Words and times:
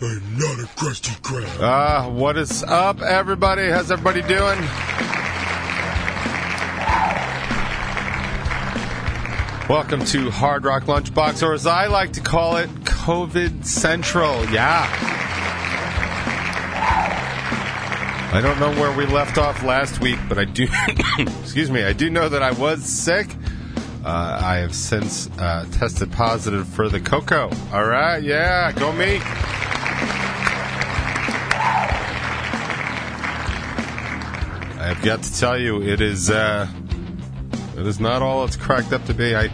I'm 0.00 0.38
not 0.38 0.60
a 0.60 0.66
crusty 0.76 1.10
crab. 1.22 1.48
Ah, 1.60 2.08
what 2.08 2.36
is 2.36 2.62
up, 2.62 3.02
everybody? 3.02 3.68
How's 3.68 3.90
everybody 3.90 4.22
doing? 4.22 4.60
Welcome 9.68 10.04
to 10.04 10.30
Hard 10.30 10.64
Rock 10.64 10.84
Lunchbox, 10.84 11.42
or 11.42 11.52
as 11.52 11.66
I 11.66 11.88
like 11.88 12.12
to 12.12 12.20
call 12.20 12.58
it, 12.58 12.70
COVID 12.84 13.66
Central. 13.66 14.44
Yeah. 14.50 14.88
I 18.32 18.40
don't 18.40 18.60
know 18.60 18.70
where 18.80 18.96
we 18.96 19.04
left 19.06 19.36
off 19.36 19.64
last 19.64 20.00
week, 20.00 20.20
but 20.28 20.38
I 20.38 20.44
do, 20.44 20.68
excuse 21.18 21.72
me, 21.72 21.82
I 21.82 21.92
do 21.92 22.08
know 22.08 22.28
that 22.28 22.44
I 22.44 22.52
was 22.52 22.84
sick. 22.84 23.34
Uh, 24.04 24.38
I 24.40 24.58
have 24.58 24.76
since 24.76 25.28
uh, 25.40 25.66
tested 25.72 26.12
positive 26.12 26.68
for 26.68 26.88
the 26.88 27.00
cocoa. 27.00 27.50
All 27.72 27.84
right, 27.84 28.22
yeah, 28.22 28.70
go 28.70 28.92
me. 28.92 29.20
I 34.98 35.00
have 35.02 35.20
got 35.20 35.22
to 35.22 35.38
tell 35.38 35.56
you, 35.56 35.80
it 35.80 36.00
is 36.00 36.28
uh, 36.28 36.66
it 37.76 37.86
is 37.86 38.00
not 38.00 38.20
all 38.20 38.44
it's 38.44 38.56
cracked 38.56 38.92
up 38.92 39.04
to 39.04 39.14
be. 39.14 39.36
I 39.36 39.48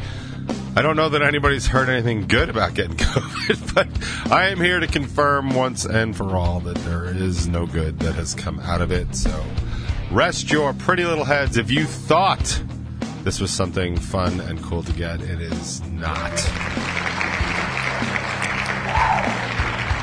I 0.74 0.80
don't 0.80 0.96
know 0.96 1.10
that 1.10 1.20
anybody's 1.20 1.66
heard 1.66 1.90
anything 1.90 2.26
good 2.26 2.48
about 2.48 2.72
getting 2.72 2.96
COVID, 2.96 3.74
but 3.74 4.32
I 4.32 4.48
am 4.48 4.56
here 4.56 4.80
to 4.80 4.86
confirm 4.86 5.50
once 5.50 5.84
and 5.84 6.16
for 6.16 6.34
all 6.34 6.60
that 6.60 6.78
there 6.78 7.04
is 7.04 7.46
no 7.46 7.66
good 7.66 7.98
that 7.98 8.14
has 8.14 8.32
come 8.32 8.58
out 8.60 8.80
of 8.80 8.90
it. 8.90 9.14
So 9.14 9.44
rest 10.10 10.50
your 10.50 10.72
pretty 10.72 11.04
little 11.04 11.24
heads. 11.24 11.58
If 11.58 11.70
you 11.70 11.84
thought 11.84 12.62
this 13.22 13.38
was 13.38 13.50
something 13.50 13.98
fun 13.98 14.40
and 14.40 14.62
cool 14.62 14.82
to 14.82 14.92
get, 14.94 15.20
it 15.20 15.42
is 15.42 15.82
not. 15.90 16.32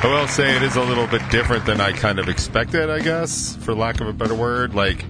I 0.04 0.08
will 0.08 0.28
say 0.28 0.56
it 0.56 0.62
is 0.62 0.76
a 0.76 0.84
little 0.84 1.08
bit 1.08 1.28
different 1.32 1.66
than 1.66 1.82
I 1.82 1.94
kind 1.94 2.20
of 2.20 2.30
expected, 2.30 2.92
I 2.92 3.00
guess, 3.00 3.56
for 3.56 3.74
lack 3.74 4.02
of 4.02 4.08
a 4.08 4.14
better 4.14 4.36
word. 4.36 4.76
Like, 4.76 5.04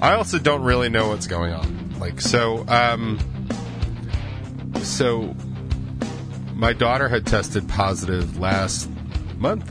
I 0.00 0.14
also 0.14 0.38
don't 0.38 0.62
really 0.62 0.88
know 0.88 1.08
what's 1.08 1.26
going 1.26 1.52
on. 1.52 1.98
Like, 1.98 2.20
so, 2.20 2.64
um, 2.68 3.18
so 4.82 5.34
my 6.54 6.72
daughter 6.72 7.08
had 7.08 7.26
tested 7.26 7.68
positive 7.68 8.38
last 8.38 8.88
month 9.36 9.68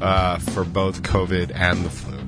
uh, 0.00 0.38
for 0.38 0.64
both 0.64 1.02
COVID 1.02 1.52
and 1.54 1.84
the 1.84 1.90
flu. 1.90 2.18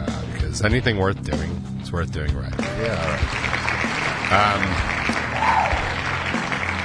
Uh, 0.00 0.22
because 0.32 0.62
anything 0.62 0.98
worth 0.98 1.20
doing 1.22 1.50
is 1.80 1.90
worth 1.92 2.12
doing 2.12 2.34
right. 2.36 2.54
Yeah, 2.58 3.00
all 3.00 3.12
right. 3.12 3.22
Um, 4.32 4.62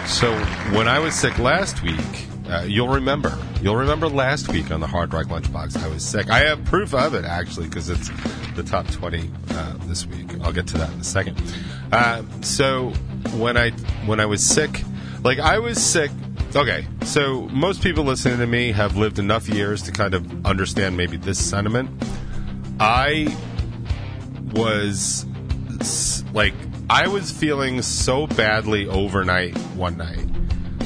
so 0.08 0.34
when 0.76 0.88
I 0.88 1.00
was 1.00 1.16
sick 1.16 1.38
last 1.40 1.82
week, 1.84 2.27
uh, 2.50 2.64
you'll 2.68 2.88
remember. 2.88 3.38
You'll 3.62 3.76
remember 3.76 4.08
last 4.08 4.50
week 4.50 4.72
on 4.72 4.80
the 4.80 4.88
Hard 4.88 5.14
Rock 5.14 5.28
Lunchbox, 5.28 5.82
I 5.84 5.88
was 5.88 6.04
sick. 6.04 6.30
I 6.30 6.40
have 6.40 6.64
proof 6.66 6.94
of 6.94 7.14
it 7.14 7.26
actually 7.26 7.68
because 7.68 7.90
it's 7.90 8.10
the 8.56 8.64
top 8.64 8.88
twenty 8.92 9.30
uh, 9.52 9.74
this 9.86 10.06
week. 10.06 10.40
I'll 10.42 10.54
get 10.54 10.68
to 10.68 10.78
that 10.78 10.92
in 10.94 11.00
a 11.00 11.04
second. 11.04 11.42
Uh, 11.92 12.24
so 12.42 12.90
when 13.36 13.58
I 13.58 13.72
when 14.06 14.20
I 14.20 14.26
was 14.26 14.46
sick, 14.46 14.84
like 15.24 15.40
I 15.40 15.60
was 15.60 15.84
sick. 15.84 16.12
Okay, 16.56 16.88
so 17.04 17.42
most 17.50 17.82
people 17.82 18.04
listening 18.06 18.38
to 18.40 18.48
me 18.48 18.72
have 18.72 18.96
lived 18.96 19.20
enough 19.20 19.50
years 19.50 19.84
to 19.84 19.92
kind 19.92 20.14
of 20.14 20.46
understand 20.46 20.96
maybe 20.96 21.18
this 21.18 21.38
sentiment. 21.38 21.90
I 22.80 23.36
was 24.54 25.26
like 26.34 26.54
I 26.90 27.08
was 27.08 27.32
feeling 27.32 27.82
so 27.82 28.28
badly 28.28 28.88
overnight 28.88 29.58
one 29.76 29.98
night 29.98 30.26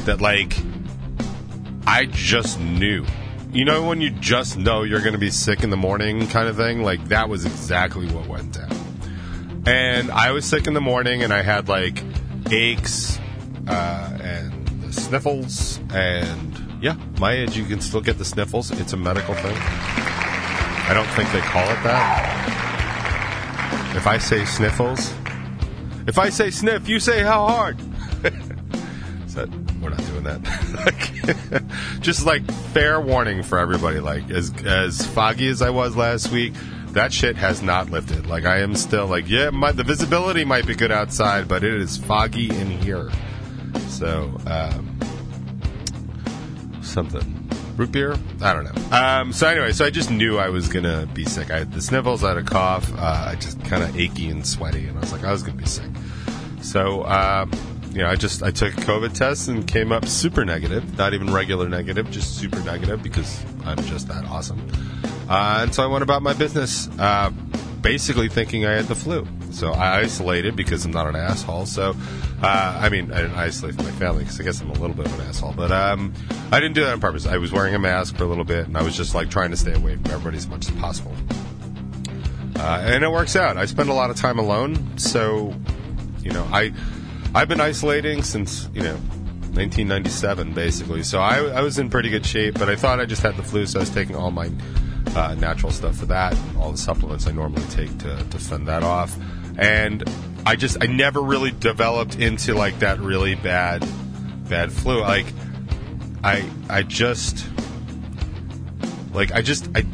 that 0.05 0.19
like 0.19 0.57
I 1.91 2.05
just 2.05 2.57
knew. 2.57 3.05
You 3.51 3.65
know 3.65 3.85
when 3.85 3.99
you 3.99 4.11
just 4.11 4.57
know 4.57 4.83
you're 4.83 5.01
going 5.01 5.11
to 5.11 5.19
be 5.19 5.29
sick 5.29 5.61
in 5.61 5.71
the 5.71 5.77
morning 5.77 6.25
kind 6.27 6.47
of 6.47 6.55
thing? 6.55 6.83
Like 6.83 7.03
that 7.09 7.27
was 7.27 7.43
exactly 7.43 8.07
what 8.07 8.27
went 8.27 8.53
down. 8.53 9.63
And 9.65 10.09
I 10.09 10.31
was 10.31 10.45
sick 10.45 10.67
in 10.67 10.73
the 10.73 10.79
morning 10.79 11.21
and 11.21 11.33
I 11.33 11.41
had 11.41 11.67
like 11.67 12.01
aches 12.49 13.19
uh, 13.67 14.17
and 14.21 14.95
sniffles 14.95 15.81
and 15.93 16.79
yeah, 16.81 16.95
my 17.19 17.33
age 17.33 17.57
you 17.57 17.65
can 17.65 17.81
still 17.81 17.99
get 17.99 18.17
the 18.17 18.23
sniffles. 18.23 18.71
It's 18.71 18.93
a 18.93 18.97
medical 18.97 19.35
thing. 19.35 19.57
I 19.57 20.91
don't 20.93 21.09
think 21.09 21.29
they 21.33 21.41
call 21.41 21.63
it 21.63 21.83
that. 21.83 22.37
If 23.97 24.07
I 24.07 24.17
say 24.17 24.45
sniffles, 24.45 25.13
if 26.07 26.17
I 26.17 26.29
say 26.29 26.51
sniff, 26.51 26.87
you 26.87 27.01
say 27.01 27.21
how 27.21 27.45
hard. 27.45 27.77
That 29.41 29.81
we're 29.81 29.89
not 29.89 30.05
doing 30.05 30.23
that. 30.23 31.63
Just 32.01 32.25
like 32.25 32.49
fair 32.73 33.01
warning 33.01 33.43
for 33.43 33.57
everybody. 33.59 33.99
Like 33.99 34.29
as 34.29 34.53
as 34.65 35.05
foggy 35.05 35.47
as 35.47 35.61
I 35.61 35.69
was 35.69 35.95
last 35.95 36.31
week, 36.31 36.53
that 36.89 37.11
shit 37.11 37.35
has 37.37 37.61
not 37.61 37.89
lifted. 37.89 38.27
Like 38.27 38.45
I 38.45 38.59
am 38.59 38.75
still 38.75 39.07
like 39.07 39.29
yeah, 39.29 39.49
my, 39.49 39.71
the 39.71 39.83
visibility 39.83 40.45
might 40.45 40.67
be 40.67 40.75
good 40.75 40.91
outside, 40.91 41.47
but 41.47 41.63
it 41.63 41.73
is 41.73 41.97
foggy 41.97 42.49
in 42.49 42.69
here. 42.69 43.09
So 43.87 44.37
um, 44.45 44.99
something 46.81 47.49
root 47.77 47.91
beer. 47.91 48.15
I 48.41 48.53
don't 48.53 48.65
know. 48.65 48.97
Um, 48.97 49.33
so 49.33 49.47
anyway, 49.47 49.71
so 49.71 49.85
I 49.85 49.89
just 49.89 50.11
knew 50.11 50.37
I 50.37 50.49
was 50.49 50.67
gonna 50.67 51.07
be 51.13 51.25
sick. 51.25 51.49
I 51.49 51.59
had 51.59 51.73
the 51.73 51.81
sniffles, 51.81 52.23
I 52.23 52.29
had 52.29 52.37
a 52.37 52.43
cough, 52.43 52.93
uh, 52.95 53.25
I 53.29 53.35
just 53.35 53.63
kind 53.63 53.83
of 53.83 53.97
achy 53.97 54.29
and 54.29 54.45
sweaty, 54.45 54.85
and 54.85 54.97
I 54.97 55.01
was 55.01 55.11
like, 55.11 55.23
I 55.23 55.31
was 55.31 55.41
gonna 55.41 55.57
be 55.57 55.65
sick. 55.65 55.89
So, 56.61 57.03
um, 57.05 57.51
you 57.91 57.99
know, 57.99 58.07
I 58.07 58.15
just 58.15 58.41
I 58.41 58.51
took 58.51 58.73
a 58.77 58.81
COVID 58.81 59.13
test 59.13 59.49
and 59.49 59.67
came 59.67 59.91
up 59.91 60.05
super 60.05 60.45
negative, 60.45 60.97
not 60.97 61.13
even 61.13 61.33
regular 61.33 61.67
negative, 61.67 62.09
just 62.09 62.37
super 62.37 62.59
negative 62.61 63.03
because 63.03 63.43
I'm 63.65 63.83
just 63.83 64.07
that 64.07 64.23
awesome. 64.25 64.65
Uh, 65.29 65.59
and 65.63 65.75
so 65.75 65.83
I 65.83 65.87
went 65.87 66.01
about 66.01 66.21
my 66.21 66.33
business, 66.33 66.89
uh, 66.99 67.31
basically 67.81 68.29
thinking 68.29 68.65
I 68.65 68.71
had 68.73 68.85
the 68.85 68.95
flu. 68.95 69.27
So 69.51 69.73
I 69.73 69.99
isolated 69.99 70.55
because 70.55 70.85
I'm 70.85 70.91
not 70.91 71.07
an 71.07 71.17
asshole. 71.17 71.65
So, 71.65 71.93
uh, 72.41 72.79
I 72.81 72.87
mean, 72.87 73.11
I 73.11 73.21
didn't 73.21 73.35
isolate 73.35 73.75
from 73.75 73.85
my 73.85 73.91
family 73.91 74.23
because 74.23 74.39
I 74.39 74.43
guess 74.43 74.61
I'm 74.61 74.69
a 74.69 74.73
little 74.73 74.95
bit 74.95 75.07
of 75.07 75.19
an 75.19 75.27
asshole. 75.27 75.53
But 75.53 75.71
um, 75.71 76.13
I 76.51 76.61
didn't 76.61 76.75
do 76.75 76.81
that 76.85 76.93
on 76.93 77.01
purpose. 77.01 77.25
I 77.25 77.37
was 77.37 77.51
wearing 77.51 77.75
a 77.75 77.79
mask 77.79 78.15
for 78.15 78.23
a 78.23 78.27
little 78.27 78.45
bit, 78.45 78.67
and 78.67 78.77
I 78.77 78.83
was 78.83 78.95
just 78.95 79.13
like 79.15 79.29
trying 79.29 79.51
to 79.51 79.57
stay 79.57 79.73
away 79.73 79.97
from 79.97 80.11
everybody 80.11 80.37
as 80.37 80.47
much 80.47 80.69
as 80.69 80.75
possible. 80.77 81.13
Uh, 82.55 82.83
and 82.85 83.03
it 83.03 83.11
works 83.11 83.35
out. 83.35 83.57
I 83.57 83.65
spend 83.65 83.89
a 83.89 83.93
lot 83.93 84.09
of 84.09 84.15
time 84.15 84.39
alone, 84.39 84.97
so 84.97 85.53
you 86.21 86.31
know, 86.31 86.47
I 86.51 86.71
I've 87.33 87.47
been 87.47 87.61
isolating 87.61 88.23
since 88.23 88.69
you 88.73 88.81
know 88.81 88.95
1997 89.53 90.53
basically. 90.53 91.03
So 91.03 91.19
I, 91.19 91.37
I 91.37 91.61
was 91.61 91.79
in 91.79 91.89
pretty 91.89 92.09
good 92.09 92.25
shape, 92.25 92.57
but 92.59 92.69
I 92.69 92.75
thought 92.75 92.99
I 92.99 93.05
just 93.05 93.21
had 93.21 93.37
the 93.37 93.43
flu, 93.43 93.65
so 93.65 93.79
I 93.79 93.81
was 93.81 93.89
taking 93.89 94.15
all 94.15 94.31
my 94.31 94.49
uh, 95.15 95.35
natural 95.35 95.71
stuff 95.71 95.97
for 95.97 96.05
that, 96.07 96.37
all 96.57 96.71
the 96.71 96.77
supplements 96.77 97.27
I 97.27 97.31
normally 97.31 97.65
take 97.69 97.95
to 97.99 98.17
to 98.17 98.39
fend 98.39 98.67
that 98.67 98.83
off, 98.83 99.17
and 99.57 100.03
I 100.45 100.55
just 100.55 100.81
I 100.81 100.87
never 100.87 101.21
really 101.21 101.51
developed 101.51 102.15
into 102.15 102.53
like 102.53 102.79
that 102.79 102.99
really 102.99 103.35
bad 103.35 103.85
bad 104.49 104.71
flu. 104.71 105.01
Like 105.01 105.27
I 106.23 106.49
I 106.69 106.83
just 106.83 107.45
like 109.13 109.31
I 109.31 109.41
just 109.41 109.69
I 109.75 109.85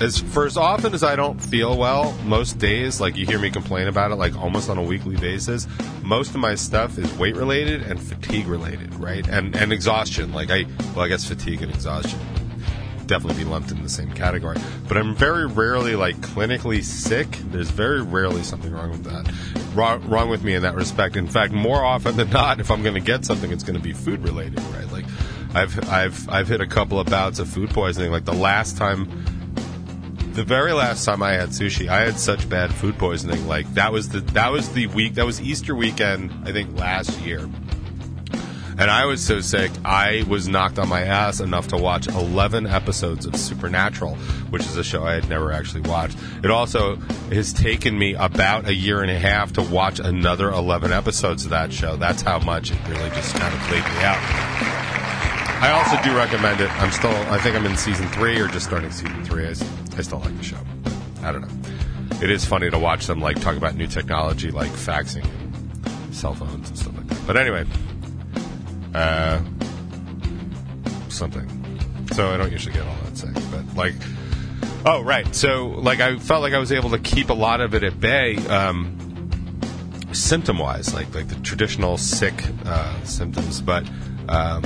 as 0.00 0.18
for 0.18 0.46
as 0.46 0.56
often 0.56 0.94
as 0.94 1.02
I 1.02 1.16
don't 1.16 1.40
feel 1.40 1.76
well, 1.76 2.12
most 2.24 2.58
days, 2.58 3.00
like 3.00 3.16
you 3.16 3.26
hear 3.26 3.38
me 3.38 3.50
complain 3.50 3.88
about 3.88 4.10
it, 4.10 4.16
like 4.16 4.36
almost 4.36 4.68
on 4.68 4.78
a 4.78 4.82
weekly 4.82 5.16
basis. 5.16 5.66
Most 6.02 6.30
of 6.30 6.36
my 6.36 6.54
stuff 6.54 6.98
is 6.98 7.12
weight 7.14 7.36
related 7.36 7.82
and 7.82 8.00
fatigue 8.00 8.46
related, 8.46 8.94
right? 8.96 9.26
And 9.28 9.56
and 9.56 9.72
exhaustion. 9.72 10.32
Like 10.32 10.50
I, 10.50 10.64
well, 10.94 11.04
I 11.04 11.08
guess 11.08 11.24
fatigue 11.24 11.62
and 11.62 11.72
exhaustion 11.72 12.20
definitely 13.06 13.44
be 13.44 13.48
lumped 13.48 13.70
in 13.70 13.82
the 13.82 13.88
same 13.88 14.10
category. 14.12 14.58
But 14.88 14.96
I'm 14.96 15.14
very 15.14 15.46
rarely 15.46 15.96
like 15.96 16.16
clinically 16.16 16.82
sick. 16.82 17.28
There's 17.50 17.70
very 17.70 18.02
rarely 18.02 18.42
something 18.42 18.72
wrong 18.72 18.90
with 18.90 19.04
that. 19.04 19.32
Wrong, 19.74 20.06
wrong 20.08 20.28
with 20.28 20.42
me 20.42 20.54
in 20.54 20.62
that 20.62 20.74
respect. 20.74 21.16
In 21.16 21.28
fact, 21.28 21.52
more 21.52 21.84
often 21.84 22.16
than 22.16 22.30
not, 22.30 22.60
if 22.60 22.70
I'm 22.70 22.82
going 22.82 22.94
to 22.94 23.00
get 23.00 23.24
something, 23.24 23.52
it's 23.52 23.62
going 23.62 23.76
to 23.76 23.82
be 23.82 23.92
food 23.92 24.24
related, 24.24 24.60
right? 24.60 24.90
Like 24.90 25.04
I've 25.54 25.88
I've 25.88 26.28
I've 26.28 26.48
hit 26.48 26.60
a 26.60 26.66
couple 26.66 26.98
of 26.98 27.06
bouts 27.06 27.38
of 27.38 27.48
food 27.48 27.70
poisoning. 27.70 28.10
Like 28.10 28.24
the 28.24 28.34
last 28.34 28.76
time 28.76 29.35
the 30.36 30.44
very 30.44 30.74
last 30.74 31.06
time 31.06 31.22
I 31.22 31.32
had 31.32 31.48
sushi, 31.48 31.88
I 31.88 32.04
had 32.04 32.18
such 32.18 32.46
bad 32.46 32.72
food 32.72 32.98
poisoning. 32.98 33.48
Like 33.48 33.72
that 33.72 33.90
was 33.90 34.10
the 34.10 34.20
that 34.20 34.52
was 34.52 34.68
the 34.74 34.86
week 34.88 35.14
that 35.14 35.24
was 35.24 35.40
Easter 35.40 35.74
weekend, 35.74 36.30
I 36.44 36.52
think 36.52 36.78
last 36.78 37.18
year. 37.20 37.48
And 38.78 38.90
I 38.90 39.06
was 39.06 39.24
so 39.24 39.40
sick, 39.40 39.72
I 39.86 40.24
was 40.28 40.46
knocked 40.46 40.78
on 40.78 40.90
my 40.90 41.00
ass 41.04 41.40
enough 41.40 41.68
to 41.68 41.78
watch 41.78 42.08
11 42.08 42.66
episodes 42.66 43.24
of 43.24 43.34
Supernatural, 43.34 44.16
which 44.50 44.60
is 44.66 44.76
a 44.76 44.84
show 44.84 45.02
I 45.02 45.14
had 45.14 45.30
never 45.30 45.50
actually 45.50 45.80
watched. 45.88 46.18
It 46.44 46.50
also 46.50 46.96
has 47.32 47.54
taken 47.54 47.98
me 47.98 48.12
about 48.16 48.68
a 48.68 48.74
year 48.74 49.00
and 49.00 49.10
a 49.10 49.18
half 49.18 49.54
to 49.54 49.62
watch 49.62 49.98
another 49.98 50.50
11 50.50 50.92
episodes 50.92 51.44
of 51.44 51.50
that 51.52 51.72
show. 51.72 51.96
That's 51.96 52.20
how 52.20 52.38
much 52.40 52.70
it 52.70 52.78
really 52.86 53.08
just 53.08 53.34
kind 53.36 53.54
of 53.54 53.60
played 53.60 53.82
me 53.82 54.04
out. 54.04 54.20
I 55.62 55.70
also 55.70 55.96
do 56.06 56.14
recommend 56.14 56.60
it. 56.60 56.70
I'm 56.82 56.92
still, 56.92 57.16
I 57.32 57.38
think 57.38 57.56
I'm 57.56 57.64
in 57.64 57.78
season 57.78 58.06
three 58.08 58.38
or 58.38 58.46
just 58.46 58.66
starting 58.66 58.90
season 58.90 59.24
three. 59.24 59.46
I, 59.46 59.54
I 59.96 60.02
still 60.02 60.18
like 60.18 60.36
the 60.36 60.44
show. 60.44 60.58
I 61.22 61.32
don't 61.32 61.42
know. 61.42 62.18
It 62.22 62.30
is 62.30 62.44
funny 62.44 62.70
to 62.70 62.78
watch 62.78 63.06
them 63.06 63.20
like 63.20 63.40
talk 63.40 63.56
about 63.56 63.74
new 63.74 63.86
technology 63.86 64.50
like 64.50 64.70
faxing 64.70 65.26
cell 66.14 66.34
phones 66.34 66.68
and 66.68 66.78
stuff 66.78 66.96
like 66.96 67.06
that. 67.08 67.26
But 67.26 67.36
anyway, 67.36 67.66
uh, 68.94 69.40
something. 71.08 71.48
So 72.12 72.30
I 72.30 72.36
don't 72.36 72.52
usually 72.52 72.74
get 72.74 72.86
all 72.86 72.96
that 73.04 73.16
sick, 73.16 73.34
but 73.50 73.76
like, 73.76 73.94
oh 74.86 75.02
right. 75.02 75.34
So 75.34 75.68
like 75.68 76.00
I 76.00 76.18
felt 76.18 76.42
like 76.42 76.54
I 76.54 76.58
was 76.58 76.72
able 76.72 76.90
to 76.90 76.98
keep 76.98 77.30
a 77.30 77.34
lot 77.34 77.60
of 77.60 77.74
it 77.74 77.82
at 77.82 78.00
bay. 78.00 78.36
Um, 78.46 78.92
symptom 80.12 80.58
wise, 80.58 80.94
like 80.94 81.14
like 81.14 81.28
the 81.28 81.34
traditional 81.36 81.98
sick 81.98 82.44
uh, 82.64 83.02
symptoms. 83.04 83.60
But 83.60 83.86
um, 84.28 84.62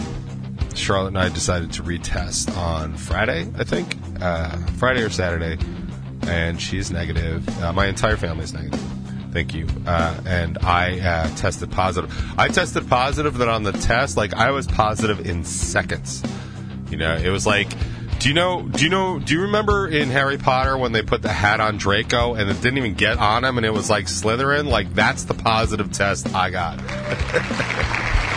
Charlotte 0.75 1.09
and 1.09 1.19
I 1.19 1.29
decided 1.29 1.73
to 1.73 1.83
retest 1.83 2.57
on 2.57 2.97
Friday, 2.97 3.49
I 3.59 3.65
think, 3.65 3.97
uh, 4.21 4.57
Friday 4.79 5.03
or 5.03 5.11
Saturday, 5.11 5.59
and 6.23 6.61
she's 6.61 6.91
negative. 6.91 7.47
Uh, 7.63 7.73
my 7.73 7.87
entire 7.87 8.17
family's 8.17 8.53
negative. 8.53 8.81
Thank 9.33 9.55
you. 9.55 9.67
Uh, 9.87 10.21
and 10.27 10.59
I 10.59 10.99
uh, 10.99 11.37
tested 11.37 11.71
positive. 11.71 12.13
I 12.39 12.49
tested 12.49 12.89
positive 12.89 13.39
that 13.39 13.49
on 13.49 13.63
the 13.63 13.73
test, 13.73 14.17
like 14.17 14.35
I 14.35 14.51
was 14.51 14.67
positive 14.67 15.27
in 15.27 15.45
seconds. 15.45 16.23
You 16.91 16.97
know, 16.97 17.15
it 17.15 17.29
was 17.31 17.47
like, 17.47 17.69
do 18.19 18.29
you 18.29 18.35
know? 18.35 18.63
Do 18.69 18.85
you 18.85 18.91
know? 18.91 19.19
Do 19.19 19.35
you 19.35 19.43
remember 19.43 19.89
in 19.89 20.11
Harry 20.11 20.37
Potter 20.37 20.77
when 20.77 20.93
they 20.93 21.03
put 21.03 21.23
the 21.23 21.33
hat 21.33 21.61
on 21.61 21.79
Draco 21.79 22.35
and 22.35 22.51
it 22.51 22.61
didn't 22.61 22.79
even 22.79 22.95
get 22.95 23.19
on 23.19 23.45
him 23.45 23.57
and 23.57 23.65
it 23.65 23.73
was 23.73 23.89
like 23.89 24.07
Slytherin? 24.07 24.67
Like 24.67 24.93
that's 24.95 25.25
the 25.25 25.35
positive 25.35 25.91
test 25.93 26.35
I 26.35 26.51
got. 26.51 26.79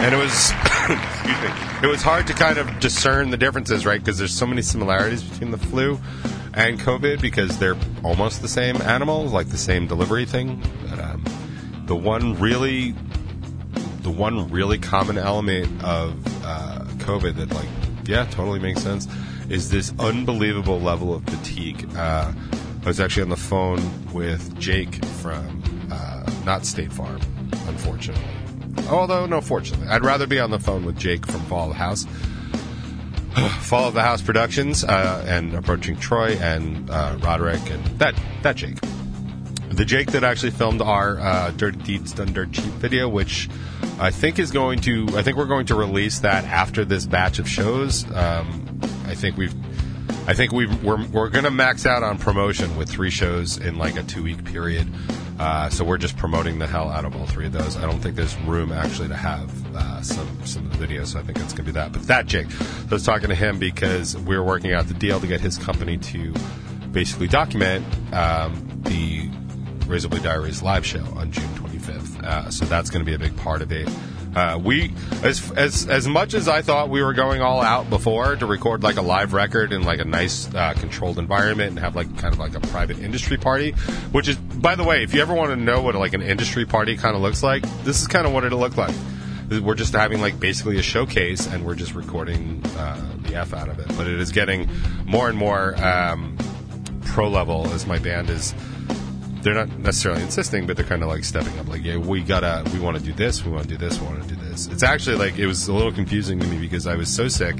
and 0.00 0.14
it 0.14 0.18
was, 0.18 0.50
excuse 0.88 1.42
me, 1.42 1.82
it 1.82 1.86
was 1.86 2.02
hard 2.02 2.26
to 2.28 2.32
kind 2.32 2.58
of 2.58 2.80
discern 2.80 3.30
the 3.30 3.36
differences, 3.36 3.84
right? 3.84 4.00
Because 4.00 4.18
there's 4.18 4.34
so 4.34 4.46
many 4.46 4.62
similarities 4.62 5.22
between 5.22 5.50
the 5.50 5.58
flu 5.58 5.98
and 6.54 6.78
COVID 6.78 7.20
because 7.20 7.58
they're 7.58 7.76
almost 8.04 8.42
the 8.42 8.48
same 8.48 8.80
animals, 8.82 9.32
like 9.32 9.48
the 9.48 9.58
same 9.58 9.86
delivery 9.86 10.24
thing. 10.24 10.62
But 10.88 11.00
um, 11.00 11.24
the 11.86 11.96
one 11.96 12.38
really 12.38 12.94
the 14.02 14.10
one 14.10 14.48
really 14.50 14.78
common 14.78 15.18
element 15.18 15.66
of 15.84 16.14
uh, 16.44 16.84
COVID 16.98 17.34
that, 17.36 17.52
like, 17.52 17.68
yeah, 18.06 18.24
totally 18.26 18.58
makes 18.58 18.80
sense 18.82 19.06
is 19.50 19.70
this 19.70 19.92
unbelievable 19.98 20.80
level 20.80 21.14
of 21.14 21.24
fatigue. 21.24 21.88
Uh, 21.96 22.32
I 22.82 22.86
was 22.86 23.00
actually 23.00 23.24
on 23.24 23.28
the 23.28 23.36
phone 23.36 23.80
with 24.12 24.58
Jake 24.58 25.04
from 25.04 25.62
uh, 25.90 26.30
not 26.44 26.64
State 26.64 26.92
Farm, 26.92 27.20
unfortunately. 27.66 28.47
Although, 28.88 29.26
no, 29.26 29.40
fortunately, 29.40 29.88
I'd 29.88 30.04
rather 30.04 30.26
be 30.26 30.40
on 30.40 30.50
the 30.50 30.58
phone 30.58 30.84
with 30.84 30.98
Jake 30.98 31.26
from 31.26 31.40
Fall 31.42 31.64
of 31.64 31.70
the 31.70 31.74
House. 31.74 32.04
Fall 33.60 33.88
of 33.88 33.94
the 33.94 34.02
House 34.02 34.22
Productions 34.22 34.84
uh, 34.84 35.24
and 35.26 35.54
approaching 35.54 35.96
Troy 35.96 36.36
and 36.40 36.88
uh, 36.90 37.18
Roderick 37.20 37.70
and 37.70 37.84
that 37.98 38.14
that 38.42 38.56
Jake 38.56 38.78
the 39.78 39.84
Jake 39.84 40.10
that 40.12 40.24
actually 40.24 40.50
filmed 40.50 40.82
our 40.82 41.18
uh, 41.20 41.50
Dirty 41.52 41.78
Deeds 41.78 42.12
Done 42.12 42.32
Dirt 42.32 42.52
Cheap 42.52 42.64
video, 42.64 43.08
which 43.08 43.48
I 44.00 44.10
think 44.10 44.38
is 44.38 44.50
going 44.50 44.80
to, 44.80 45.06
I 45.14 45.22
think 45.22 45.36
we're 45.36 45.46
going 45.46 45.66
to 45.66 45.74
release 45.74 46.20
that 46.20 46.44
after 46.44 46.84
this 46.84 47.06
batch 47.06 47.38
of 47.38 47.48
shows. 47.48 48.04
Um, 48.12 48.80
I 49.06 49.14
think 49.14 49.36
we've, 49.36 49.54
I 50.26 50.34
think 50.34 50.52
we've, 50.52 50.82
we're, 50.82 51.04
we're 51.06 51.28
going 51.28 51.44
to 51.44 51.50
max 51.50 51.86
out 51.86 52.02
on 52.02 52.18
promotion 52.18 52.76
with 52.76 52.88
three 52.88 53.10
shows 53.10 53.56
in 53.58 53.78
like 53.78 53.96
a 53.96 54.02
two 54.02 54.22
week 54.22 54.44
period. 54.44 54.88
Uh, 55.38 55.68
so 55.70 55.84
we're 55.84 55.98
just 55.98 56.16
promoting 56.16 56.58
the 56.58 56.66
hell 56.66 56.88
out 56.88 57.04
of 57.04 57.14
all 57.14 57.26
three 57.26 57.46
of 57.46 57.52
those. 57.52 57.76
I 57.76 57.82
don't 57.82 58.00
think 58.00 58.16
there's 58.16 58.36
room 58.40 58.72
actually 58.72 59.08
to 59.08 59.16
have 59.16 59.76
uh, 59.76 60.02
some 60.02 60.28
some 60.44 60.66
of 60.66 60.78
the 60.78 60.86
videos, 60.86 61.08
so 61.08 61.20
I 61.20 61.22
think 61.22 61.38
it's 61.38 61.52
going 61.52 61.64
to 61.66 61.72
be 61.72 61.72
that. 61.72 61.92
But 61.92 62.02
that 62.04 62.26
Jake, 62.26 62.48
I 62.60 62.90
was 62.90 63.04
talking 63.04 63.28
to 63.28 63.34
him 63.34 63.58
because 63.58 64.16
we 64.16 64.34
are 64.34 64.42
working 64.42 64.72
out 64.72 64.88
the 64.88 64.94
deal 64.94 65.20
to 65.20 65.26
get 65.26 65.40
his 65.40 65.56
company 65.56 65.96
to 65.98 66.34
basically 66.90 67.28
document 67.28 67.84
um, 68.12 68.80
the 68.84 69.28
Razorblade 69.86 70.22
Diaries 70.22 70.62
live 70.62 70.84
show 70.84 71.04
on 71.16 71.30
June 71.30 71.48
25th. 71.54 72.22
Uh, 72.24 72.50
so 72.50 72.64
that's 72.64 72.90
going 72.90 73.04
to 73.04 73.06
be 73.06 73.14
a 73.14 73.18
big 73.18 73.36
part 73.36 73.62
of 73.62 73.70
it. 73.70 73.88
Uh, 74.34 74.58
we, 74.62 74.92
as 75.22 75.50
as 75.52 75.86
as 75.88 76.06
much 76.06 76.34
as 76.34 76.48
I 76.48 76.62
thought 76.62 76.90
we 76.90 77.02
were 77.02 77.14
going 77.14 77.40
all 77.40 77.60
out 77.60 77.88
before 77.90 78.36
to 78.36 78.46
record 78.46 78.82
like 78.82 78.96
a 78.96 79.02
live 79.02 79.32
record 79.32 79.72
in 79.72 79.82
like 79.82 80.00
a 80.00 80.04
nice 80.04 80.52
uh, 80.54 80.74
controlled 80.74 81.18
environment 81.18 81.70
and 81.70 81.78
have 81.78 81.96
like 81.96 82.14
kind 82.18 82.32
of 82.32 82.38
like 82.38 82.54
a 82.54 82.60
private 82.60 82.98
industry 82.98 83.36
party, 83.36 83.72
which 84.12 84.28
is 84.28 84.36
by 84.36 84.74
the 84.74 84.84
way, 84.84 85.02
if 85.02 85.14
you 85.14 85.22
ever 85.22 85.34
want 85.34 85.50
to 85.50 85.56
know 85.56 85.80
what 85.82 85.94
like 85.94 86.14
an 86.14 86.22
industry 86.22 86.66
party 86.66 86.96
kind 86.96 87.16
of 87.16 87.22
looks 87.22 87.42
like, 87.42 87.62
this 87.84 88.00
is 88.00 88.06
kind 88.06 88.26
of 88.26 88.32
what 88.32 88.44
it'll 88.44 88.60
look 88.60 88.76
like. 88.76 88.94
We're 89.50 89.74
just 89.74 89.94
having 89.94 90.20
like 90.20 90.38
basically 90.38 90.78
a 90.78 90.82
showcase, 90.82 91.46
and 91.46 91.64
we're 91.64 91.74
just 91.74 91.94
recording 91.94 92.62
uh, 92.76 93.16
the 93.22 93.34
f 93.36 93.54
out 93.54 93.68
of 93.68 93.78
it. 93.78 93.88
But 93.96 94.06
it 94.06 94.20
is 94.20 94.30
getting 94.30 94.68
more 95.06 95.28
and 95.30 95.38
more 95.38 95.74
um, 95.82 96.36
pro 97.06 97.28
level 97.28 97.66
as 97.68 97.86
my 97.86 97.98
band 97.98 98.28
is 98.28 98.54
they're 99.42 99.54
not 99.54 99.70
necessarily 99.78 100.22
insisting, 100.22 100.66
but 100.66 100.76
they're 100.76 100.86
kind 100.86 101.02
of 101.02 101.08
like 101.08 101.24
stepping 101.24 101.58
up. 101.58 101.68
Like, 101.68 101.84
yeah, 101.84 101.96
we 101.96 102.22
gotta, 102.22 102.68
we 102.72 102.80
want 102.80 102.96
to 102.96 103.02
do 103.02 103.12
this, 103.12 103.44
we 103.44 103.50
want 103.50 103.64
to 103.64 103.68
do 103.68 103.76
this, 103.76 104.00
we 104.00 104.06
want 104.06 104.22
to 104.22 104.28
do 104.28 104.36
this. 104.36 104.66
It's 104.66 104.82
actually 104.82 105.16
like 105.16 105.38
it 105.38 105.46
was 105.46 105.68
a 105.68 105.72
little 105.72 105.92
confusing 105.92 106.40
to 106.40 106.46
me 106.46 106.58
because 106.58 106.86
I 106.86 106.96
was 106.96 107.08
so 107.08 107.28
sick 107.28 107.56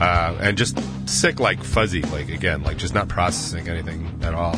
uh, 0.00 0.36
and 0.40 0.56
just 0.56 0.78
sick, 1.08 1.40
like 1.40 1.62
fuzzy, 1.62 2.02
like 2.02 2.28
again, 2.28 2.62
like 2.62 2.76
just 2.76 2.94
not 2.94 3.08
processing 3.08 3.68
anything 3.68 4.20
at 4.22 4.34
all. 4.34 4.56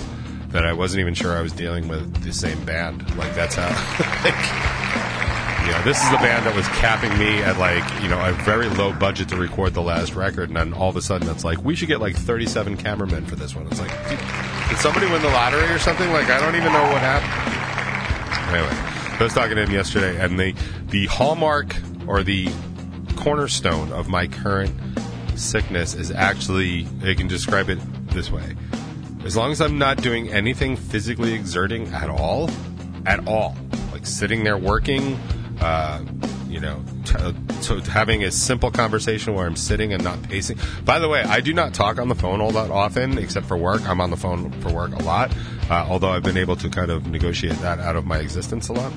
That 0.48 0.64
I 0.64 0.72
wasn't 0.72 1.00
even 1.00 1.12
sure 1.12 1.36
I 1.36 1.42
was 1.42 1.52
dealing 1.52 1.88
with 1.88 2.22
the 2.22 2.32
same 2.32 2.64
band. 2.64 3.02
Like 3.16 3.34
that's 3.34 3.56
how. 3.56 3.68
like, 4.24 5.35
this 5.82 6.02
is 6.02 6.10
the 6.10 6.16
band 6.16 6.46
that 6.46 6.54
was 6.54 6.66
capping 6.68 7.16
me 7.18 7.42
at 7.42 7.58
like 7.58 7.84
you 8.02 8.08
know 8.08 8.20
a 8.24 8.32
very 8.44 8.68
low 8.68 8.92
budget 8.92 9.28
to 9.30 9.36
record 9.36 9.74
the 9.74 9.82
last 9.82 10.14
record, 10.14 10.48
and 10.48 10.56
then 10.56 10.72
all 10.72 10.88
of 10.88 10.96
a 10.96 11.02
sudden 11.02 11.28
it's 11.28 11.44
like 11.44 11.62
we 11.64 11.74
should 11.74 11.88
get 11.88 12.00
like 12.00 12.16
37 12.16 12.76
cameramen 12.76 13.26
for 13.26 13.36
this 13.36 13.54
one. 13.54 13.66
It's 13.66 13.80
like, 13.80 13.90
did 14.68 14.78
somebody 14.78 15.06
win 15.06 15.22
the 15.22 15.28
lottery 15.28 15.68
or 15.68 15.78
something? 15.78 16.10
Like 16.12 16.28
I 16.28 16.38
don't 16.40 16.56
even 16.56 16.72
know 16.72 16.82
what 16.82 17.00
happened. 17.00 17.56
Anyway, 18.54 19.16
I 19.18 19.22
was 19.22 19.32
talking 19.32 19.56
to 19.56 19.62
him 19.62 19.70
yesterday, 19.70 20.22
and 20.22 20.38
the 20.38 20.54
the 20.88 21.06
hallmark 21.06 21.74
or 22.06 22.22
the 22.22 22.48
cornerstone 23.16 23.92
of 23.92 24.08
my 24.08 24.26
current 24.26 24.74
sickness 25.36 25.94
is 25.94 26.10
actually 26.10 26.86
I 27.04 27.14
can 27.14 27.28
describe 27.28 27.70
it 27.70 27.78
this 28.10 28.30
way. 28.30 28.56
As 29.24 29.36
long 29.36 29.50
as 29.50 29.60
I'm 29.60 29.78
not 29.78 30.02
doing 30.02 30.28
anything 30.28 30.76
physically 30.76 31.32
exerting 31.34 31.88
at 31.88 32.08
all, 32.08 32.48
at 33.06 33.26
all, 33.26 33.56
like 33.90 34.06
sitting 34.06 34.44
there 34.44 34.56
working, 34.56 35.18
uh, 35.60 36.02
you 36.48 36.60
know, 36.60 36.82
t- 37.04 37.80
having 37.90 38.24
a 38.24 38.30
simple 38.30 38.70
conversation 38.70 39.34
where 39.34 39.46
I'm 39.46 39.56
sitting 39.56 39.92
and 39.92 40.02
not 40.02 40.22
pacing. 40.22 40.58
By 40.84 40.98
the 40.98 41.08
way, 41.08 41.22
I 41.22 41.40
do 41.40 41.52
not 41.52 41.74
talk 41.74 41.98
on 41.98 42.08
the 42.08 42.14
phone 42.14 42.40
all 42.40 42.52
that 42.52 42.70
often, 42.70 43.18
except 43.18 43.46
for 43.46 43.56
work. 43.56 43.86
I'm 43.88 44.00
on 44.00 44.10
the 44.10 44.16
phone 44.16 44.52
for 44.60 44.72
work 44.72 44.92
a 44.92 45.02
lot, 45.02 45.36
uh, 45.70 45.86
although 45.88 46.10
I've 46.10 46.22
been 46.22 46.38
able 46.38 46.56
to 46.56 46.68
kind 46.70 46.90
of 46.90 47.06
negotiate 47.06 47.58
that 47.60 47.78
out 47.78 47.96
of 47.96 48.06
my 48.06 48.18
existence 48.18 48.68
a 48.68 48.72
lot. 48.72 48.92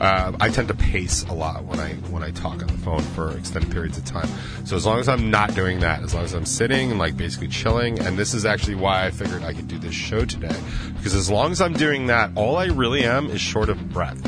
Uh, 0.00 0.32
I 0.40 0.48
tend 0.48 0.68
to 0.68 0.74
pace 0.74 1.22
a 1.24 1.32
lot 1.32 1.64
when 1.64 1.78
I 1.78 1.92
when 2.10 2.24
I 2.24 2.32
talk 2.32 2.62
on 2.62 2.66
the 2.66 2.78
phone 2.78 3.02
for 3.14 3.36
extended 3.36 3.70
periods 3.70 3.96
of 3.96 4.04
time. 4.04 4.28
So 4.64 4.74
as 4.74 4.84
long 4.84 4.98
as 4.98 5.08
I'm 5.08 5.30
not 5.30 5.54
doing 5.54 5.80
that, 5.80 6.02
as 6.02 6.14
long 6.14 6.24
as 6.24 6.32
I'm 6.32 6.46
sitting 6.46 6.90
and 6.90 6.98
like 6.98 7.16
basically 7.16 7.48
chilling, 7.48 8.00
and 8.00 8.18
this 8.18 8.34
is 8.34 8.44
actually 8.44 8.74
why 8.74 9.06
I 9.06 9.10
figured 9.10 9.44
I 9.44 9.52
could 9.52 9.68
do 9.68 9.78
this 9.78 9.94
show 9.94 10.24
today, 10.24 10.56
because 10.96 11.14
as 11.14 11.30
long 11.30 11.52
as 11.52 11.60
I'm 11.60 11.74
doing 11.74 12.08
that, 12.08 12.30
all 12.34 12.56
I 12.56 12.66
really 12.66 13.04
am 13.04 13.28
is 13.30 13.40
short 13.40 13.68
of 13.68 13.90
breath. 13.90 14.20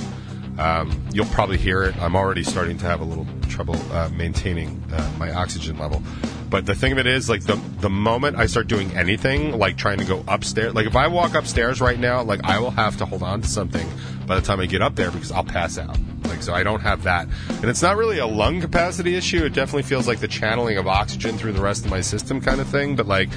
Um, 0.58 1.06
you'll 1.12 1.26
probably 1.26 1.58
hear 1.58 1.82
it. 1.82 1.96
I'm 1.98 2.16
already 2.16 2.42
starting 2.42 2.78
to 2.78 2.86
have 2.86 3.00
a 3.00 3.04
little 3.04 3.26
trouble 3.48 3.76
uh, 3.92 4.08
maintaining 4.10 4.82
uh, 4.92 5.12
my 5.18 5.32
oxygen 5.32 5.78
level. 5.78 6.02
But 6.48 6.64
the 6.64 6.75
thing 6.75 6.92
of 6.92 6.98
it 6.98 7.06
is, 7.06 7.28
like 7.28 7.42
the 7.42 7.56
the 7.80 7.90
moment 7.90 8.36
I 8.36 8.46
start 8.46 8.68
doing 8.68 8.96
anything, 8.96 9.58
like 9.58 9.76
trying 9.76 9.98
to 9.98 10.04
go 10.04 10.25
upstairs, 10.28 10.75
like 10.75 10.86
if 10.86 10.94
I 10.94 11.08
walk 11.08 11.34
upstairs 11.34 11.80
right 11.80 11.98
now, 11.98 12.22
like 12.22 12.44
I 12.44 12.58
will 12.60 12.70
have 12.70 12.96
to 12.98 13.04
hold 13.04 13.22
on 13.22 13.42
to 13.42 13.48
something 13.48 13.86
by 14.26 14.36
the 14.36 14.42
time 14.42 14.60
I 14.60 14.66
get 14.66 14.80
up 14.80 14.94
there 14.94 15.10
because 15.10 15.32
I'll 15.32 15.44
pass 15.44 15.78
out. 15.78 15.98
Like 16.25 16.42
so, 16.42 16.54
I 16.54 16.62
don't 16.62 16.80
have 16.80 17.02
that, 17.02 17.28
and 17.48 17.64
it's 17.64 17.82
not 17.82 17.96
really 17.96 18.18
a 18.18 18.26
lung 18.26 18.60
capacity 18.60 19.16
issue. 19.16 19.44
It 19.44 19.54
definitely 19.54 19.82
feels 19.82 20.06
like 20.06 20.20
the 20.20 20.28
channeling 20.28 20.76
of 20.76 20.86
oxygen 20.86 21.36
through 21.36 21.52
the 21.52 21.62
rest 21.62 21.84
of 21.84 21.90
my 21.90 22.00
system 22.00 22.40
kind 22.40 22.60
of 22.60 22.68
thing. 22.68 22.96
But 22.96 23.06
like, 23.06 23.28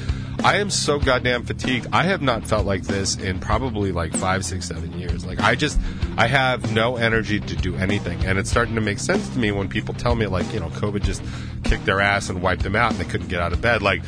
I 0.44 0.58
am 0.58 0.70
so 0.70 1.00
goddamn 1.00 1.44
fatigued. 1.44 1.88
I 1.92 2.04
have 2.04 2.22
not 2.22 2.48
felt 2.48 2.66
like 2.66 2.84
this 2.84 3.18
in 3.18 3.40
probably 3.40 3.92
like 3.92 4.16
five, 4.16 4.46
six, 4.46 4.68
seven 4.68 4.98
years. 4.98 5.26
Like 5.26 5.40
I 5.40 5.56
just, 5.56 5.80
I 6.18 6.28
have 6.28 6.74
no 6.74 6.96
energy 6.96 7.40
to 7.40 7.56
do 7.56 7.76
anything, 7.76 8.26
and 8.26 8.40
it's 8.40 8.50
starting 8.50 8.76
to 8.76 8.82
make 8.82 9.00
sense 9.00 9.28
to 9.30 9.38
me 9.38 9.52
when 9.52 9.68
people 9.68 9.94
tell 9.94 10.16
me 10.16 10.28
like, 10.28 10.52
you 10.54 10.60
know, 10.60 10.70
COVID 10.70 11.04
just 11.04 11.22
kicked 11.66 11.86
their 11.86 12.00
ass 12.00 12.30
and 12.30 12.42
wiped 12.42 12.64
them 12.64 12.76
out, 12.76 12.92
and 12.92 13.00
they 13.00 13.06
couldn't 13.06 13.28
get 13.28 13.42
out 13.42 13.52
of 13.52 13.62
bed. 13.62 13.82
Like, 13.82 14.02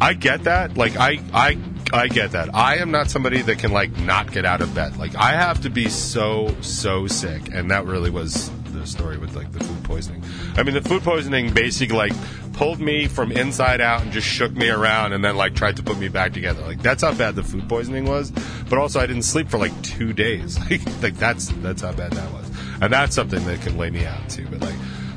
I 0.00 0.14
get 0.14 0.44
that. 0.44 0.76
Like 0.76 0.96
I, 0.96 1.20
I, 1.32 1.58
I 1.92 2.08
get 2.08 2.32
that. 2.32 2.54
I 2.54 2.78
am 2.78 2.90
not 2.90 3.10
somebody 3.10 3.42
that 3.42 3.58
can 3.58 3.72
like 3.72 3.96
not 3.98 4.32
get 4.32 4.44
out 4.44 4.62
of 4.62 4.74
bed. 4.74 4.96
Like 4.96 5.14
I 5.16 5.32
have 5.32 5.60
to 5.62 5.70
be 5.70 5.88
so 5.90 6.54
so 6.62 7.06
sick, 7.06 7.52
and 7.52 7.70
that 7.70 7.84
really 7.84 8.10
was 8.10 8.50
the 8.72 8.86
story 8.86 9.18
with 9.18 9.36
like 9.36 9.52
the 9.52 9.62
food 9.62 9.84
poisoning. 9.84 10.23
I 10.56 10.62
mean, 10.62 10.74
the 10.74 10.82
food 10.82 11.02
poisoning 11.02 11.52
basically 11.52 11.96
like 11.96 12.12
pulled 12.52 12.80
me 12.80 13.08
from 13.08 13.32
inside 13.32 13.80
out 13.80 14.02
and 14.02 14.12
just 14.12 14.26
shook 14.26 14.52
me 14.52 14.68
around, 14.70 15.12
and 15.12 15.24
then 15.24 15.36
like 15.36 15.54
tried 15.54 15.76
to 15.76 15.82
put 15.82 15.98
me 15.98 16.08
back 16.08 16.32
together. 16.32 16.62
Like 16.62 16.82
that's 16.82 17.02
how 17.02 17.12
bad 17.12 17.34
the 17.34 17.42
food 17.42 17.68
poisoning 17.68 18.04
was. 18.04 18.30
But 18.68 18.78
also, 18.78 19.00
I 19.00 19.06
didn't 19.06 19.22
sleep 19.22 19.48
for 19.48 19.58
like 19.58 19.80
two 19.82 20.12
days. 20.12 20.58
Like, 21.02 21.16
that's 21.16 21.48
that's 21.48 21.82
how 21.82 21.92
bad 21.92 22.12
that 22.12 22.32
was, 22.32 22.50
and 22.80 22.92
that's 22.92 23.14
something 23.14 23.44
that 23.44 23.60
can 23.60 23.76
lay 23.76 23.90
me 23.90 24.06
out 24.06 24.28
too. 24.28 24.46
But 24.50 24.60
like. 24.62 24.74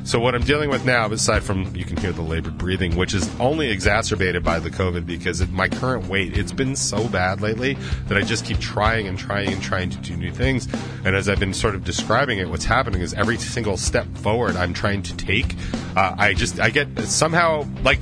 So 0.08 0.18
what 0.18 0.34
I'm 0.34 0.42
dealing 0.42 0.70
with 0.70 0.86
now, 0.86 1.04
aside 1.12 1.42
from 1.42 1.76
you 1.76 1.84
can 1.84 1.98
hear 1.98 2.12
the 2.12 2.22
labored 2.22 2.56
breathing, 2.56 2.96
which 2.96 3.12
is 3.12 3.28
only 3.38 3.70
exacerbated 3.70 4.42
by 4.42 4.58
the 4.58 4.70
COVID 4.70 5.04
because 5.04 5.42
at 5.42 5.50
my 5.50 5.68
current 5.68 6.08
weight, 6.08 6.34
it's 6.34 6.50
been 6.50 6.76
so 6.76 7.06
bad 7.08 7.42
lately 7.42 7.74
that 8.06 8.16
I 8.16 8.22
just 8.22 8.46
keep 8.46 8.58
trying 8.58 9.06
and 9.06 9.18
trying 9.18 9.52
and 9.52 9.62
trying 9.62 9.90
to 9.90 9.98
do 9.98 10.16
new 10.16 10.32
things. 10.32 10.66
And 11.04 11.14
as 11.14 11.28
I've 11.28 11.38
been 11.38 11.52
sort 11.52 11.74
of 11.74 11.84
describing 11.84 12.38
it, 12.38 12.48
what's 12.48 12.64
happening 12.64 13.02
is 13.02 13.12
every 13.12 13.36
single 13.36 13.76
step 13.76 14.06
forward 14.16 14.56
I'm 14.56 14.72
trying 14.72 15.02
to 15.02 15.16
take, 15.18 15.54
uh, 15.94 16.14
I 16.16 16.32
just 16.32 16.58
I 16.58 16.70
get 16.70 16.98
somehow 17.00 17.66
like 17.82 18.00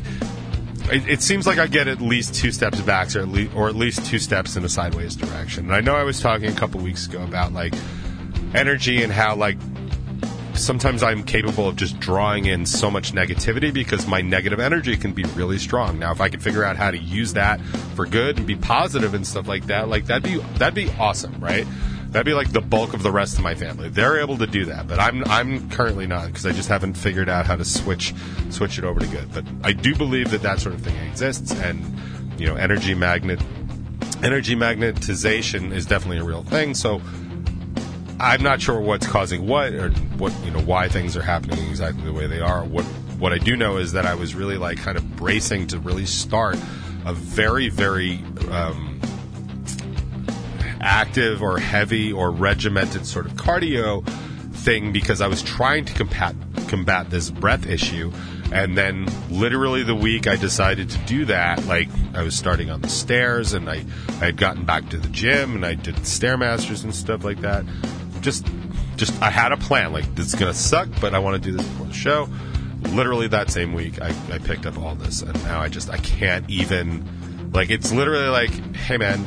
it, 0.93 1.09
it, 1.09 1.23
seems 1.23 1.45
like 1.45 1.59
I 1.59 1.67
get 1.67 1.89
at 1.89 2.01
least 2.01 2.37
two 2.37 2.53
steps 2.53 2.81
back, 2.83 3.17
or 3.17 3.23
at, 3.23 3.29
least, 3.29 3.57
or 3.57 3.69
at 3.69 3.75
least 3.75 4.07
two 4.07 4.21
steps 4.21 4.55
in 4.55 4.65
a 4.65 4.69
sideways 4.69 5.17
direction. 5.17 5.65
And 5.65 5.75
I 5.75 5.81
know 5.81 5.97
I 5.97 6.05
was 6.05 6.21
talking 6.21 6.51
a 6.51 6.55
couple 6.55 6.81
weeks 6.81 7.09
ago 7.09 7.25
about 7.25 7.53
like 7.53 7.75
energy 8.55 9.03
and 9.03 9.13
how 9.13 9.35
like 9.35 9.59
sometimes 10.57 11.03
I'm 11.03 11.23
capable 11.23 11.69
of 11.69 11.77
just 11.77 11.99
drawing 12.01 12.47
in 12.47 12.67
so 12.67 12.91
much 12.91 13.13
negativity 13.13 13.73
because 13.73 14.07
my 14.07 14.21
negative 14.21 14.61
energy 14.61 14.97
can 14.97 15.13
be 15.13 15.25
really 15.25 15.59
strong. 15.59 15.99
Now, 15.99 16.13
if 16.13 16.21
I 16.21 16.29
could 16.29 16.43
figure 16.43 16.65
out 16.65 16.77
how 16.77 16.91
to 16.91 16.99
use 16.99 17.35
that 17.35 17.61
for 17.95 18.07
good 18.07 18.39
and 18.39 18.47
be 18.47 18.57
positive 18.57 19.15
and 19.15 19.27
stuff 19.27 19.49
like 19.49 19.67
that, 19.67 19.89
like 19.89 20.07
that'd 20.07 20.23
be 20.23 20.39
that'd 20.59 20.75
be 20.75 20.91
awesome, 20.99 21.39
right? 21.41 21.67
That'd 22.11 22.27
be 22.27 22.35
like 22.35 22.53
the 22.53 22.61
bulk 22.61 22.95
of 22.95 23.03
the 23.03 23.11
rest 23.11 23.37
of 23.37 23.45
my 23.45 23.55
family. 23.55 23.89
They're 23.89 24.21
able 24.21 24.39
to 24.39 24.47
do 24.47 24.67
that, 24.67 24.89
but 24.89 24.99
I'm 24.99 25.25
I'm 25.25 25.69
currently 25.71 26.07
not 26.07 26.27
because 26.29 26.47
I 26.47 26.53
just 26.53 26.69
haven't 26.69 26.95
figured 26.95 27.29
out 27.29 27.47
how 27.47 27.57
to 27.57 27.65
switch 27.65 28.15
switch 28.51 28.79
it 28.79 28.85
over 28.85 29.01
to 29.01 29.07
good. 29.07 29.33
But 29.33 29.45
I 29.63 29.73
do 29.73 29.95
believe 29.95 30.31
that 30.31 30.43
that 30.43 30.61
sort 30.61 30.75
of 30.75 30.83
thing 30.83 30.97
exists, 31.09 31.53
and 31.53 31.83
you 32.39 32.47
know, 32.47 32.57
energy 32.57 32.95
magnet 32.95 33.41
energy 34.23 34.57
magnetization 34.57 35.73
is 35.73 35.87
definitely 35.87 36.19
a 36.19 36.25
real 36.25 36.43
thing. 36.43 36.75
So 36.75 37.01
I'm 38.19 38.43
not 38.43 38.63
sure 38.63 38.81
what's 38.81 39.07
causing 39.07 39.47
what 39.47 39.75
or 39.75 39.91
what 39.91 40.33
you 40.45 40.51
know 40.51 40.63
why 40.63 40.89
things 40.89 41.17
are 41.17 41.23
happening 41.23 41.59
exactly 41.69 42.05
the 42.05 42.13
way 42.13 42.27
they 42.27 42.41
are. 42.41 42.65
What 42.65 42.85
what 43.19 43.33
I 43.33 43.39
do 43.39 43.57
know 43.57 43.77
is 43.77 43.93
that 43.93 44.07
I 44.07 44.15
was 44.15 44.35
really 44.35 44.57
like 44.57 44.79
kind 44.79 44.97
of 44.97 45.17
bracing 45.17 45.67
to 45.69 45.79
really 45.79 46.07
start 46.07 46.57
a 47.05 47.13
very 47.13 47.69
very 47.69 48.23
um, 48.51 49.01
active 50.81 51.43
or 51.43 51.59
heavy 51.59 52.13
or 52.13 52.31
regimented 52.31 53.07
sort 53.07 53.27
of 53.27 53.33
cardio 53.33 54.07
thing 54.53 54.93
because 54.93 55.21
I 55.21 55.27
was 55.27 55.43
trying 55.43 55.85
to 55.85 55.93
combat 55.93 56.35
combat 56.69 57.11
this 57.11 57.31
breath 57.31 57.67
issue. 57.67 58.13
And 58.53 58.79
then, 58.79 59.09
literally, 59.29 59.83
the 59.83 59.95
week 59.95 60.29
I 60.29 60.37
decided 60.37 60.89
to 60.91 60.99
do 60.99 61.25
that, 61.25 61.67
like 61.67 61.89
I 62.15 62.23
was 62.23 62.37
starting 62.37 62.71
on 62.71 62.81
the 62.81 62.89
stairs, 62.89 63.55
and 63.55 63.69
I, 63.69 63.85
I 64.21 64.27
had 64.27 64.37
gotten 64.37 64.65
back 64.65 64.89
to 64.91 64.99
the 64.99 65.09
gym, 65.09 65.57
and 65.57 65.67
I 65.67 65.75
did 65.75 65.97
stairmasters 65.97 66.85
and 66.85 66.95
stuff 66.95 67.25
like 67.25 67.41
that 67.41 67.65
just 68.27 68.45
just 68.97 69.23
I 69.23 69.31
had 69.31 69.53
a 69.53 69.57
plan. 69.57 69.93
Like 69.93 70.13
this 70.17 70.27
is 70.27 70.35
gonna 70.35 70.53
suck, 70.53 70.89
but 71.01 71.15
I 71.15 71.21
want 71.21 71.41
to 71.41 71.51
do 71.51 71.57
this 71.57 71.65
before 71.67 71.87
the 71.87 71.95
show. 71.95 72.29
Literally 72.91 73.29
that 73.29 73.51
same 73.51 73.73
week, 73.73 74.03
I, 74.03 74.09
I 74.31 74.39
picked 74.39 74.67
up 74.67 74.79
all 74.79 74.97
this, 74.97 75.23
and 75.23 75.33
now 75.45 75.61
I 75.61 75.69
just 75.69 75.89
I 75.89 75.99
can't 75.99 76.49
even 76.51 77.51
like 77.53 77.71
it's 77.71 77.93
literally 77.93 78.29
like, 78.29 78.51
hey 78.75 78.97
man, 78.97 79.25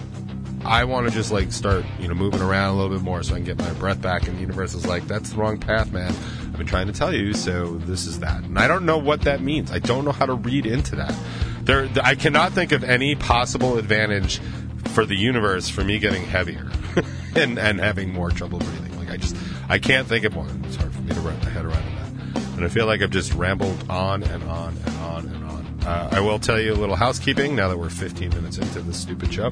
I 0.65 0.83
want 0.83 1.07
to 1.07 1.13
just 1.13 1.31
like 1.31 1.53
start 1.53 1.85
you 1.97 2.09
know 2.09 2.13
moving 2.13 2.41
around 2.41 2.75
a 2.75 2.77
little 2.77 2.95
bit 2.95 3.03
more 3.03 3.23
so 3.23 3.33
I 3.33 3.37
can 3.37 3.45
get 3.45 3.57
my 3.57 3.71
breath 3.73 4.01
back. 4.01 4.27
And 4.27 4.35
the 4.35 4.41
universe 4.41 4.73
is 4.73 4.85
like, 4.85 5.07
that's 5.07 5.29
the 5.29 5.37
wrong 5.37 5.57
path, 5.57 5.93
man. 5.93 6.11
I've 6.11 6.57
been 6.57 6.67
trying 6.67 6.87
to 6.87 6.93
tell 6.93 7.13
you, 7.13 7.33
so 7.33 7.77
this 7.77 8.05
is 8.05 8.19
that, 8.19 8.43
and 8.43 8.59
I 8.59 8.67
don't 8.67 8.85
know 8.85 8.97
what 8.97 9.21
that 9.21 9.41
means. 9.41 9.71
I 9.71 9.79
don't 9.79 10.03
know 10.03 10.11
how 10.11 10.25
to 10.25 10.35
read 10.35 10.65
into 10.65 10.97
that. 10.97 11.15
There, 11.61 11.87
I 12.03 12.15
cannot 12.15 12.51
think 12.51 12.73
of 12.73 12.83
any 12.83 13.15
possible 13.15 13.77
advantage 13.77 14.41
for 14.89 15.05
the 15.05 15.15
universe 15.15 15.69
for 15.69 15.85
me 15.85 15.99
getting 15.99 16.23
heavier 16.23 16.69
and 17.35 17.57
and 17.57 17.79
having 17.79 18.11
more 18.11 18.29
trouble 18.29 18.59
breathing. 18.59 18.88
I 19.19 19.21
just 19.21 19.35
I 19.67 19.79
can't 19.79 20.07
think 20.07 20.25
of 20.25 20.35
one. 20.35 20.63
It's 20.65 20.75
hard 20.75 20.93
for 20.93 21.01
me 21.01 21.13
to 21.13 21.19
wrap 21.21 21.41
my 21.43 21.49
head 21.49 21.65
around 21.65 21.83
that. 21.95 22.43
And 22.55 22.65
I 22.65 22.69
feel 22.69 22.85
like 22.85 23.01
I've 23.01 23.11
just 23.11 23.33
rambled 23.33 23.89
on 23.89 24.23
and 24.23 24.43
on 24.43 24.77
and 24.85 24.95
on 24.97 25.27
and 25.27 25.43
on. 25.45 25.79
Uh, 25.85 26.09
I 26.11 26.19
will 26.19 26.39
tell 26.39 26.59
you 26.59 26.73
a 26.73 26.75
little 26.75 26.95
housekeeping 26.95 27.55
now 27.55 27.67
that 27.69 27.77
we're 27.77 27.89
15 27.89 28.29
minutes 28.29 28.57
into 28.57 28.81
this 28.81 28.97
stupid 28.97 29.33
show. 29.33 29.51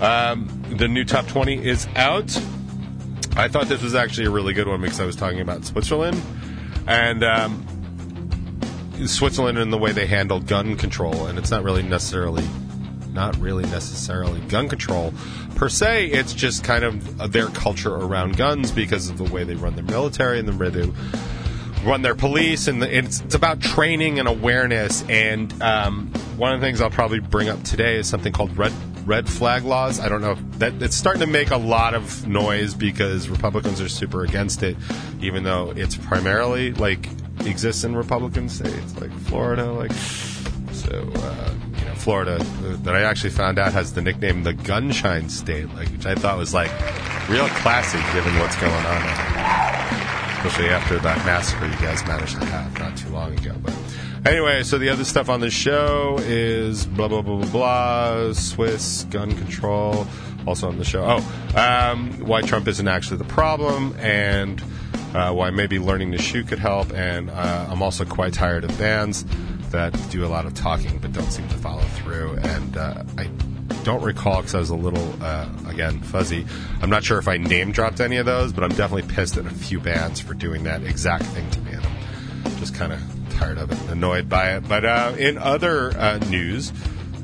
Um, 0.00 0.48
the 0.76 0.88
new 0.88 1.04
top 1.04 1.26
20 1.26 1.64
is 1.64 1.86
out. 1.96 2.36
I 3.36 3.48
thought 3.48 3.66
this 3.66 3.82
was 3.82 3.94
actually 3.94 4.26
a 4.26 4.30
really 4.30 4.54
good 4.54 4.66
one 4.66 4.80
because 4.80 5.00
I 5.00 5.04
was 5.04 5.16
talking 5.16 5.40
about 5.40 5.64
Switzerland 5.64 6.20
and 6.86 7.22
um, 7.22 7.66
Switzerland 9.06 9.58
and 9.58 9.72
the 9.72 9.78
way 9.78 9.92
they 9.92 10.06
handle 10.06 10.40
gun 10.40 10.76
control, 10.76 11.26
and 11.26 11.38
it's 11.38 11.50
not 11.50 11.62
really 11.62 11.82
necessarily 11.82 12.44
not 13.12 13.36
really 13.38 13.64
necessarily 13.64 14.40
gun 14.42 14.68
control 14.68 15.12
per 15.58 15.68
se. 15.68 16.06
It's 16.06 16.32
just 16.32 16.62
kind 16.64 16.84
of 16.84 17.32
their 17.32 17.48
culture 17.48 17.94
around 17.94 18.36
guns 18.36 18.70
because 18.70 19.10
of 19.10 19.18
the 19.18 19.24
way 19.24 19.42
they 19.44 19.56
run 19.56 19.74
their 19.74 19.84
military 19.84 20.38
and 20.38 20.48
the 20.48 20.56
way 20.56 20.70
they 20.70 20.90
run 21.84 22.02
their 22.02 22.14
police, 22.14 22.68
and 22.68 22.82
it's, 22.82 23.20
it's 23.20 23.34
about 23.34 23.60
training 23.60 24.18
and 24.18 24.28
awareness. 24.28 25.04
And 25.08 25.52
um, 25.62 26.08
one 26.36 26.54
of 26.54 26.60
the 26.60 26.66
things 26.66 26.80
I'll 26.80 26.90
probably 26.90 27.20
bring 27.20 27.48
up 27.48 27.62
today 27.64 27.96
is 27.96 28.08
something 28.08 28.32
called 28.32 28.56
red 28.56 28.72
red 29.04 29.28
flag 29.28 29.64
laws. 29.64 30.00
I 30.00 30.08
don't 30.08 30.20
know 30.20 30.32
if 30.32 30.58
that 30.58 30.82
it's 30.82 30.94
starting 30.94 31.20
to 31.20 31.26
make 31.26 31.50
a 31.50 31.56
lot 31.56 31.94
of 31.94 32.26
noise 32.28 32.74
because 32.74 33.28
Republicans 33.28 33.80
are 33.80 33.88
super 33.88 34.22
against 34.22 34.62
it, 34.62 34.76
even 35.20 35.42
though 35.44 35.72
it's 35.74 35.96
primarily 35.96 36.72
like 36.74 37.08
exists 37.40 37.84
in 37.84 37.96
Republican 37.96 38.48
states 38.48 39.00
like 39.00 39.12
Florida, 39.12 39.72
like 39.72 39.92
so. 40.72 41.10
Uh, 41.16 41.54
Florida 41.98 42.38
that 42.82 42.94
I 42.94 43.02
actually 43.02 43.30
found 43.30 43.58
out 43.58 43.72
has 43.72 43.92
the 43.92 44.00
nickname 44.00 44.42
the 44.42 44.54
Gunshine 44.54 45.30
State, 45.30 45.68
like 45.74 45.88
which 45.88 46.06
I 46.06 46.14
thought 46.14 46.38
was 46.38 46.54
like 46.54 46.70
real 47.28 47.48
classy 47.48 47.98
given 48.14 48.38
what's 48.38 48.56
going 48.56 48.72
on, 48.72 49.02
especially 50.38 50.70
after 50.70 50.98
that 51.00 51.18
massacre 51.26 51.66
you 51.66 51.72
guys 51.72 52.06
managed 52.06 52.40
to 52.40 52.46
have 52.46 52.78
not 52.78 52.96
too 52.96 53.08
long 53.10 53.38
ago. 53.38 53.54
But 53.62 53.74
anyway, 54.24 54.62
so 54.62 54.78
the 54.78 54.88
other 54.88 55.04
stuff 55.04 55.28
on 55.28 55.40
the 55.40 55.50
show 55.50 56.18
is 56.22 56.86
blah 56.86 57.08
blah 57.08 57.22
blah 57.22 57.36
blah 57.36 57.50
blah 57.50 58.32
Swiss 58.32 59.04
gun 59.10 59.36
control. 59.36 60.06
Also 60.46 60.68
on 60.68 60.78
the 60.78 60.84
show, 60.84 61.04
oh, 61.04 61.60
um, 61.60 62.12
why 62.26 62.40
Trump 62.40 62.68
isn't 62.68 62.88
actually 62.88 63.18
the 63.18 63.24
problem, 63.24 63.94
and 63.98 64.62
uh, 65.14 65.32
why 65.32 65.50
maybe 65.50 65.78
learning 65.78 66.12
to 66.12 66.18
shoot 66.18 66.48
could 66.48 66.58
help. 66.58 66.90
And 66.94 67.28
uh, 67.28 67.66
I'm 67.68 67.82
also 67.82 68.06
quite 68.06 68.32
tired 68.32 68.64
of 68.64 68.78
bans 68.78 69.26
that 69.70 69.92
do 70.10 70.24
a 70.24 70.28
lot 70.28 70.46
of 70.46 70.54
talking 70.54 70.98
but 70.98 71.12
don't 71.12 71.30
seem 71.30 71.48
to 71.48 71.56
follow 71.56 71.82
through. 71.82 72.36
And 72.42 72.76
uh, 72.76 73.04
I 73.16 73.24
don't 73.84 74.02
recall 74.02 74.36
because 74.36 74.54
I 74.54 74.58
was 74.58 74.70
a 74.70 74.76
little, 74.76 75.22
uh, 75.22 75.48
again, 75.66 76.00
fuzzy. 76.00 76.46
I'm 76.82 76.90
not 76.90 77.04
sure 77.04 77.18
if 77.18 77.28
I 77.28 77.36
name 77.36 77.72
dropped 77.72 78.00
any 78.00 78.16
of 78.16 78.26
those, 78.26 78.52
but 78.52 78.64
I'm 78.64 78.70
definitely 78.70 79.12
pissed 79.14 79.36
at 79.36 79.46
a 79.46 79.50
few 79.50 79.80
bands 79.80 80.20
for 80.20 80.34
doing 80.34 80.64
that 80.64 80.82
exact 80.82 81.24
thing 81.24 81.48
to 81.50 81.60
me. 81.60 81.72
And 81.72 81.86
I'm 82.44 82.56
just 82.56 82.74
kind 82.74 82.92
of 82.92 83.00
tired 83.30 83.58
of 83.58 83.70
it, 83.70 83.90
annoyed 83.90 84.28
by 84.28 84.56
it. 84.56 84.68
But 84.68 84.84
uh, 84.84 85.14
in 85.18 85.38
other 85.38 85.96
uh, 85.98 86.18
news, 86.28 86.72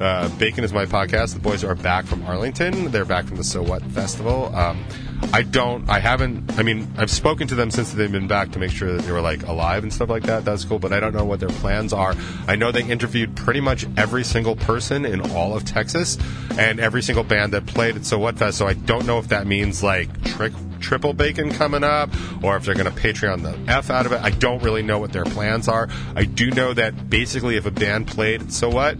uh, 0.00 0.28
Bacon 0.38 0.64
is 0.64 0.72
my 0.72 0.86
podcast. 0.86 1.34
The 1.34 1.40
boys 1.40 1.64
are 1.64 1.74
back 1.74 2.04
from 2.04 2.24
Arlington. 2.24 2.90
They're 2.90 3.04
back 3.04 3.26
from 3.26 3.36
the 3.36 3.44
So 3.44 3.62
What 3.62 3.82
Festival. 3.82 4.54
Um, 4.54 4.84
I 5.32 5.42
don't. 5.42 5.88
I 5.88 5.98
haven't. 5.98 6.58
I 6.58 6.62
mean, 6.62 6.92
I've 6.96 7.10
spoken 7.10 7.48
to 7.48 7.54
them 7.54 7.70
since 7.70 7.92
they've 7.92 8.10
been 8.10 8.28
back 8.28 8.52
to 8.52 8.58
make 8.58 8.70
sure 8.70 8.92
that 8.92 9.02
they 9.02 9.12
were 9.12 9.20
like 9.20 9.46
alive 9.46 9.82
and 9.82 9.92
stuff 9.92 10.08
like 10.08 10.24
that. 10.24 10.44
That's 10.44 10.64
cool, 10.64 10.78
but 10.78 10.92
I 10.92 11.00
don't 11.00 11.14
know 11.14 11.24
what 11.24 11.40
their 11.40 11.48
plans 11.48 11.92
are. 11.92 12.14
I 12.46 12.56
know 12.56 12.70
they 12.72 12.84
interviewed 12.84 13.34
pretty 13.36 13.60
much 13.60 13.86
every 13.96 14.24
single 14.24 14.56
person 14.56 15.04
in 15.04 15.20
all 15.32 15.56
of 15.56 15.64
Texas 15.64 16.18
and 16.58 16.78
every 16.78 17.02
single 17.02 17.24
band 17.24 17.52
that 17.52 17.66
played 17.66 17.96
at 17.96 18.06
So 18.06 18.18
What 18.18 18.38
Fest. 18.38 18.58
So 18.58 18.66
I 18.66 18.74
don't 18.74 19.06
know 19.06 19.18
if 19.18 19.28
that 19.28 19.46
means 19.46 19.82
like 19.82 20.22
trick 20.24 20.52
triple 20.80 21.14
bacon 21.14 21.50
coming 21.50 21.82
up 21.82 22.10
or 22.42 22.56
if 22.56 22.64
they're 22.64 22.74
going 22.74 22.92
to 22.92 23.00
Patreon 23.00 23.42
the 23.42 23.72
F 23.72 23.90
out 23.90 24.06
of 24.06 24.12
it. 24.12 24.20
I 24.22 24.30
don't 24.30 24.62
really 24.62 24.82
know 24.82 24.98
what 24.98 25.12
their 25.12 25.24
plans 25.24 25.66
are. 25.66 25.88
I 26.14 26.24
do 26.24 26.50
know 26.50 26.74
that 26.74 27.08
basically 27.08 27.56
if 27.56 27.64
a 27.66 27.70
band 27.70 28.06
played 28.06 28.42
at 28.42 28.52
So 28.52 28.68
What, 28.68 28.98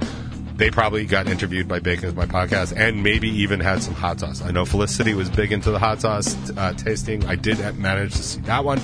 they 0.57 0.71
probably 0.71 1.05
got 1.05 1.27
interviewed 1.27 1.67
by 1.67 1.81
Bacon 1.81 2.09
as 2.09 2.15
my 2.15 2.27
podcast 2.27 2.77
and 2.77 3.03
maybe 3.03 3.29
even 3.29 3.61
had 3.61 3.83
some 3.83 3.95
hot 3.95 4.21
sauce. 4.21 4.43
I 4.43 4.51
know 4.51 4.65
Felicity 4.65 5.15
was 5.15 5.29
big 5.29 5.53
into 5.53 5.71
the 5.71 5.79
hot 5.79 6.01
sauce 6.01 6.37
uh, 6.57 6.73
tasting. 6.75 7.25
I 7.27 7.35
did 7.35 7.59
manage 7.77 8.13
to 8.13 8.23
see 8.23 8.41
that 8.43 8.65
one. 8.65 8.81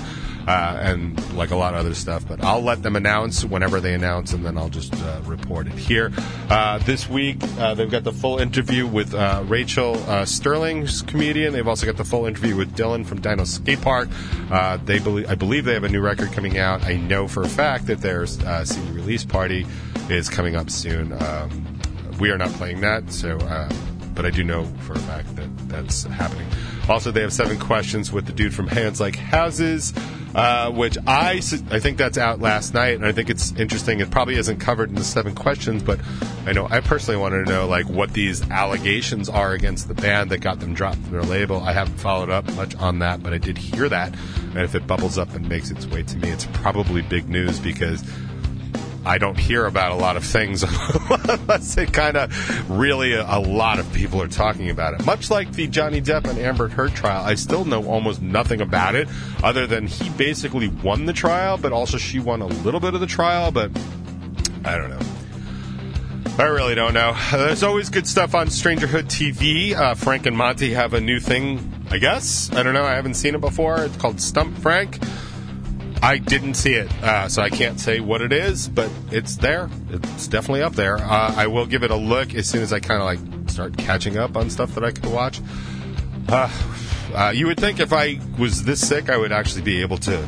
Uh, 0.49 0.79
and 0.81 1.37
like 1.37 1.51
a 1.51 1.57
lot 1.57 1.75
of 1.75 1.81
other 1.81 1.95
stuff. 1.95 2.27
But 2.27 2.43
I'll 2.43 2.63
let 2.63 2.83
them 2.83 2.97
announce 2.97 3.45
whenever 3.45 3.79
they 3.79 3.93
announce, 3.93 4.33
and 4.33 4.45
then 4.45 4.57
I'll 4.57 4.71
just 4.71 4.95
uh, 4.95 5.21
report 5.25 5.67
it 5.67 5.75
here. 5.75 6.11
Uh, 6.49 6.79
this 6.79 7.09
week, 7.09 7.37
uh, 7.59 7.75
they've 7.75 7.91
got 7.91 8.05
the 8.05 8.13
full 8.13 8.39
interview 8.39 8.87
with 8.87 9.15
uh, 9.15 9.45
Rachel 9.47 9.97
Sterling's 10.25 11.03
comedian. 11.03 11.53
They've 11.53 11.69
also 11.69 11.85
got 11.85 11.99
the 11.99 12.07
full 12.07 12.25
interview 12.25 12.57
with 12.57 12.75
Dylan 12.75 13.05
from 13.05 13.21
Dino 13.21 13.45
Skate 13.45 13.83
Park. 13.83 14.09
they 14.87 14.99
believe, 14.99 15.31
I 15.31 15.35
believe 15.35 15.67
they 15.67 15.75
have 15.75 15.85
a 15.85 15.89
new 15.91 16.01
record 16.01 16.33
coming 16.33 16.59
out. 16.59 16.85
I 16.85 16.97
know 16.97 17.29
for 17.29 17.43
a 17.43 17.49
fact 17.49 17.87
that 17.89 18.01
their 18.01 18.27
CD 18.27 18.91
release 18.93 19.25
party 19.25 19.67
is 20.11 20.29
coming 20.29 20.57
up 20.57 20.71
soon. 20.71 21.13
Um, 21.23 21.81
we 22.19 22.31
are 22.31 22.39
not 22.39 22.51
playing 22.51 22.81
that, 22.83 23.11
so 23.13 23.37
uh, 23.39 23.71
but 24.15 24.27
I 24.27 24.31
do 24.31 24.45
know 24.45 24.65
for 24.87 24.93
a 24.95 24.99
fact 25.01 25.35
that 25.37 25.69
that's 25.69 26.05
happening. 26.05 26.47
Also, 26.89 27.11
they 27.11 27.21
have 27.23 27.33
seven 27.33 27.59
questions 27.59 28.11
with 28.13 28.27
the 28.27 28.33
dude 28.33 28.55
from 28.55 28.67
Hands 28.67 29.01
Like 29.01 29.17
Houses. 29.17 29.93
uh, 30.35 30.71
which 30.71 30.97
I 31.07 31.41
think 31.41 31.99
that's 31.99 32.17
out 32.19 32.41
last 32.41 32.73
night, 32.73 32.95
and 32.95 33.05
I 33.05 33.11
think 33.11 33.31
it's 33.31 33.53
interesting. 33.57 33.99
It 33.99 34.11
probably 34.13 34.37
isn't 34.37 34.59
covered 34.59 34.89
in 34.89 34.95
the 34.95 35.03
seven 35.03 35.35
questions, 35.35 35.83
but 35.83 35.99
I 36.47 36.53
know 36.53 36.69
I 36.71 36.81
personally 36.81 37.21
wanted 37.21 37.47
to 37.47 37.51
know 37.51 37.67
like 37.67 37.89
what 37.89 38.13
these 38.13 38.49
allegations 38.49 39.29
are 39.29 39.53
against 39.53 39.89
the 39.89 39.95
band 39.95 40.31
that 40.31 40.39
got 40.39 40.61
them 40.61 40.73
dropped 40.73 40.99
from 40.99 41.11
their 41.11 41.23
label. 41.23 41.61
I 41.61 41.73
haven't 41.73 41.99
followed 41.99 42.31
up 42.31 42.47
much 42.55 42.77
on 42.77 43.01
that, 43.01 43.23
but 43.25 43.33
I 43.33 43.39
did 43.39 43.59
hear 43.59 43.89
that, 43.89 44.15
and 44.51 44.59
if 44.59 44.75
it 44.77 44.87
bubbles 44.87 45.19
up 45.19 45.35
and 45.35 45.49
makes 45.49 45.71
its 45.73 45.87
way 45.87 46.05
to 46.05 46.17
me, 46.19 46.31
it's 46.31 46.47
probably 46.53 47.03
big 47.03 47.29
news 47.29 47.59
because. 47.59 48.05
I 49.11 49.19
don't 49.19 49.37
hear 49.37 49.67
about 49.67 49.91
a 49.91 49.97
lot 49.97 50.17
of 50.17 50.25
things 50.25 50.63
unless 51.29 51.77
it 51.77 51.93
kind 51.93 52.17
of 52.17 52.71
really 52.71 53.15
a, 53.15 53.23
a, 53.23 53.41
lot 53.41 53.81
of 53.81 53.93
people 53.93 54.23
are 54.23 54.29
talking 54.29 54.71
about 54.71 54.95
it. 54.95 55.05
Much 55.05 55.33
like 55.33 55.51
the 55.51 55.67
Johnny 55.67 56.01
Depp 56.01 56.31
and 56.31 56.39
Amber 56.39 56.69
Heard 56.69 56.95
trial, 56.95 57.25
I 57.25 57.35
still 57.35 57.65
know 57.65 57.85
almost 57.89 58.23
nothing 58.23 58.61
about 58.61 58.95
it 58.95 59.09
other 59.43 59.67
than 59.67 59.89
he 59.89 60.11
basically 60.11 60.69
won 60.69 61.07
the 61.07 61.13
trial, 61.13 61.59
but 61.59 61.73
also 61.73 61.99
she 61.99 62.21
won 62.21 62.41
a 62.41 62.47
little 62.47 62.79
bit 62.79 62.95
of 62.95 63.01
the 63.01 63.09
trial, 63.09 63.51
but 63.51 63.73
I 64.65 64.79
don't 64.79 64.91
know. 64.91 65.01
I 66.39 66.45
really 66.45 66.77
don't 66.77 66.95
know. 66.95 67.17
There's 67.33 67.65
always 67.65 67.91
good 67.91 68.07
stuff 68.07 68.37
on 68.37 68.47
Strangerhood 68.47 69.07
TV. 69.07 69.75
Uh, 69.75 69.97
Frank 69.97 70.27
and 70.27 70.37
Monty 70.37 70.73
have 70.75 70.95
a 70.95 71.01
new 71.01 71.19
thing, 71.19 71.85
I 71.91 71.99
guess. 71.99 72.49
I 72.53 72.63
don't 72.63 72.75
know. 72.75 72.85
I 72.85 72.95
haven't 72.95 73.15
seen 73.15 73.35
it 73.35 73.41
before. 73.41 73.81
It's 73.81 73.97
called 73.97 74.21
Stump 74.21 74.57
Frank. 74.59 75.01
I 76.03 76.19
didn't 76.19 76.55
see 76.55 76.75
it, 76.75 76.91
uh, 77.03 77.29
so 77.29 77.43
I 77.43 77.51
can't 77.51 77.79
say 77.79 78.01
what 78.01 78.23
it 78.23 78.33
is, 78.33 78.69
but 78.69 78.91
it's 79.11 79.37
there. 79.37 79.69
It's 79.91 80.29
definitely 80.29 80.63
up 80.63 80.73
there. 80.73 80.97
Uh, 80.97 81.35
I 81.37 81.47
will 81.47 81.67
give 81.67 81.83
it 81.83 81.91
a 81.91 81.97
look 81.97 82.35
as 82.35 82.49
soon 82.49 82.63
as 82.63 82.73
I 82.73 82.81
kind 82.81 83.03
of 83.03 83.07
like 83.07 83.51
start 83.51 83.77
catching 83.77 84.17
up 84.17 84.37
on 84.37 84.49
stuff 84.49 84.75
that 84.75 84.85
I 84.85 84.93
could 84.93 85.13
watch. 85.13 85.41
Uh, 86.29 87.33
you 87.35 87.47
would 87.47 87.59
think 87.59 87.81
if 87.81 87.93
I 87.93 88.19
was 88.39 88.65
this 88.65 88.87
sick, 88.87 89.11
I 89.11 89.17
would 89.17 89.33
actually 89.33 89.63
be 89.63 89.83
able 89.83 89.99
to, 89.99 90.27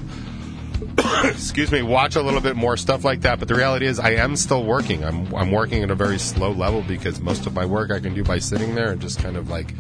excuse 1.25 1.71
me, 1.71 1.81
watch 1.83 2.17
a 2.17 2.23
little 2.23 2.41
bit 2.41 2.57
more 2.57 2.77
stuff 2.77 3.05
like 3.05 3.23
that. 3.23 3.39
But 3.39 3.49
the 3.49 3.55
reality 3.55 3.87
is, 3.87 3.99
I 3.99 4.11
am 4.11 4.37
still 4.37 4.65
working. 4.65 5.05
I'm 5.05 5.33
I'm 5.35 5.53
working 5.53 5.83
at 5.83 5.91
a 5.91 5.95
very 5.95 6.19
slow 6.19 6.51
level 6.51 6.83
because 6.83 7.21
most 7.21 7.47
of 7.47 7.55
my 7.55 7.65
work 7.65 7.91
I 7.91 8.01
can 8.01 8.15
do 8.15 8.25
by 8.25 8.41
sitting 8.41 8.75
there 8.75 8.91
and 8.91 9.01
just 9.01 9.21
kind 9.21 9.37
of 9.37 9.49
like 9.49 9.73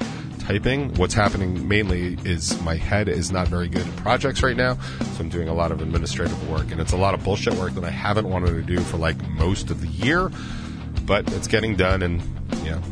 typing. 0.43 0.93
What's 0.95 1.15
happening 1.15 1.69
mainly 1.69 2.19
is 2.25 2.61
my 2.63 2.77
head 2.77 3.09
is 3.09 3.31
not 3.31 3.49
very 3.49 3.69
good 3.69 3.87
at 3.87 3.97
projects 3.97 4.43
right 4.43 4.57
now, 4.57 4.75
so 4.75 5.21
I'm 5.21 5.29
doing 5.29 5.49
a 5.49 5.55
lot 5.55 5.73
of 5.73 5.81
administrative 5.81 6.51
work, 6.51 6.71
and 6.73 6.81
it's 6.81 6.93
a 6.93 6.97
lot 6.97 7.15
of 7.15 7.23
bullshit 7.23 7.55
work 7.55 7.75
that 7.75 7.85
I 7.85 7.91
haven't 7.91 8.29
wanted 8.29 8.53
to 8.55 8.63
do 8.63 8.81
for 8.81 8.97
like 8.97 9.17
most 9.31 9.71
of 9.71 9.81
the 9.81 9.89
year, 9.89 10.31
but 11.07 11.31
it's 11.33 11.47
getting 11.47 11.77
done, 11.77 12.03
and 12.03 12.21
you 12.65 12.73
know, 12.73 12.83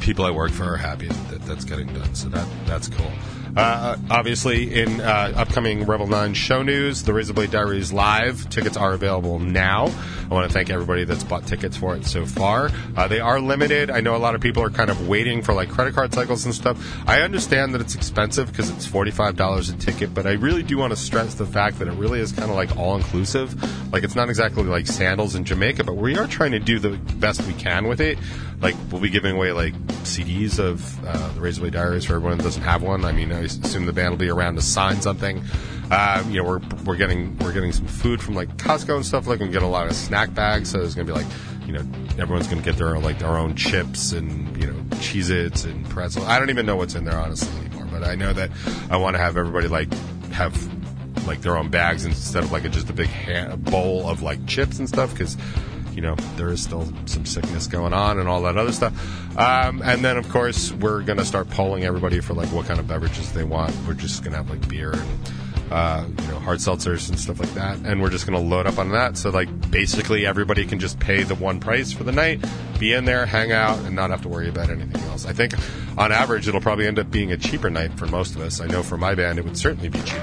people 0.00 0.24
I 0.24 0.30
work 0.30 0.50
for 0.50 0.64
are 0.64 0.76
happy 0.76 1.06
that 1.06 1.42
that's 1.46 1.64
getting 1.64 1.86
done, 1.92 2.14
so 2.14 2.28
that 2.30 2.46
that's 2.66 2.88
cool. 2.88 3.10
Uh, 3.56 3.96
obviously, 4.10 4.80
in 4.80 5.00
uh, 5.00 5.32
upcoming 5.36 5.84
Revel 5.84 6.06
9 6.06 6.34
show 6.34 6.62
news, 6.62 7.02
the 7.02 7.12
Razorblade 7.12 7.50
Diaries 7.50 7.92
live 7.92 8.48
tickets 8.48 8.76
are 8.76 8.92
available 8.92 9.38
now. 9.38 9.92
I 10.30 10.34
want 10.34 10.48
to 10.48 10.52
thank 10.52 10.70
everybody 10.70 11.04
that's 11.04 11.24
bought 11.24 11.46
tickets 11.46 11.76
for 11.76 11.96
it 11.96 12.06
so 12.06 12.24
far. 12.24 12.70
Uh, 12.96 13.08
they 13.08 13.18
are 13.18 13.40
limited. 13.40 13.90
I 13.90 14.00
know 14.00 14.14
a 14.14 14.18
lot 14.18 14.36
of 14.36 14.40
people 14.40 14.62
are 14.62 14.70
kind 14.70 14.88
of 14.88 15.08
waiting 15.08 15.42
for 15.42 15.52
like 15.52 15.68
credit 15.68 15.94
card 15.94 16.14
cycles 16.14 16.44
and 16.44 16.54
stuff. 16.54 16.78
I 17.08 17.22
understand 17.22 17.74
that 17.74 17.80
it's 17.80 17.96
expensive 17.96 18.48
because 18.50 18.70
it's 18.70 18.86
$45 18.86 19.74
a 19.74 19.78
ticket, 19.78 20.14
but 20.14 20.26
I 20.26 20.32
really 20.32 20.62
do 20.62 20.78
want 20.78 20.92
to 20.92 20.96
stress 20.96 21.34
the 21.34 21.46
fact 21.46 21.80
that 21.80 21.88
it 21.88 21.94
really 21.94 22.20
is 22.20 22.30
kind 22.30 22.50
of 22.50 22.56
like 22.56 22.76
all 22.76 22.94
inclusive. 22.96 23.92
Like, 23.92 24.04
it's 24.04 24.14
not 24.14 24.28
exactly 24.28 24.62
like 24.62 24.86
sandals 24.86 25.34
in 25.34 25.44
Jamaica, 25.44 25.82
but 25.82 25.96
we 25.96 26.16
are 26.16 26.28
trying 26.28 26.52
to 26.52 26.60
do 26.60 26.78
the 26.78 26.90
best 27.16 27.42
we 27.42 27.54
can 27.54 27.88
with 27.88 28.00
it. 28.00 28.18
Like, 28.60 28.74
we'll 28.90 29.00
be 29.00 29.08
giving 29.08 29.34
away 29.34 29.52
like 29.52 29.74
CDs 30.04 30.58
of 30.58 31.02
uh, 31.06 31.32
the 31.32 31.40
Razorblade 31.40 31.72
Diaries 31.72 32.04
for 32.04 32.14
everyone 32.14 32.38
that 32.38 32.44
doesn't 32.44 32.62
have 32.62 32.82
one. 32.82 33.04
I 33.04 33.12
mean, 33.12 33.32
I 33.32 33.40
assume 33.40 33.86
the 33.86 33.92
band 33.92 34.10
will 34.10 34.18
be 34.18 34.28
around 34.28 34.56
to 34.56 34.62
sign 34.62 35.00
something. 35.00 35.42
Uh, 35.90 36.22
you 36.28 36.42
know, 36.42 36.48
we're 36.48 36.60
we're 36.84 36.96
getting 36.96 37.36
we're 37.38 37.52
getting 37.52 37.72
some 37.72 37.86
food 37.86 38.22
from 38.22 38.34
like 38.34 38.54
Costco 38.58 38.96
and 38.96 39.06
stuff. 39.06 39.26
Like, 39.26 39.40
we 39.40 39.48
get 39.48 39.62
a 39.62 39.66
lot 39.66 39.86
of 39.86 39.94
snack 39.94 40.34
bags. 40.34 40.70
So 40.70 40.78
there's 40.78 40.94
gonna 40.94 41.06
be 41.06 41.12
like, 41.12 41.26
you 41.66 41.72
know, 41.72 41.84
everyone's 42.18 42.46
gonna 42.46 42.62
get 42.62 42.76
their 42.76 42.98
like 42.98 43.18
their 43.18 43.36
own 43.36 43.54
chips 43.56 44.12
and 44.12 44.56
you 44.60 44.66
know, 44.70 44.78
Cheez-Its 44.96 45.64
and 45.64 45.88
pretzel. 45.88 46.24
I 46.26 46.38
don't 46.38 46.50
even 46.50 46.66
know 46.66 46.76
what's 46.76 46.94
in 46.94 47.04
there 47.04 47.18
honestly 47.18 47.58
anymore. 47.64 47.88
But 47.90 48.04
I 48.04 48.14
know 48.14 48.32
that 48.32 48.50
I 48.90 48.98
want 48.98 49.14
to 49.14 49.18
have 49.20 49.36
everybody 49.36 49.68
like 49.68 49.92
have 50.32 50.54
like 51.26 51.40
their 51.42 51.56
own 51.56 51.70
bags 51.70 52.04
instead 52.04 52.44
of 52.44 52.52
like 52.52 52.64
a, 52.64 52.68
just 52.68 52.90
a 52.90 52.92
big 52.92 53.08
bowl 53.64 54.08
of 54.08 54.22
like 54.22 54.44
chips 54.46 54.78
and 54.78 54.88
stuff 54.88 55.12
because 55.12 55.36
you 55.94 56.02
know 56.02 56.14
there 56.36 56.48
is 56.48 56.62
still 56.62 56.90
some 57.06 57.24
sickness 57.24 57.66
going 57.66 57.92
on 57.92 58.18
and 58.18 58.28
all 58.28 58.42
that 58.42 58.56
other 58.56 58.72
stuff. 58.72 58.92
Um, 59.36 59.82
and 59.82 60.04
then 60.04 60.16
of 60.16 60.28
course 60.28 60.72
we're 60.72 61.02
going 61.02 61.18
to 61.18 61.24
start 61.24 61.48
polling 61.50 61.84
everybody 61.84 62.20
for 62.20 62.34
like 62.34 62.48
what 62.48 62.66
kind 62.66 62.80
of 62.80 62.86
beverages 62.86 63.32
they 63.32 63.44
want. 63.44 63.74
We're 63.86 63.94
just 63.94 64.22
going 64.22 64.32
to 64.32 64.38
have 64.38 64.50
like 64.50 64.68
beer 64.68 64.92
and 64.92 65.32
uh, 65.70 66.04
you 66.06 66.28
know 66.28 66.38
hard 66.40 66.58
seltzers 66.58 67.08
and 67.08 67.18
stuff 67.18 67.38
like 67.38 67.52
that. 67.54 67.78
And 67.78 68.02
we're 68.02 68.10
just 68.10 68.26
going 68.26 68.40
to 68.40 68.48
load 68.48 68.66
up 68.66 68.78
on 68.78 68.90
that. 68.90 69.16
So 69.16 69.30
like 69.30 69.70
basically 69.70 70.26
everybody 70.26 70.64
can 70.66 70.78
just 70.78 70.98
pay 70.98 71.22
the 71.22 71.34
one 71.34 71.60
price 71.60 71.92
for 71.92 72.04
the 72.04 72.12
night 72.12 72.44
be 72.80 72.92
in 72.94 73.04
there 73.04 73.26
hang 73.26 73.52
out 73.52 73.78
and 73.80 73.94
not 73.94 74.08
have 74.08 74.22
to 74.22 74.28
worry 74.28 74.48
about 74.48 74.70
anything 74.70 75.02
else. 75.10 75.26
I 75.26 75.34
think 75.34 75.52
on 75.98 76.10
average 76.10 76.48
it'll 76.48 76.62
probably 76.62 76.86
end 76.86 76.98
up 76.98 77.10
being 77.10 77.30
a 77.30 77.36
cheaper 77.36 77.68
night 77.68 77.92
for 77.98 78.06
most 78.06 78.34
of 78.34 78.40
us. 78.40 78.60
I 78.60 78.66
know 78.66 78.82
for 78.82 78.96
my 78.96 79.14
band 79.14 79.38
it 79.38 79.44
would 79.44 79.58
certainly 79.58 79.90
be 79.90 79.98
cheaper. 80.00 80.16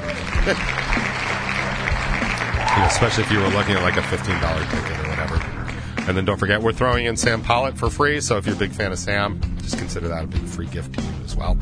Especially 2.86 3.24
if 3.24 3.32
you 3.32 3.40
were 3.40 3.50
looking 3.50 3.76
at 3.76 3.84
like 3.84 3.98
a 3.98 4.04
fifteen 4.04 4.40
dollar 4.40 4.64
ticket 4.66 4.92
or 4.92 4.98
whatever. 4.98 5.07
And 6.08 6.16
then 6.16 6.26
don't 6.26 6.38
forget, 6.38 6.62
we're 6.62 6.74
throwing 6.74 7.06
in 7.06 7.18
Sam 7.18 7.42
Pollitt 7.42 7.78
for 7.78 7.90
free. 7.90 8.22
So 8.22 8.38
if 8.38 8.46
you're 8.46 8.56
a 8.56 8.60
big 8.60 8.72
fan 8.72 8.92
of 8.92 9.00
Sam, 9.00 9.42
just 9.60 9.78
consider 9.78 10.08
that 10.08 10.24
a 10.24 10.28
big 10.28 10.44
free 10.44 10.68
gift 10.68 10.94
to 10.94 11.02
you 11.02 11.12
as 11.26 11.36
well. 11.36 11.58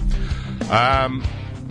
Um, 0.69 1.23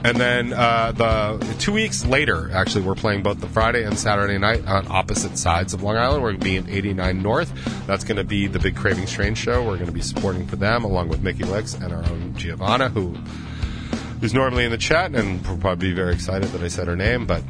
and 0.05 0.19
then 0.19 0.53
uh, 0.53 0.93
the 0.93 1.57
two 1.59 1.73
weeks 1.73 2.05
later, 2.05 2.51
actually, 2.53 2.83
we're 2.83 2.95
playing 2.95 3.23
both 3.23 3.41
the 3.41 3.47
Friday 3.47 3.85
and 3.85 3.99
Saturday 3.99 4.37
night 4.37 4.67
on 4.67 4.87
opposite 4.91 5.39
sides 5.39 5.73
of 5.73 5.83
Long 5.83 5.97
Island. 5.97 6.23
We're 6.23 6.33
going 6.33 6.41
to 6.41 6.45
be 6.45 6.57
in 6.57 6.69
89 6.69 7.23
North. 7.23 7.87
That's 7.87 8.05
going 8.05 8.19
to 8.19 8.25
be 8.25 8.47
the 8.47 8.59
big 8.59 8.77
Craving 8.77 9.07
Strange 9.07 9.39
show. 9.39 9.63
We're 9.63 9.77
going 9.77 9.87
to 9.87 9.93
be 9.93 10.03
supporting 10.03 10.47
for 10.47 10.57
them 10.57 10.85
along 10.85 11.09
with 11.09 11.23
Mickey 11.23 11.45
Licks 11.45 11.73
and 11.75 11.91
our 11.91 12.05
own 12.05 12.35
Giovanna, 12.37 12.91
who's 12.91 14.35
normally 14.35 14.67
in 14.67 14.71
the 14.71 14.79
chat 14.79 15.15
and 15.15 15.47
will 15.47 15.57
probably 15.57 15.89
be 15.89 15.95
very 15.95 16.13
excited 16.13 16.51
that 16.51 16.63
I 16.63 16.69
said 16.69 16.87
her 16.87 16.97
name, 16.97 17.25
but 17.25 17.43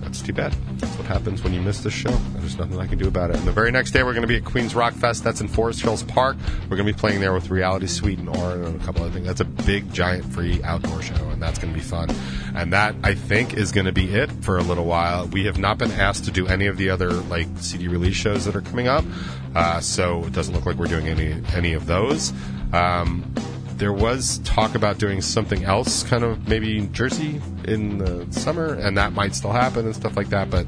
that's 0.00 0.20
too 0.20 0.32
bad. 0.32 0.52
That's 0.78 0.96
what 0.98 1.06
happens 1.06 1.44
when 1.44 1.52
you 1.52 1.60
miss 1.60 1.80
this 1.80 1.94
show. 1.94 2.18
There's 2.44 2.58
nothing 2.58 2.78
I 2.78 2.86
can 2.86 2.98
do 2.98 3.08
about 3.08 3.30
it. 3.30 3.36
And 3.36 3.46
the 3.46 3.52
very 3.52 3.70
next 3.70 3.92
day, 3.92 4.02
we're 4.02 4.12
going 4.12 4.20
to 4.20 4.28
be 4.28 4.36
at 4.36 4.44
Queens 4.44 4.74
Rock 4.74 4.92
Fest. 4.92 5.24
That's 5.24 5.40
in 5.40 5.48
Forest 5.48 5.80
Hills 5.80 6.02
Park. 6.02 6.36
We're 6.64 6.76
going 6.76 6.86
to 6.86 6.92
be 6.92 6.98
playing 6.98 7.20
there 7.20 7.32
with 7.32 7.48
Reality 7.48 7.86
Suite 7.86 8.18
and 8.18 8.28
Orin 8.28 8.64
and 8.64 8.78
a 8.78 8.84
couple 8.84 9.02
other 9.02 9.12
things. 9.12 9.26
That's 9.26 9.40
a 9.40 9.46
big, 9.46 9.90
giant, 9.94 10.26
free 10.26 10.62
outdoor 10.62 11.00
show, 11.00 11.30
and 11.30 11.42
that's 11.42 11.58
going 11.58 11.72
to 11.72 11.78
be 11.78 11.82
fun. 11.82 12.10
And 12.54 12.70
that, 12.74 12.96
I 13.02 13.14
think, 13.14 13.54
is 13.54 13.72
going 13.72 13.86
to 13.86 13.92
be 13.92 14.12
it 14.12 14.30
for 14.44 14.58
a 14.58 14.62
little 14.62 14.84
while. 14.84 15.26
We 15.26 15.46
have 15.46 15.56
not 15.56 15.78
been 15.78 15.90
asked 15.92 16.26
to 16.26 16.30
do 16.30 16.46
any 16.46 16.66
of 16.66 16.76
the 16.76 16.90
other 16.90 17.12
like 17.12 17.48
CD 17.56 17.88
release 17.88 18.14
shows 18.14 18.44
that 18.44 18.54
are 18.54 18.60
coming 18.60 18.88
up, 18.88 19.06
uh, 19.54 19.80
so 19.80 20.24
it 20.24 20.34
doesn't 20.34 20.54
look 20.54 20.66
like 20.66 20.76
we're 20.76 20.84
doing 20.84 21.08
any 21.08 21.42
any 21.54 21.72
of 21.72 21.86
those. 21.86 22.34
Um, 22.74 23.24
there 23.76 23.92
was 23.92 24.38
talk 24.38 24.74
about 24.74 24.98
doing 24.98 25.20
something 25.20 25.64
else, 25.64 26.02
kind 26.02 26.24
of 26.24 26.48
maybe 26.48 26.86
Jersey 26.92 27.40
in 27.64 27.98
the 27.98 28.26
summer, 28.30 28.74
and 28.74 28.96
that 28.98 29.12
might 29.12 29.34
still 29.34 29.52
happen 29.52 29.86
and 29.86 29.94
stuff 29.94 30.16
like 30.16 30.28
that. 30.30 30.50
But 30.50 30.66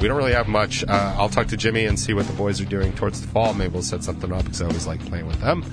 we 0.00 0.08
don't 0.08 0.16
really 0.16 0.32
have 0.32 0.48
much. 0.48 0.84
Uh, 0.84 1.14
I'll 1.16 1.28
talk 1.28 1.48
to 1.48 1.56
Jimmy 1.56 1.84
and 1.84 1.98
see 1.98 2.14
what 2.14 2.26
the 2.26 2.32
boys 2.32 2.60
are 2.60 2.66
doing 2.66 2.92
towards 2.94 3.20
the 3.20 3.28
fall. 3.28 3.54
Maybe 3.54 3.72
we'll 3.72 3.82
set 3.82 4.04
something 4.04 4.32
up 4.32 4.44
because 4.44 4.62
I 4.62 4.66
always 4.66 4.86
like 4.86 5.04
playing 5.06 5.26
with 5.26 5.40
them. 5.40 5.64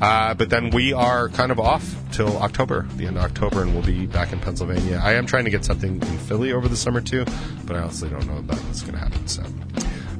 Uh, 0.00 0.34
but 0.34 0.50
then 0.50 0.70
we 0.70 0.92
are 0.92 1.28
kind 1.30 1.50
of 1.50 1.58
off 1.58 1.94
till 2.12 2.38
October, 2.38 2.86
the 2.96 3.06
end 3.06 3.18
of 3.18 3.24
October, 3.24 3.62
and 3.62 3.74
we'll 3.74 3.84
be 3.84 4.06
back 4.06 4.32
in 4.32 4.40
Pennsylvania. 4.40 5.00
I 5.02 5.14
am 5.14 5.26
trying 5.26 5.44
to 5.44 5.50
get 5.50 5.64
something 5.64 5.96
in 5.96 6.18
Philly 6.18 6.52
over 6.52 6.68
the 6.68 6.76
summer 6.76 7.00
too, 7.00 7.24
but 7.64 7.76
I 7.76 7.80
honestly 7.80 8.08
don't 8.08 8.26
know 8.26 8.38
about 8.38 8.58
what's 8.58 8.82
going 8.82 8.94
to 8.94 9.00
happen. 9.00 9.26
So. 9.26 9.42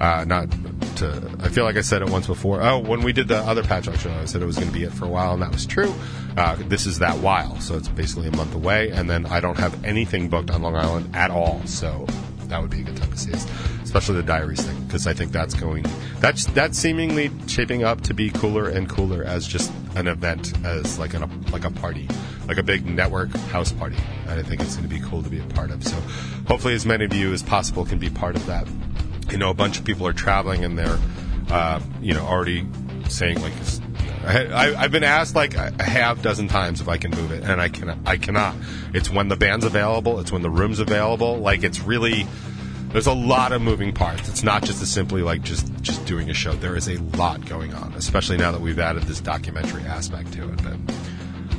Uh, 0.00 0.24
not 0.24 0.50
to, 0.96 1.37
I 1.40 1.48
feel 1.48 1.64
like 1.64 1.76
I 1.76 1.80
said 1.80 2.02
it 2.02 2.11
once 2.11 2.26
before. 2.26 2.62
Oh, 2.62 2.78
when 2.78 3.02
we 3.02 3.12
did 3.12 3.28
the 3.28 3.38
other 3.38 3.62
Patchwork 3.62 3.96
show, 3.96 4.12
I 4.12 4.26
said 4.26 4.42
it 4.42 4.46
was 4.46 4.56
going 4.56 4.68
to 4.68 4.74
be 4.74 4.84
it 4.84 4.92
for 4.92 5.06
a 5.06 5.08
while, 5.08 5.32
and 5.32 5.42
that 5.42 5.50
was 5.50 5.66
true. 5.66 5.92
Uh, 6.37 6.56
this 6.68 6.87
is 6.87 7.00
that 7.00 7.18
while, 7.18 7.61
so 7.61 7.76
it's 7.76 7.88
basically 7.88 8.28
a 8.28 8.37
month 8.37 8.54
away, 8.54 8.90
and 8.90 9.11
then 9.11 9.26
I 9.26 9.40
don't 9.40 9.58
have 9.58 9.84
anything 9.84 10.28
booked 10.28 10.50
on 10.50 10.62
Long 10.62 10.76
Island 10.76 11.16
at 11.16 11.30
all, 11.32 11.61
so 11.66 12.06
that 12.46 12.61
would 12.61 12.70
be 12.70 12.80
a 12.80 12.84
good 12.84 12.96
time 12.96 13.11
to 13.11 13.18
see 13.18 13.32
us, 13.32 13.46
especially 13.82 14.16
the 14.16 14.22
diaries 14.22 14.61
thing, 14.61 14.80
because 14.84 15.06
I 15.06 15.12
think 15.14 15.32
that's 15.32 15.54
going, 15.54 15.84
that's 16.20 16.46
that's 16.46 16.78
seemingly 16.78 17.30
shaping 17.46 17.82
up 17.82 18.00
to 18.02 18.14
be 18.14 18.30
cooler 18.30 18.68
and 18.68 18.88
cooler 18.88 19.24
as 19.24 19.46
just 19.46 19.72
an 19.96 20.06
event, 20.06 20.52
as 20.64 20.98
like 20.98 21.14
an, 21.14 21.44
like 21.50 21.64
a 21.64 21.70
party, 21.70 22.08
like 22.46 22.58
a 22.58 22.62
big 22.62 22.87
network 22.87 23.30
house 23.50 23.72
party. 23.72 23.98
And 24.28 24.38
I 24.38 24.42
think 24.42 24.62
it's 24.62 24.76
going 24.76 24.88
to 24.88 24.94
be 24.94 25.00
cool 25.00 25.22
to 25.22 25.28
be 25.28 25.40
a 25.40 25.44
part 25.46 25.70
of. 25.70 25.82
So 25.84 25.96
hopefully, 26.46 26.74
as 26.74 26.87
many 26.87 27.04
of 27.04 27.12
you 27.12 27.32
as 27.32 27.42
possible 27.42 27.84
can 27.84 27.98
be 27.98 28.08
part 28.08 28.37
of 28.37 28.46
that 28.46 28.66
you 29.30 29.38
know, 29.38 29.50
a 29.50 29.54
bunch 29.54 29.78
of 29.78 29.84
people 29.84 30.06
are 30.06 30.12
traveling 30.12 30.64
and 30.64 30.78
they're, 30.78 30.98
uh, 31.50 31.80
you 32.00 32.14
know, 32.14 32.24
already 32.24 32.66
saying 33.08 33.40
like, 33.40 33.52
I, 34.24 34.74
I've 34.76 34.90
been 34.90 35.04
asked 35.04 35.34
like 35.34 35.54
a 35.54 35.82
half 35.82 36.20
dozen 36.20 36.48
times 36.48 36.80
if 36.80 36.88
I 36.88 36.98
can 36.98 37.12
move 37.12 37.32
it, 37.32 37.44
and 37.44 37.60
I 37.60 37.68
cannot. 37.68 37.98
I 38.04 38.18
cannot. 38.18 38.56
It's 38.92 39.08
when 39.08 39.28
the 39.28 39.36
band's 39.36 39.64
available. 39.64 40.20
It's 40.20 40.30
when 40.30 40.42
the 40.42 40.50
room's 40.50 40.80
available. 40.80 41.38
Like 41.38 41.62
it's 41.62 41.80
really. 41.80 42.26
There's 42.88 43.06
a 43.06 43.14
lot 43.14 43.52
of 43.52 43.60
moving 43.60 43.92
parts. 43.92 44.30
It's 44.30 44.42
not 44.42 44.64
just 44.64 44.84
simply 44.86 45.22
like 45.22 45.42
just 45.42 45.70
just 45.82 46.04
doing 46.06 46.30
a 46.30 46.34
show. 46.34 46.52
There 46.52 46.76
is 46.76 46.88
a 46.88 46.96
lot 47.16 47.44
going 47.46 47.74
on, 47.74 47.92
especially 47.94 48.38
now 48.38 48.52
that 48.52 48.60
we've 48.60 48.78
added 48.78 49.04
this 49.04 49.20
documentary 49.20 49.82
aspect 49.82 50.32
to 50.34 50.52
it. 50.52 50.62
But 50.62 50.76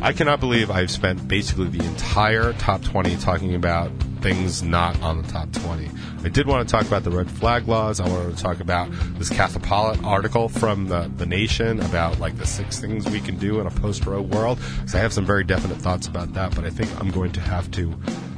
I 0.02 0.14
cannot 0.14 0.40
believe 0.40 0.72
I've 0.72 0.92
spent 0.92 1.28
basically 1.28 1.68
the 1.68 1.86
entire 1.86 2.54
top 2.54 2.84
20 2.84 3.16
talking 3.18 3.54
about 3.54 3.92
things 4.22 4.64
not 4.64 5.02
on 5.02 5.22
the 5.22 5.28
top 5.28 5.52
20. 5.52 5.90
I 6.24 6.30
did 6.30 6.48
want 6.48 6.68
to 6.68 6.72
talk 6.72 6.86
about 6.86 7.04
the 7.04 7.12
red 7.12 7.30
flag 7.30 7.68
laws. 7.68 8.00
I 8.00 8.08
wanted 8.08 8.36
to 8.36 8.44
talk 8.44 8.60
about 8.60 8.90
this 9.18 9.30
Katha 9.30 9.62
Pollitt 9.62 10.04
article 10.04 10.50
from 10.50 10.88
the, 10.88 11.12
the 11.18 11.26
Nation 11.26 11.80
about 11.80 12.20
like 12.20 12.38
the 12.38 12.46
six 12.46 12.80
things 12.80 13.10
we 13.10 13.20
can 13.20 13.38
do 13.38 13.60
in 13.60 13.68
a 13.68 13.72
post 13.72 14.06
Roe 14.06 14.22
world. 14.22 14.60
So 14.86 14.98
I 14.98 15.02
have 15.02 15.14
some 15.14 15.26
very 15.26 15.44
definite 15.44 15.78
thoughts 15.78 16.08
about 16.08 16.34
that, 16.34 16.56
but 16.56 16.66
I 16.66 16.70
think 16.70 16.90
I'm 17.00 17.12
going 17.12 17.32
to 17.34 17.42
have 17.42 17.70
to 17.72 17.94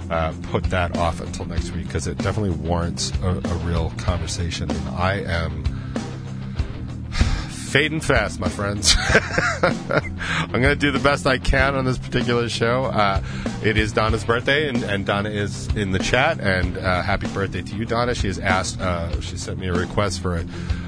uh, 0.10 0.34
put 0.44 0.66
that 0.66 0.98
off 0.98 1.22
until 1.22 1.46
next 1.46 1.72
week 1.72 1.88
because 1.88 2.06
it 2.06 2.18
definitely 2.18 2.52
warrants 2.52 3.12
a, 3.24 3.30
a 3.30 3.56
real 3.66 3.92
conversation. 3.92 4.70
And 4.70 4.90
I 4.90 5.14
am 5.22 5.81
fading 7.72 8.02
fast, 8.02 8.38
my 8.38 8.50
friends. 8.50 8.94
I'm 9.64 10.52
going 10.52 10.64
to 10.64 10.76
do 10.76 10.92
the 10.92 11.00
best 11.00 11.26
I 11.26 11.38
can 11.38 11.74
on 11.76 11.86
this 11.86 11.98
particular 11.98 12.50
show. 12.50 12.84
Uh, 12.84 13.24
it 13.64 13.78
is 13.78 13.94
Donna's 13.94 14.26
birthday, 14.26 14.68
and, 14.68 14.84
and, 14.84 15.06
Donna 15.06 15.30
is 15.30 15.68
in 15.74 15.92
the 15.92 16.00
chat. 16.00 16.42
And 16.42 16.78
uh, 16.78 17.02
happy 17.02 17.28
birthday 17.28 17.62
to 17.62 17.76
you, 17.76 17.86
Donna. 17.86 18.14
She 18.14 18.28
has 18.28 18.40
asked, 18.40 18.82
uh, 18.82 19.22
she 19.22 19.38
sent 19.38 19.58
me 19.58 19.68
a 19.68 19.74
request 19.74 20.20
for 20.22 20.36
a, 20.36 20.46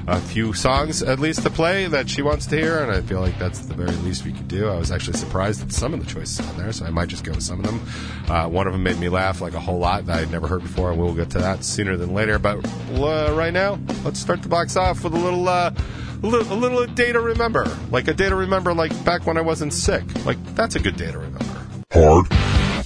a, 0.08 0.20
few 0.20 0.52
songs 0.52 1.02
at 1.02 1.18
least 1.18 1.42
to 1.44 1.50
play 1.50 1.86
that 1.86 2.10
she 2.10 2.20
wants 2.20 2.44
to 2.46 2.56
hear, 2.56 2.82
and 2.82 2.92
I 2.92 3.00
feel 3.00 3.20
like 3.20 3.38
that's 3.38 3.60
the 3.60 3.74
very 3.74 3.96
least 3.98 4.26
we 4.26 4.32
could 4.32 4.48
do. 4.48 4.68
I 4.68 4.76
was 4.76 4.92
actually 4.92 5.16
surprised 5.16 5.62
at 5.62 5.72
some 5.72 5.94
of 5.94 6.04
the 6.04 6.12
choices 6.12 6.46
on 6.46 6.58
there, 6.58 6.70
so 6.70 6.84
I 6.84 6.90
might 6.90 7.08
just 7.08 7.24
go 7.24 7.32
with 7.32 7.42
some 7.42 7.60
of 7.60 7.66
them. 7.66 7.80
Uh, 8.28 8.46
one 8.46 8.66
of 8.66 8.74
them 8.74 8.82
made 8.82 8.98
me 8.98 9.08
laugh 9.08 9.40
like 9.40 9.54
a 9.54 9.60
whole 9.60 9.78
lot 9.78 10.04
that 10.04 10.18
I'd 10.18 10.30
never 10.30 10.46
heard 10.46 10.62
before, 10.62 10.90
and 10.90 11.00
we'll 11.00 11.14
get 11.14 11.30
to 11.30 11.38
that 11.38 11.64
sooner 11.64 11.96
than 11.96 12.12
later. 12.12 12.38
But 12.38 12.62
uh, 12.92 13.32
right 13.34 13.54
now, 13.54 13.78
let's 14.04 14.20
start 14.20 14.42
the 14.42 14.50
box 14.50 14.76
off 14.76 15.02
with 15.02 15.14
a 15.14 15.18
little 15.18 15.48
uh, 15.48 15.72
a 16.22 16.26
little, 16.26 16.80
a 16.80 16.86
day 16.86 17.12
to 17.12 17.20
remember. 17.20 17.66
Like 17.90 18.08
a 18.08 18.14
day 18.14 18.28
to 18.28 18.36
remember, 18.36 18.74
like 18.74 18.92
back 19.04 19.26
when 19.26 19.36
I 19.36 19.42
wasn't 19.42 19.72
sick. 19.72 20.04
Like, 20.24 20.38
that's 20.54 20.76
a 20.76 20.80
good 20.80 20.96
day 20.96 21.10
to 21.10 21.18
remember. 21.18 21.66
Hard 21.92 22.26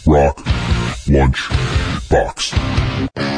Rock 0.07 0.43
Lunch 1.07 1.49
Box. 2.09 3.38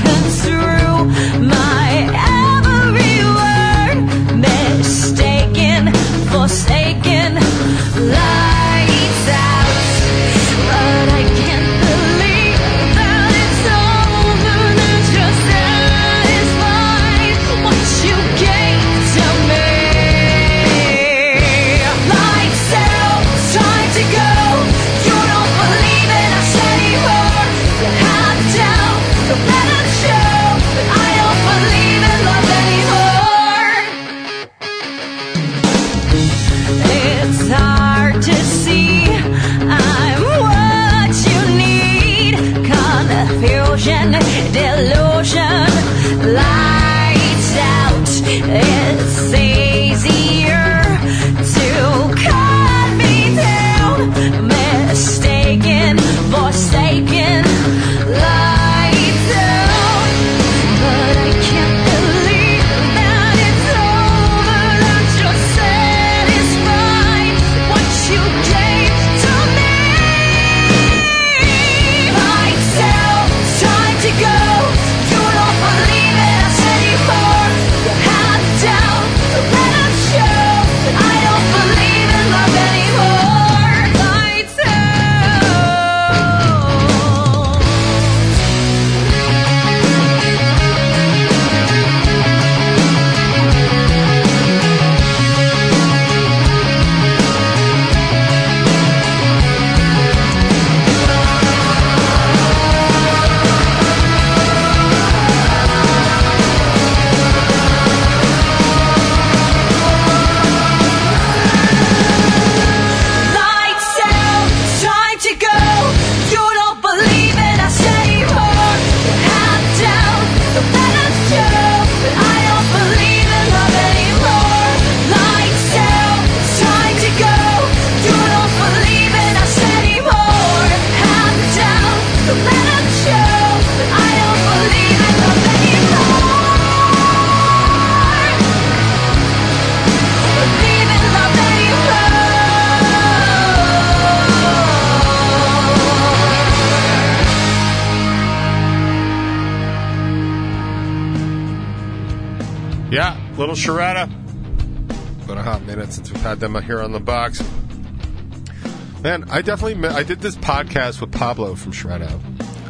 Man, 159.01 159.25
I 159.31 159.41
definitely 159.41 159.89
I 159.89 160.03
did 160.03 160.21
this 160.21 160.35
podcast 160.35 161.01
with 161.01 161.11
Pablo 161.11 161.55
from 161.55 161.71
Shred 161.71 162.03
Out, 162.03 162.21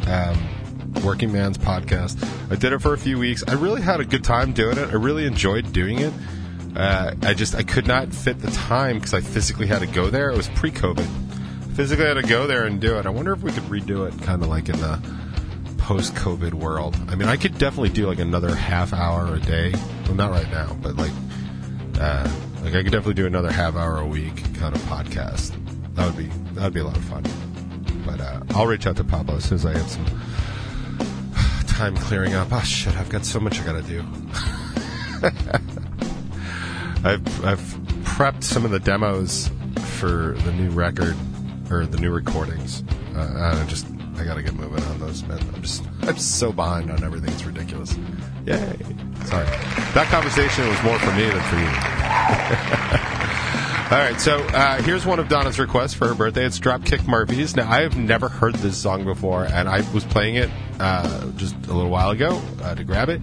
um, 0.06 1.02
Working 1.04 1.30
Man's 1.30 1.58
podcast. 1.58 2.26
I 2.50 2.56
did 2.56 2.72
it 2.72 2.78
for 2.78 2.94
a 2.94 2.98
few 2.98 3.18
weeks. 3.18 3.44
I 3.46 3.52
really 3.52 3.82
had 3.82 4.00
a 4.00 4.04
good 4.06 4.24
time 4.24 4.52
doing 4.52 4.78
it. 4.78 4.88
I 4.88 4.94
really 4.94 5.26
enjoyed 5.26 5.74
doing 5.74 5.98
it. 5.98 6.12
Uh, 6.74 7.14
I 7.22 7.34
just 7.34 7.54
I 7.54 7.62
could 7.62 7.86
not 7.86 8.14
fit 8.14 8.38
the 8.38 8.50
time 8.50 8.96
because 8.96 9.12
I 9.12 9.20
physically 9.20 9.66
had 9.66 9.80
to 9.80 9.86
go 9.86 10.08
there. 10.08 10.30
It 10.30 10.36
was 10.38 10.48
pre-COVID. 10.50 11.06
Physically 11.76 12.06
had 12.06 12.14
to 12.14 12.22
go 12.22 12.46
there 12.46 12.64
and 12.64 12.80
do 12.80 12.98
it. 12.98 13.04
I 13.04 13.10
wonder 13.10 13.34
if 13.34 13.42
we 13.42 13.52
could 13.52 13.64
redo 13.64 14.08
it, 14.08 14.18
kind 14.22 14.42
of 14.42 14.48
like 14.48 14.70
in 14.70 14.80
the 14.80 15.02
post-COVID 15.76 16.54
world. 16.54 16.96
I 17.08 17.14
mean, 17.14 17.28
I 17.28 17.36
could 17.36 17.58
definitely 17.58 17.90
do 17.90 18.06
like 18.06 18.20
another 18.20 18.54
half 18.54 18.94
hour 18.94 19.34
a 19.34 19.38
day. 19.38 19.74
Well, 20.06 20.14
not 20.14 20.30
right 20.30 20.50
now, 20.50 20.74
but 20.80 20.96
like, 20.96 21.12
uh, 22.00 22.26
like 22.62 22.74
I 22.74 22.82
could 22.82 22.92
definitely 22.92 23.14
do 23.14 23.26
another 23.26 23.52
half 23.52 23.76
hour 23.76 23.98
a 23.98 24.06
week 24.06 24.36
kind 24.54 24.74
of 24.74 24.80
podcast. 24.82 25.58
That 25.94 26.06
would 26.06 26.16
be 26.16 26.26
that 26.54 26.64
would 26.64 26.74
be 26.74 26.80
a 26.80 26.84
lot 26.84 26.96
of 26.96 27.04
fun. 27.04 27.22
But 28.06 28.20
uh, 28.20 28.40
I'll 28.50 28.66
reach 28.66 28.86
out 28.86 28.96
to 28.96 29.04
Pablo 29.04 29.36
as 29.36 29.44
soon 29.44 29.56
as 29.56 29.66
I 29.66 29.76
have 29.76 29.88
some 29.88 30.06
time 31.66 31.96
clearing 31.96 32.34
up. 32.34 32.48
Oh 32.50 32.60
shit, 32.60 32.96
I've 32.96 33.08
got 33.08 33.24
so 33.24 33.40
much 33.40 33.60
I 33.60 33.64
got 33.64 33.72
to 33.72 33.82
do. 33.82 34.04
I've 37.08 37.44
I've 37.44 37.60
prepped 38.04 38.44
some 38.44 38.64
of 38.64 38.70
the 38.70 38.80
demos 38.80 39.50
for 39.98 40.36
the 40.44 40.52
new 40.52 40.70
record 40.70 41.16
or 41.70 41.86
the 41.86 41.98
new 41.98 42.10
recordings. 42.10 42.82
Uh, 43.14 43.56
I 43.60 43.68
just 43.68 43.86
I 44.16 44.24
gotta 44.24 44.42
get 44.42 44.54
moving 44.54 44.84
on 44.84 45.00
those. 45.00 45.22
I'm 45.24 45.62
just, 45.62 45.82
I'm 46.02 46.16
so 46.16 46.52
behind 46.52 46.90
on 46.90 47.02
everything. 47.02 47.30
It's 47.30 47.44
ridiculous. 47.44 47.96
Yay. 48.46 48.76
Sorry. 49.24 49.46
That 49.94 50.06
conversation 50.10 50.68
was 50.68 50.82
more 50.82 50.98
for 50.98 51.12
me 51.12 51.24
than 51.24 51.42
for 51.42 51.56
you. 52.76 52.78
All 53.92 53.98
right, 53.98 54.18
so 54.18 54.38
uh, 54.38 54.80
here's 54.80 55.04
one 55.04 55.18
of 55.18 55.28
Donna's 55.28 55.58
requests 55.58 55.92
for 55.92 56.08
her 56.08 56.14
birthday. 56.14 56.46
It's 56.46 56.58
Dropkick 56.58 57.06
Murphys. 57.06 57.54
Now, 57.54 57.70
I 57.70 57.82
have 57.82 57.94
never 57.94 58.26
heard 58.26 58.54
this 58.54 58.74
song 58.74 59.04
before, 59.04 59.44
and 59.44 59.68
I 59.68 59.82
was 59.92 60.02
playing 60.02 60.36
it 60.36 60.48
uh, 60.80 61.30
just 61.32 61.54
a 61.66 61.74
little 61.74 61.90
while 61.90 62.08
ago 62.08 62.40
uh, 62.62 62.74
to 62.74 62.84
grab 62.84 63.10
it, 63.10 63.20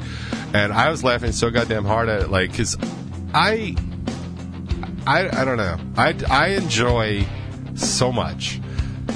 and 0.54 0.72
I 0.72 0.92
was 0.92 1.04
laughing 1.04 1.32
so 1.32 1.50
goddamn 1.50 1.86
hard 1.86 2.08
at 2.08 2.22
it, 2.22 2.30
like, 2.30 2.52
because 2.52 2.78
I, 3.34 3.76
I, 5.08 5.42
I 5.42 5.44
don't 5.44 5.58
know, 5.58 5.76
I, 5.98 6.14
I 6.30 6.50
enjoy 6.50 7.26
so 7.74 8.12
much 8.12 8.62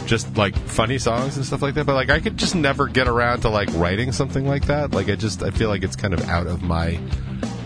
just 0.08 0.36
like 0.36 0.58
funny 0.58 0.98
songs 0.98 1.38
and 1.38 1.46
stuff 1.46 1.62
like 1.62 1.76
that, 1.76 1.86
but 1.86 1.94
like 1.94 2.10
I 2.10 2.20
could 2.20 2.36
just 2.36 2.56
never 2.56 2.88
get 2.88 3.08
around 3.08 3.42
to 3.42 3.50
like 3.50 3.70
writing 3.76 4.12
something 4.12 4.48
like 4.48 4.66
that. 4.66 4.92
Like 4.92 5.08
I 5.08 5.14
just, 5.14 5.44
I 5.44 5.52
feel 5.52 5.70
like 5.70 5.84
it's 5.84 5.96
kind 5.96 6.16
of 6.16 6.28
out 6.30 6.48
of 6.48 6.64
my. 6.64 7.00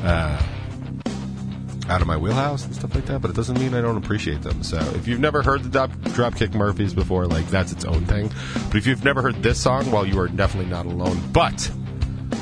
Uh, 0.03 0.43
out 1.89 2.01
of 2.01 2.07
my 2.07 2.17
wheelhouse 2.17 2.65
and 2.65 2.75
stuff 2.75 2.93
like 2.93 3.05
that, 3.05 3.21
but 3.21 3.29
it 3.29 3.35
doesn't 3.35 3.59
mean 3.59 3.73
I 3.73 3.81
don't 3.81 3.97
appreciate 3.97 4.41
them. 4.41 4.63
So 4.63 4.77
if 4.95 5.07
you've 5.07 5.19
never 5.19 5.41
heard 5.41 5.63
the 5.63 5.69
drop, 5.69 5.91
Dropkick 5.91 6.53
Murphys 6.53 6.93
before, 6.93 7.27
like 7.27 7.47
that's 7.47 7.71
its 7.71 7.85
own 7.85 8.05
thing. 8.05 8.29
But 8.67 8.75
if 8.75 8.87
you've 8.87 9.03
never 9.03 9.21
heard 9.21 9.41
this 9.41 9.59
song, 9.59 9.89
well, 9.91 10.05
you 10.05 10.19
are 10.19 10.27
definitely 10.27 10.69
not 10.69 10.85
alone. 10.85 11.21
But 11.31 11.71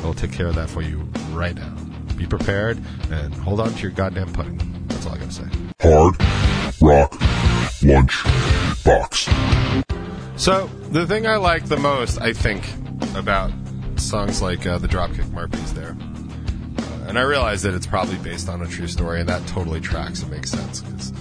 I'll 0.03 0.13
take 0.13 0.31
care 0.31 0.47
of 0.47 0.55
that 0.55 0.69
for 0.69 0.81
you 0.81 1.07
right 1.31 1.55
now. 1.55 1.75
Be 2.15 2.25
prepared 2.25 2.81
and 3.11 3.33
hold 3.33 3.59
on 3.59 3.73
to 3.73 3.81
your 3.81 3.91
goddamn 3.91 4.31
pudding. 4.33 4.59
That's 4.87 5.05
all 5.05 5.13
I 5.13 5.17
gotta 5.17 5.31
say. 5.31 5.47
Hard 5.81 6.15
Rock 6.81 7.15
Lunch 7.83 8.23
Box. 8.83 9.29
So 10.37 10.67
the 10.91 11.05
thing 11.07 11.27
I 11.27 11.37
like 11.37 11.65
the 11.65 11.77
most, 11.77 12.19
I 12.19 12.33
think, 12.33 12.63
about 13.15 13.51
songs 13.97 14.41
like 14.41 14.65
uh, 14.65 14.77
the 14.77 14.87
Dropkick 14.87 15.31
Murphys 15.31 15.73
there 15.73 15.95
and 17.07 17.19
I 17.19 17.21
realize 17.21 17.61
that 17.63 17.73
it's 17.73 17.87
probably 17.87 18.17
based 18.17 18.49
on 18.49 18.61
a 18.61 18.67
true 18.67 18.87
story, 18.87 19.19
and 19.19 19.29
that 19.29 19.45
totally 19.47 19.79
tracks 19.79 20.21
and 20.21 20.31
makes 20.31 20.51
sense 20.51 20.81
because 20.81 21.13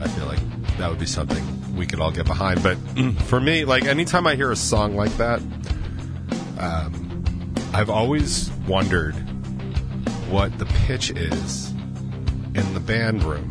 I 0.00 0.08
feel 0.08 0.26
like 0.26 0.40
that 0.78 0.88
would 0.88 0.98
be 0.98 1.06
something 1.06 1.76
we 1.76 1.86
could 1.86 2.00
all 2.00 2.10
get 2.10 2.26
behind. 2.26 2.62
But 2.62 2.76
for 3.24 3.40
me, 3.40 3.64
like 3.64 3.84
anytime 3.84 4.26
I 4.26 4.34
hear 4.34 4.50
a 4.50 4.56
song 4.56 4.96
like 4.96 5.12
that, 5.16 5.40
um, 6.58 7.54
I've 7.72 7.90
always 7.90 8.50
wondered 8.68 9.14
what 10.28 10.58
the 10.58 10.66
pitch 10.86 11.10
is 11.10 11.70
in 12.54 12.74
the 12.74 12.80
band 12.80 13.22
room 13.22 13.48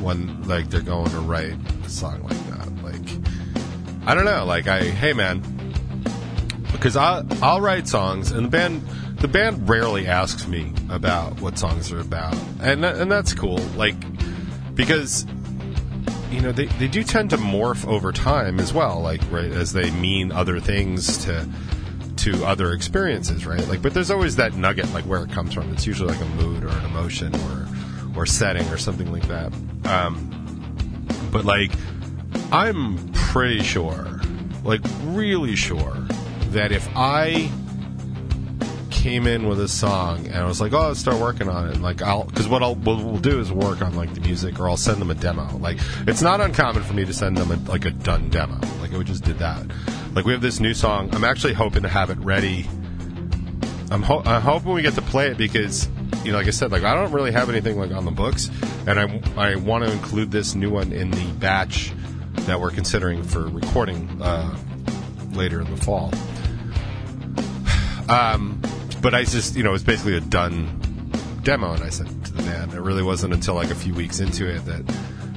when 0.00 0.42
like 0.48 0.70
they're 0.70 0.80
going 0.80 1.10
to 1.10 1.20
write 1.20 1.56
a 1.84 1.88
song 1.88 2.22
like 2.22 2.38
that. 2.50 2.82
Like 2.82 4.08
I 4.08 4.14
don't 4.14 4.24
know. 4.24 4.44
Like 4.44 4.66
I, 4.66 4.82
hey 4.82 5.12
man, 5.12 5.42
because 6.72 6.96
I 6.96 7.24
I'll 7.42 7.60
write 7.60 7.86
songs 7.86 8.30
and 8.30 8.46
the 8.46 8.50
band 8.50 8.82
the 9.20 9.28
band 9.28 9.68
rarely 9.68 10.06
asks 10.06 10.46
me 10.46 10.72
about 10.88 11.40
what 11.40 11.58
songs 11.58 11.92
are 11.92 12.00
about, 12.00 12.34
and 12.60 12.84
and 12.84 13.12
that's 13.12 13.34
cool. 13.34 13.58
Like 13.76 13.94
because 14.74 15.26
you 16.30 16.40
know 16.40 16.52
they, 16.52 16.66
they 16.66 16.88
do 16.88 17.02
tend 17.02 17.30
to 17.30 17.36
morph 17.36 17.86
over 17.86 18.12
time 18.12 18.58
as 18.58 18.72
well, 18.72 19.00
like 19.00 19.20
right 19.30 19.50
as 19.52 19.72
they 19.72 19.90
mean 19.90 20.32
other 20.32 20.58
things 20.58 21.18
to 21.26 21.46
to 22.16 22.44
other 22.44 22.72
experiences, 22.72 23.46
right? 23.46 23.66
Like, 23.68 23.82
but 23.82 23.94
there's 23.94 24.10
always 24.10 24.36
that 24.36 24.54
nugget, 24.54 24.92
like 24.92 25.04
where 25.04 25.22
it 25.22 25.30
comes 25.30 25.54
from. 25.54 25.72
It's 25.72 25.86
usually 25.86 26.12
like 26.12 26.20
a 26.20 26.28
mood 26.42 26.64
or 26.64 26.68
an 26.68 26.84
emotion 26.86 27.34
or 27.34 27.68
or 28.16 28.26
setting 28.26 28.66
or 28.68 28.78
something 28.78 29.12
like 29.12 29.26
that. 29.28 29.52
Um, 29.84 31.06
but 31.30 31.44
like, 31.44 31.72
I'm 32.52 33.12
pretty 33.12 33.62
sure, 33.62 34.20
like 34.64 34.80
really 35.02 35.56
sure, 35.56 35.94
that 36.50 36.72
if 36.72 36.88
I 36.96 37.50
came 39.00 39.26
in 39.26 39.48
with 39.48 39.58
a 39.58 39.66
song 39.68 40.26
and 40.26 40.36
I 40.36 40.44
was 40.44 40.60
like, 40.60 40.74
oh, 40.74 40.88
let's 40.88 41.00
start 41.00 41.18
working 41.18 41.48
on 41.48 41.68
it. 41.68 41.72
And 41.72 41.82
like, 41.82 42.02
I'll, 42.02 42.24
cause 42.24 42.46
what 42.46 42.62
I'll, 42.62 42.74
what 42.74 42.98
we'll 42.98 43.16
do 43.16 43.40
is 43.40 43.50
work 43.50 43.80
on 43.80 43.96
like 43.96 44.12
the 44.12 44.20
music 44.20 44.60
or 44.60 44.68
I'll 44.68 44.76
send 44.76 45.00
them 45.00 45.10
a 45.10 45.14
demo. 45.14 45.56
Like, 45.56 45.78
it's 46.06 46.20
not 46.20 46.42
uncommon 46.42 46.82
for 46.82 46.92
me 46.92 47.06
to 47.06 47.14
send 47.14 47.38
them 47.38 47.50
a, 47.50 47.56
like 47.70 47.86
a 47.86 47.92
done 47.92 48.28
demo. 48.28 48.60
Like, 48.80 48.92
we 48.92 49.02
just 49.04 49.24
did 49.24 49.38
that. 49.38 49.66
Like, 50.12 50.26
we 50.26 50.32
have 50.32 50.42
this 50.42 50.60
new 50.60 50.74
song. 50.74 51.08
I'm 51.14 51.24
actually 51.24 51.54
hoping 51.54 51.82
to 51.84 51.88
have 51.88 52.10
it 52.10 52.18
ready. 52.18 52.68
I'm, 53.90 54.02
ho- 54.02 54.22
I'm 54.26 54.42
hoping 54.42 54.74
we 54.74 54.82
get 54.82 54.94
to 54.94 55.02
play 55.02 55.28
it 55.28 55.38
because, 55.38 55.88
you 56.22 56.32
know, 56.32 56.38
like 56.38 56.46
I 56.46 56.50
said, 56.50 56.70
like, 56.70 56.82
I 56.82 56.94
don't 56.94 57.10
really 57.10 57.32
have 57.32 57.48
anything 57.48 57.78
like 57.78 57.92
on 57.92 58.04
the 58.04 58.10
books 58.10 58.50
and 58.86 59.00
I, 59.00 59.22
I 59.36 59.56
want 59.56 59.82
to 59.84 59.90
include 59.90 60.30
this 60.30 60.54
new 60.54 60.68
one 60.68 60.92
in 60.92 61.10
the 61.10 61.24
batch 61.38 61.94
that 62.40 62.60
we're 62.60 62.70
considering 62.70 63.22
for 63.22 63.48
recording, 63.48 64.20
uh, 64.20 64.54
later 65.32 65.62
in 65.62 65.70
the 65.74 65.80
fall. 65.80 66.12
Um, 68.10 68.59
but 69.00 69.14
I 69.14 69.24
just, 69.24 69.56
you 69.56 69.62
know, 69.62 69.70
it 69.70 69.74
was 69.74 69.84
basically 69.84 70.16
a 70.16 70.20
done 70.20 71.10
demo, 71.42 71.72
and 71.72 71.82
I 71.82 71.88
said 71.88 72.06
to 72.06 72.32
the 72.32 72.42
band, 72.42 72.74
it 72.74 72.80
really 72.80 73.02
wasn't 73.02 73.34
until 73.34 73.54
like 73.54 73.70
a 73.70 73.74
few 73.74 73.94
weeks 73.94 74.20
into 74.20 74.46
it 74.48 74.64
that 74.66 74.82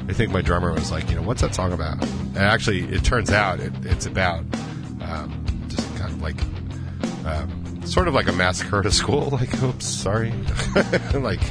I 0.07 0.13
think 0.13 0.31
my 0.31 0.41
drummer 0.41 0.73
was 0.73 0.91
like, 0.91 1.09
you 1.09 1.15
know, 1.15 1.21
what's 1.21 1.41
that 1.41 1.55
song 1.55 1.71
about? 1.71 2.01
And 2.03 2.37
actually, 2.37 2.83
it 2.83 3.03
turns 3.03 3.31
out 3.31 3.59
it, 3.59 3.71
it's 3.83 4.05
about 4.05 4.43
um, 5.01 5.65
just 5.69 5.87
kind 5.95 6.11
of 6.11 6.21
like, 6.21 6.41
um, 7.25 7.81
sort 7.85 8.07
of 8.07 8.13
like 8.13 8.27
a 8.27 8.33
massacre 8.33 8.79
at 8.79 8.85
a 8.85 8.91
school. 8.91 9.29
Like, 9.31 9.63
oops, 9.63 9.85
sorry. 9.85 10.31
like, 11.13 11.41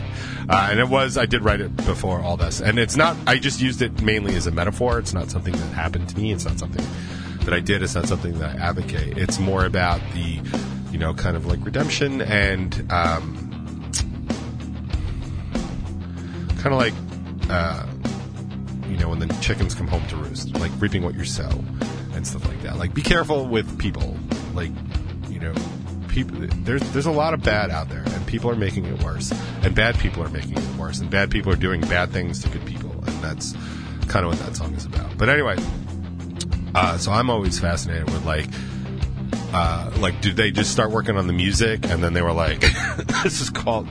uh, 0.49 0.69
and 0.71 0.81
it 0.81 0.89
was, 0.89 1.17
I 1.17 1.27
did 1.27 1.43
write 1.43 1.61
it 1.61 1.75
before 1.77 2.21
all 2.21 2.37
this. 2.37 2.61
And 2.61 2.79
it's 2.79 2.97
not, 2.97 3.17
I 3.27 3.39
just 3.39 3.61
used 3.61 3.81
it 3.83 4.03
mainly 4.03 4.35
as 4.37 4.47
a 4.47 4.51
metaphor. 4.51 4.99
It's 4.99 5.15
not 5.15 5.31
something 5.31 5.53
that 5.53 5.73
happened 5.73 6.09
to 6.11 6.19
me. 6.19 6.33
It's 6.33 6.45
not 6.45 6.59
something 6.59 6.85
that 7.41 7.55
I 7.55 7.61
did. 7.61 7.83
It's 7.83 7.95
not 7.95 8.07
something 8.07 8.39
that 8.39 8.57
I 8.57 8.61
advocate. 8.61 9.17
It's 9.19 9.39
more 9.39 9.65
about 9.65 10.01
the, 10.13 10.41
you 10.93 10.99
know, 10.99 11.15
kind 11.15 11.37
of 11.37 11.47
like 11.47 11.65
redemption 11.65 12.21
and 12.21 12.75
um, 12.93 13.91
kind 16.59 16.75
of 16.75 16.79
like, 16.79 16.95
uh, 17.51 17.87
you 18.89 18.99
know, 18.99 19.09
when 19.09 19.19
the 19.19 19.27
chickens 19.41 19.75
come 19.75 19.89
home 19.89 20.07
to 20.09 20.17
roost, 20.17 20.55
like 20.59 20.71
reaping 20.79 21.03
what 21.03 21.15
you 21.15 21.25
sow 21.25 21.51
and 22.15 22.27
stuff 22.27 22.47
like 22.47 22.61
that. 22.63 22.77
Like, 22.77 22.93
be 22.93 23.03
careful 23.03 23.47
with 23.47 23.79
people. 23.79 24.17
Like, 24.55 24.71
you 25.31 25.41
know, 25.41 25.55
people. 26.09 26.47
There's 26.63 26.83
there's 26.93 27.07
a 27.07 27.11
lot 27.11 27.33
of 27.33 27.43
bad 27.43 27.71
out 27.71 27.89
there, 27.89 28.03
and 28.05 28.27
people 28.27 28.51
are 28.51 28.57
making 28.57 28.85
it 28.85 29.03
worse, 29.03 29.33
and 29.63 29.75
bad 29.75 29.99
people 29.99 30.23
are 30.23 30.29
making 30.29 30.59
it 30.59 30.77
worse, 30.77 31.01
and 31.01 31.11
bad 31.11 31.31
people 31.31 31.51
are 31.53 31.57
doing 31.57 31.81
bad 31.81 32.11
things 32.11 32.43
to 32.43 32.51
good 32.51 32.65
people, 32.67 32.91
and 32.91 33.25
that's 33.25 33.55
kind 34.09 34.27
of 34.27 34.33
what 34.33 34.39
that 34.41 34.57
song 34.57 34.75
is 34.75 34.85
about. 34.85 35.17
But 35.17 35.31
anyway, 35.31 35.57
uh, 36.75 36.99
so 36.99 37.13
I'm 37.13 37.31
always 37.31 37.59
fascinated 37.59 38.11
with 38.11 38.27
like 38.27 38.49
uh, 39.53 39.91
like, 39.99 40.21
did 40.21 40.37
they 40.37 40.51
just 40.51 40.73
start 40.73 40.91
working 40.91 41.17
on 41.17 41.27
the 41.27 41.33
music 41.33 41.85
and 41.87 42.03
then 42.03 42.13
they 42.13 42.23
were 42.23 42.33
like, 42.33 42.61
this 43.23 43.41
is 43.41 43.51
called. 43.51 43.89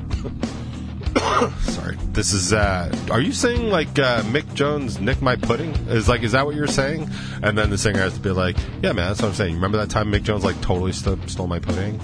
Sorry. 1.61 1.97
This 2.13 2.33
is, 2.33 2.53
uh, 2.53 2.93
are 3.11 3.21
you 3.21 3.31
saying 3.31 3.69
like, 3.69 3.99
uh, 3.99 4.23
Mick 4.23 4.53
Jones, 4.53 4.99
Nick 4.99 5.21
My 5.21 5.35
Pudding? 5.35 5.71
Is 5.87 6.09
like, 6.09 6.23
is 6.23 6.31
that 6.31 6.45
what 6.45 6.55
you're 6.55 6.67
saying? 6.67 7.09
And 7.43 7.57
then 7.57 7.69
the 7.69 7.77
singer 7.77 7.99
has 7.99 8.13
to 8.13 8.19
be 8.19 8.31
like, 8.31 8.57
yeah, 8.81 8.93
man, 8.93 9.09
that's 9.09 9.21
what 9.21 9.29
I'm 9.29 9.33
saying. 9.35 9.55
Remember 9.55 9.77
that 9.77 9.89
time 9.89 10.11
Mick 10.11 10.23
Jones 10.23 10.43
like 10.43 10.59
totally 10.61 10.93
st- 10.93 11.29
stole 11.29 11.47
my 11.47 11.59
pudding? 11.59 11.99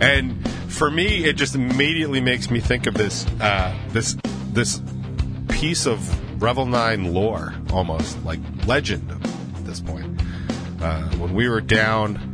And 0.00 0.48
for 0.70 0.90
me, 0.90 1.24
it 1.24 1.34
just 1.34 1.54
immediately 1.54 2.20
makes 2.20 2.50
me 2.50 2.60
think 2.60 2.86
of 2.86 2.94
this, 2.94 3.26
uh, 3.40 3.76
this, 3.90 4.16
this 4.52 4.80
piece 5.48 5.86
of 5.86 6.42
Revel 6.42 6.66
9 6.66 7.12
lore, 7.12 7.54
almost 7.72 8.22
like 8.24 8.40
legend 8.66 9.10
at 9.10 9.64
this 9.64 9.80
point. 9.80 10.20
Uh, 10.80 11.08
when 11.16 11.34
we 11.34 11.48
were 11.48 11.60
down 11.60 12.31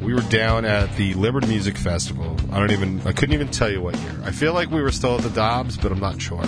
we 0.00 0.14
were 0.14 0.22
down 0.22 0.64
at 0.64 0.94
the 0.96 1.14
Liberty 1.14 1.46
Music 1.46 1.76
Festival. 1.76 2.36
I 2.50 2.58
don't 2.58 2.72
even, 2.72 3.00
I 3.06 3.12
couldn't 3.12 3.34
even 3.34 3.48
tell 3.48 3.70
you 3.70 3.82
what 3.82 3.96
year. 3.98 4.18
I 4.24 4.30
feel 4.30 4.54
like 4.54 4.70
we 4.70 4.80
were 4.80 4.92
still 4.92 5.16
at 5.16 5.22
the 5.22 5.30
Dobbs, 5.30 5.76
but 5.76 5.92
I'm 5.92 6.00
not 6.00 6.20
sure. 6.20 6.44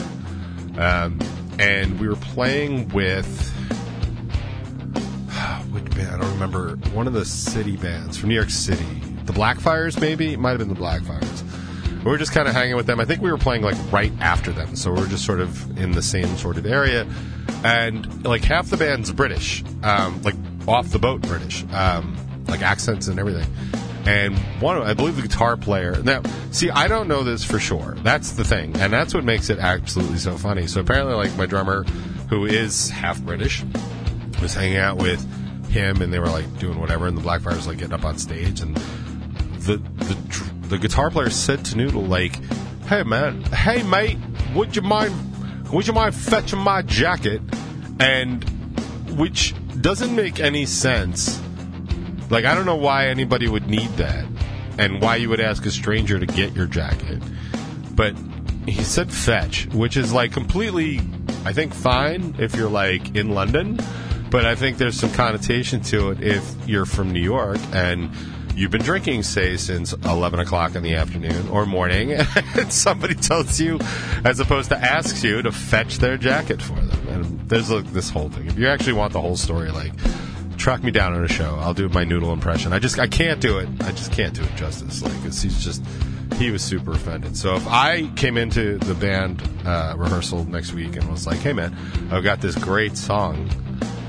Um, 0.79 1.21
and 1.59 2.01
we 2.01 2.09
were 2.09 2.17
playing 2.17 2.89
with, 2.89 3.53
which 5.71 5.85
band? 5.91 6.15
I 6.15 6.19
don't 6.19 6.33
remember. 6.33 6.77
One 6.95 7.07
of 7.07 7.13
the 7.13 7.27
city 7.27 7.77
bands 7.77 8.17
from 8.17 8.31
New 8.31 8.35
York 8.35 8.51
City. 8.51 8.87
The 9.25 9.33
Blackfires, 9.33 10.01
maybe? 10.01 10.33
It 10.33 10.39
might 10.39 10.51
have 10.51 10.59
been 10.59 10.69
the 10.69 10.75
Blackfires. 10.75 11.43
We 12.05 12.11
were 12.11 12.19
just 12.19 12.33
kind 12.33 12.49
of 12.49 12.55
hanging 12.55 12.75
with 12.75 12.87
them. 12.87 12.99
I 12.99 13.05
think 13.05 13.23
we 13.23 13.31
were 13.31 13.39
playing 13.39 13.63
like 13.63 13.77
right 13.93 14.13
after 14.19 14.51
them, 14.51 14.75
so 14.75 14.93
we 14.93 15.03
are 15.03 15.07
just 15.07 15.25
sort 15.25 15.41
of 15.41 15.79
in 15.79 15.93
the 15.93 16.03
same 16.03 16.37
sort 16.37 16.57
of 16.57 16.67
area. 16.67 17.07
And 17.63 18.25
like 18.25 18.43
half 18.43 18.71
the 18.71 18.77
band's 18.77 19.13
British, 19.13 19.63
um, 19.85 20.21
like 20.23 20.35
off 20.67 20.89
the 20.89 20.99
boat 20.99 21.21
British. 21.21 21.65
Um, 21.73 22.17
like 22.53 22.63
accents 22.63 23.09
and 23.09 23.19
everything. 23.19 23.47
And 24.05 24.37
one, 24.61 24.83
I 24.83 24.95
believe 24.95 25.17
the 25.17 25.23
guitar 25.23 25.57
player. 25.57 26.03
Now, 26.03 26.23
see, 26.51 26.71
I 26.71 26.89
don't 26.89 27.09
know 27.09 27.23
this 27.23 27.45
for 27.45 27.59
sure. 27.59 27.97
That's 28.03 28.33
the 28.33 28.45
thing, 28.45 28.77
and 28.77 28.93
that's 28.93 29.15
what 29.15 29.25
makes 29.25 29.49
it 29.49 29.59
absolutely 29.59 30.19
so 30.19 30.37
funny. 30.37 30.67
So 30.67 30.81
apparently, 30.81 31.15
like 31.15 31.37
my 31.37 31.47
drummer, 31.47 31.85
who 32.29 32.45
is 32.47 32.91
half 32.91 33.21
British, 33.23 33.65
was 34.41 34.55
hanging 34.55 34.77
out 34.77 34.99
with 34.99 35.21
him, 35.71 36.03
and 36.03 36.13
they 36.13 36.19
were 36.19 36.27
like 36.27 36.59
doing 36.59 36.81
whatever, 36.81 37.07
and 37.07 37.17
the 37.17 37.23
Blackfires 37.23 37.57
was 37.57 37.67
like 37.67 37.79
getting 37.79 37.95
up 37.95 38.05
on 38.05 38.19
stage, 38.19 38.61
and 38.61 38.77
the 39.61 39.77
the 39.77 40.17
the 40.69 40.79
guitar 40.79 41.11
player 41.11 41.31
said 41.31 41.65
to 41.67 41.77
Noodle 41.77 42.05
like, 42.05 42.41
"Hey 42.87 43.05
man, 43.05 43.43
hey 43.45 43.83
mate, 43.85 44.19
would 44.55 44.75
you 44.75 44.83
mind 44.83 45.15
would 45.73 45.87
you 45.87 45.93
mind 45.93 46.15
fetching 46.15 46.59
my 46.59 46.83
jacket?" 46.83 47.41
And 48.01 48.43
which 49.17 49.55
doesn't 49.81 50.15
make 50.15 50.41
any 50.41 50.67
sense 50.67 51.42
Like, 52.31 52.45
I 52.45 52.55
don't 52.55 52.67
know 52.67 52.77
why 52.77 53.09
anybody 53.09 53.49
would 53.49 53.69
need 53.69 53.89
that 53.97 54.27
and 54.79 55.01
why 55.01 55.17
you 55.17 55.29
would 55.29 55.41
ask 55.41 55.67
a 55.67 55.71
stranger 55.71 56.19
to 56.19 56.27
get 56.27 56.55
your 56.55 56.67
jacket. 56.67 57.23
But 57.95 58.15
he 58.67 58.83
said 58.83 59.13
fetch, 59.13 59.67
which 59.73 59.97
is 59.97 60.13
like 60.13 60.33
completely, 60.33 61.01
I 61.45 61.53
think, 61.53 61.75
fine 61.75 62.37
if 62.39 62.55
you're 62.55 62.71
like 62.71 63.15
in 63.15 63.31
London. 63.31 63.79
But 64.31 64.47
I 64.47 64.55
think 64.55 64.79
there's 64.79 64.99
some 64.99 65.13
connotation 65.13 65.83
to 65.83 66.11
it 66.13 66.23
if 66.23 66.55
you're 66.67 66.87
from 66.87 67.11
New 67.11 67.21
York 67.21 67.59
and 67.73 68.11
you've 68.55 68.71
been 68.71 68.83
drinking, 68.83 69.23
say, 69.25 69.57
since 69.57 69.93
11 69.93 70.41
o'clock 70.41 70.75
in 70.75 70.83
the 70.83 70.95
afternoon 70.95 71.49
or 71.49 71.67
morning, 71.67 72.13
and 72.55 72.73
somebody 72.73 73.15
tells 73.15 73.61
you, 73.61 73.79
as 74.25 74.41
opposed 74.41 74.71
to 74.71 74.79
asks 74.79 75.23
you, 75.23 75.43
to 75.43 75.53
fetch 75.53 75.99
their 75.99 76.17
jacket 76.17 76.63
for 76.63 76.81
them. 76.81 77.09
And 77.09 77.49
there's 77.49 77.71
like, 77.71 77.87
this 77.93 78.11
whole 78.11 78.31
thing. 78.31 78.47
If 78.47 78.59
you 78.59 78.69
actually 78.69 78.95
want 78.95 79.13
the 79.13 79.21
whole 79.21 79.37
story, 79.37 79.71
like, 79.71 79.93
track 80.63 80.85
me 80.85 80.93
down 80.93 81.13
on 81.13 81.25
a 81.25 81.29
show. 81.29 81.57
I'll 81.61 81.75
do 81.75 81.89
my 81.89 82.05
noodle 82.05 82.33
impression. 82.33 82.73
I 82.73 82.79
just, 82.79 83.01
I 83.01 83.09
can't 83.09 83.41
do 83.41 83.59
it. 83.59 83.69
I 83.81 83.91
just 83.91 84.13
can't 84.13 84.33
do 84.33 84.45
it 84.45 84.55
justice. 84.55 85.03
Like, 85.03 85.13
he's 85.25 85.65
just, 85.65 85.83
he 86.37 86.53
was 86.53 86.63
super 86.63 86.93
offended. 86.93 87.37
So 87.37 87.57
if 87.57 87.67
I 87.67 88.09
came 88.15 88.37
into 88.37 88.79
the 88.79 88.95
band 88.95 89.43
uh, 89.67 89.97
rehearsal 89.99 90.45
next 90.45 90.73
week 90.73 90.95
and 90.95 91.11
was 91.11 91.27
like, 91.27 91.39
hey 91.39 91.53
man, 91.53 91.77
I've 92.13 92.23
got 92.23 92.41
this 92.41 92.55
great 92.55 92.97
song. 92.97 93.51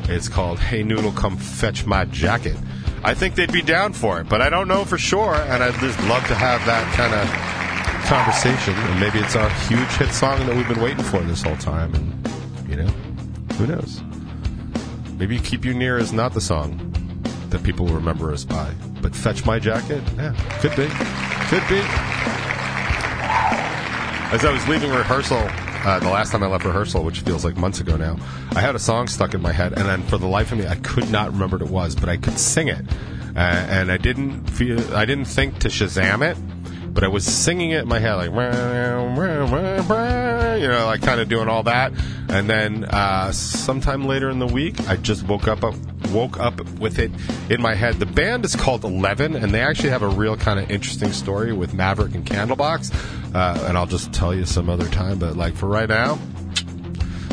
It's 0.04 0.30
called 0.30 0.60
Hey 0.60 0.84
Noodle, 0.84 1.12
Come 1.12 1.38
Fetch 1.38 1.88
My 1.88 2.06
Jacket. 2.06 2.56
I 3.04 3.16
think 3.16 3.34
they'd 3.34 3.52
be 3.52 3.64
down 3.64 3.94
for 3.94 4.22
it, 4.22 4.30
but 4.30 4.40
I 4.40 4.50
don't 4.50 4.68
know 4.68 4.86
for 4.86 5.00
sure, 5.00 5.34
and 5.34 5.64
I'd 5.64 5.74
just 5.80 6.00
love 6.02 6.26
to 6.28 6.36
have 6.36 6.64
that 6.68 6.94
kind 6.94 7.14
of 7.16 8.06
conversation. 8.06 8.76
And 8.76 9.00
maybe 9.00 9.18
it's 9.18 9.34
a 9.34 9.50
huge 9.66 9.90
hit 9.98 10.14
song 10.14 10.46
that 10.46 10.56
we've 10.56 10.68
been 10.68 10.82
waiting 10.82 11.04
for 11.04 11.20
this 11.22 11.42
whole 11.42 11.58
time, 11.58 11.96
and 11.96 12.70
you 12.70 12.76
know, 12.76 12.88
who 13.56 13.66
knows? 13.66 14.04
Maybe 15.18 15.40
Keep 15.40 15.66
You 15.66 15.74
Near 15.74 15.98
is 15.98 16.12
not 16.12 16.34
the 16.34 16.42
song 16.42 16.94
that 17.50 17.64
people 17.64 17.88
remember 17.88 18.32
us 18.34 18.44
by, 18.44 18.74
but 19.02 19.16
Fetch 19.16 19.46
My 19.46 19.60
Jacket, 19.60 20.02
yeah, 20.18 20.34
could 20.60 20.72
be, 20.72 20.88
could 21.50 21.68
be. 21.70 21.80
As 24.34 24.44
I 24.44 24.52
was 24.52 24.68
leaving 24.68 24.90
rehearsal, 24.90 25.38
uh, 25.38 26.00
the 26.00 26.10
last 26.10 26.32
time 26.32 26.42
I 26.42 26.48
left 26.48 26.66
rehearsal, 26.66 27.04
which 27.04 27.20
feels 27.22 27.46
like 27.46 27.56
months 27.56 27.80
ago 27.80 27.96
now, 27.96 28.18
I 28.56 28.62
had 28.62 28.74
a 28.74 28.80
song 28.80 29.08
stuck 29.08 29.36
in 29.36 29.42
my 29.42 29.52
head, 29.52 29.74
and 29.74 29.86
then 29.86 30.02
for 30.04 30.18
the 30.18 30.28
life 30.28 30.52
of 30.52 30.58
me, 30.58 30.68
I 30.68 30.76
could 30.76 31.10
not 31.12 31.32
remember 31.32 31.58
what 31.58 31.68
it 31.68 31.72
was, 31.72 31.96
but 31.96 32.10
I 32.10 32.18
could 32.18 32.40
sing 32.40 32.68
it, 32.68 32.84
uh, 33.36 33.40
and 33.40 33.92
I 33.92 33.98
didn't 33.98 34.50
feel, 34.50 34.96
I 34.96 35.06
didn't 35.06 35.26
think 35.26 35.60
to 35.60 35.68
Shazam 35.68 36.28
it, 36.28 36.38
but 36.94 37.04
I 37.04 37.08
was 37.08 37.26
singing 37.26 37.72
it 37.72 37.82
in 37.82 37.88
my 37.88 38.00
head, 38.00 38.14
like, 38.16 38.30
you 40.62 40.68
know, 40.68 40.86
like 40.86 41.02
kind 41.02 41.20
of 41.20 41.28
doing 41.28 41.50
all 41.50 41.64
that, 41.64 41.92
and 42.30 42.48
then 42.50 42.86
uh, 42.86 43.32
sometime 43.32 44.06
later 44.06 44.30
in 44.30 44.40
the 44.40 44.48
week, 44.48 44.80
I 44.88 44.96
just 44.96 45.24
woke 45.24 45.48
up, 45.48 45.64
woke 46.10 46.40
up 46.40 46.62
with 46.80 47.00
it 47.00 47.12
in 47.50 47.62
my 47.62 47.74
head. 47.74 47.96
The 47.96 48.06
band 48.06 48.46
is 48.46 48.56
called 48.56 48.84
Eleven, 48.84 49.36
and 49.36 49.52
they 49.52 49.62
actually 49.62 49.90
have 49.90 50.04
a 50.04 50.08
real 50.08 50.38
kind 50.38 50.60
of 50.60 50.70
interesting 50.70 51.12
story 51.12 51.52
with 51.52 51.74
Maverick 51.74 52.14
and 52.14 52.26
Candlebox, 52.26 52.94
uh, 53.34 53.66
and 53.68 53.78
I'll 53.78 53.88
just 53.88 54.14
tell 54.14 54.34
you 54.34 54.46
some 54.46 54.70
other 54.70 54.88
time. 54.90 55.18
But 55.20 55.36
like 55.36 55.56
for 55.56 55.68
right 55.68 55.90
now, 55.90 56.20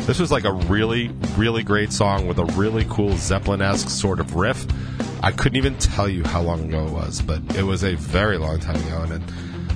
this 0.07 0.19
was 0.19 0.31
like 0.31 0.45
a 0.45 0.51
really, 0.51 1.09
really 1.37 1.61
great 1.61 1.93
song 1.93 2.27
with 2.27 2.39
a 2.39 2.45
really 2.45 2.85
cool 2.89 3.15
Zeppelin-esque 3.15 3.89
sort 3.89 4.19
of 4.19 4.35
riff. 4.35 4.65
I 5.23 5.31
couldn't 5.31 5.57
even 5.57 5.77
tell 5.77 6.09
you 6.09 6.23
how 6.23 6.41
long 6.41 6.67
ago 6.67 6.87
it 6.87 6.91
was, 6.91 7.21
but 7.21 7.39
it 7.55 7.61
was 7.61 7.83
a 7.83 7.93
very 7.93 8.39
long 8.39 8.59
time 8.59 8.77
ago, 8.87 9.03
and 9.03 9.23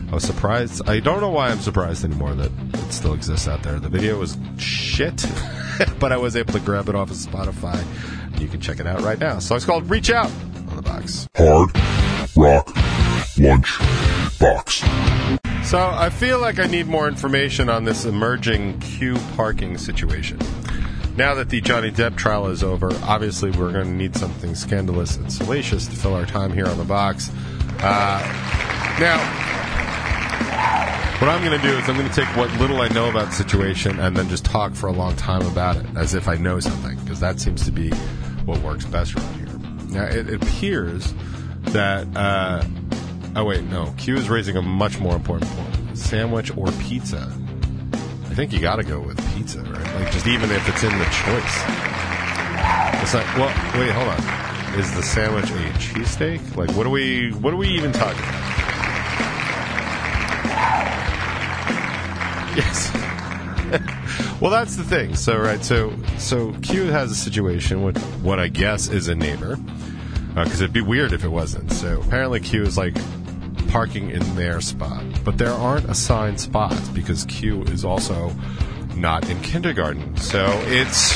I 0.09 0.13
was 0.13 0.23
surprised. 0.23 0.87
I 0.87 0.99
don't 0.99 1.21
know 1.21 1.29
why 1.29 1.49
I'm 1.49 1.59
surprised 1.59 2.05
anymore 2.05 2.35
that 2.35 2.51
it 2.73 2.93
still 2.93 3.13
exists 3.13 3.47
out 3.47 3.63
there. 3.63 3.79
The 3.79 3.89
video 3.89 4.19
was 4.19 4.37
shit, 4.57 5.25
but 5.99 6.11
I 6.11 6.17
was 6.17 6.35
able 6.35 6.53
to 6.53 6.59
grab 6.59 6.89
it 6.89 6.95
off 6.95 7.09
of 7.11 7.17
Spotify. 7.17 7.83
You 8.39 8.47
can 8.47 8.61
check 8.61 8.79
it 8.79 8.87
out 8.87 9.01
right 9.01 9.19
now. 9.19 9.39
So 9.39 9.55
it's 9.55 9.65
called 9.65 9.89
Reach 9.89 10.11
Out 10.11 10.31
on 10.69 10.75
the 10.75 10.81
box. 10.81 11.27
Hard 11.35 11.71
Rock 12.35 12.69
Lunch 13.37 13.79
Box. 14.39 14.83
So 15.67 15.79
I 15.79 16.09
feel 16.09 16.39
like 16.39 16.59
I 16.59 16.67
need 16.67 16.87
more 16.87 17.07
information 17.07 17.69
on 17.69 17.85
this 17.85 18.05
emerging 18.05 18.79
Q 18.81 19.17
parking 19.35 19.77
situation. 19.77 20.39
Now 21.17 21.33
that 21.35 21.49
the 21.49 21.61
Johnny 21.61 21.91
Depp 21.91 22.17
trial 22.17 22.47
is 22.47 22.61
over, 22.61 22.91
obviously 23.03 23.49
we're 23.51 23.71
going 23.71 23.85
to 23.85 23.91
need 23.91 24.15
something 24.15 24.53
scandalous 24.53 25.15
and 25.15 25.31
salacious 25.31 25.87
to 25.87 25.95
fill 25.95 26.13
our 26.13 26.25
time 26.25 26.51
here 26.51 26.67
on 26.67 26.77
the 26.77 26.83
box. 26.83 27.31
Uh, 27.79 28.19
now, 28.99 29.64
what 31.19 31.29
I'm 31.29 31.43
going 31.43 31.59
to 31.59 31.67
do 31.67 31.77
is 31.77 31.87
I'm 31.87 31.95
going 31.95 32.09
to 32.09 32.13
take 32.13 32.27
what 32.35 32.51
little 32.59 32.81
I 32.81 32.89
know 32.89 33.09
about 33.09 33.27
the 33.27 33.35
situation 33.35 33.99
and 33.99 34.17
then 34.17 34.27
just 34.27 34.43
talk 34.43 34.75
for 34.75 34.87
a 34.87 34.91
long 34.91 35.15
time 35.15 35.41
about 35.47 35.77
it, 35.77 35.85
as 35.95 36.13
if 36.13 36.27
I 36.27 36.35
know 36.35 36.59
something, 36.59 36.99
because 36.99 37.19
that 37.21 37.39
seems 37.39 37.63
to 37.65 37.71
be 37.71 37.89
what 38.45 38.61
works 38.61 38.85
best 38.85 39.15
around 39.15 39.35
here. 39.35 39.45
Now, 39.89 40.05
it, 40.05 40.33
appears 40.33 41.13
that. 41.67 42.05
Uh, 42.15 42.63
oh 43.35 43.45
wait, 43.45 43.63
no. 43.63 43.93
Q 43.97 44.17
is 44.17 44.29
raising 44.29 44.57
a 44.57 44.61
much 44.61 44.99
more 44.99 45.15
important 45.15 45.49
point: 45.51 45.97
sandwich 45.97 46.55
or 46.57 46.67
pizza. 46.73 47.31
I 48.25 48.33
think 48.35 48.51
you 48.51 48.59
got 48.59 48.75
to 48.75 48.83
go 48.83 48.99
with 48.99 49.17
pizza, 49.35 49.61
right? 49.61 49.95
Like 49.95 50.11
just 50.11 50.27
even 50.27 50.51
if 50.51 50.67
it's 50.67 50.83
in 50.83 50.91
the 50.97 51.05
choice. 51.05 51.63
It's 53.01 53.13
like, 53.13 53.37
well, 53.37 53.47
wait, 53.79 53.91
hold 53.91 54.09
on. 54.09 54.79
Is 54.79 54.93
the 54.93 55.03
sandwich 55.03 55.45
a 55.45 55.69
cheesesteak? 55.79 56.57
Like, 56.57 56.75
what 56.75 56.85
are 56.85 56.89
we? 56.89 57.31
What 57.31 57.53
are 57.53 57.57
we 57.57 57.69
even 57.69 57.93
talking 57.93 58.19
about? 58.19 58.54
Yes. 62.55 62.91
well, 64.41 64.51
that's 64.51 64.75
the 64.75 64.83
thing. 64.83 65.15
So, 65.15 65.37
right. 65.37 65.63
So, 65.63 65.93
so 66.17 66.53
Q 66.61 66.85
has 66.85 67.11
a 67.11 67.15
situation 67.15 67.83
with 67.83 67.97
what 68.21 68.39
I 68.39 68.47
guess 68.47 68.87
is 68.87 69.07
a 69.07 69.15
neighbor, 69.15 69.57
uh, 70.35 70.43
because 70.43 70.61
it'd 70.61 70.73
be 70.73 70.81
weird 70.81 71.13
if 71.13 71.23
it 71.23 71.29
wasn't. 71.29 71.71
So, 71.71 72.01
apparently, 72.01 72.39
Q 72.39 72.63
is 72.63 72.77
like 72.77 72.95
parking 73.69 74.09
in 74.11 74.35
their 74.35 74.61
spot, 74.61 75.03
but 75.23 75.37
there 75.37 75.51
aren't 75.51 75.89
assigned 75.89 76.39
spots 76.39 76.87
because 76.89 77.25
Q 77.25 77.63
is 77.63 77.83
also 77.83 78.31
not 78.95 79.29
in 79.29 79.41
kindergarten. 79.41 80.15
So 80.17 80.45
it's. 80.65 81.15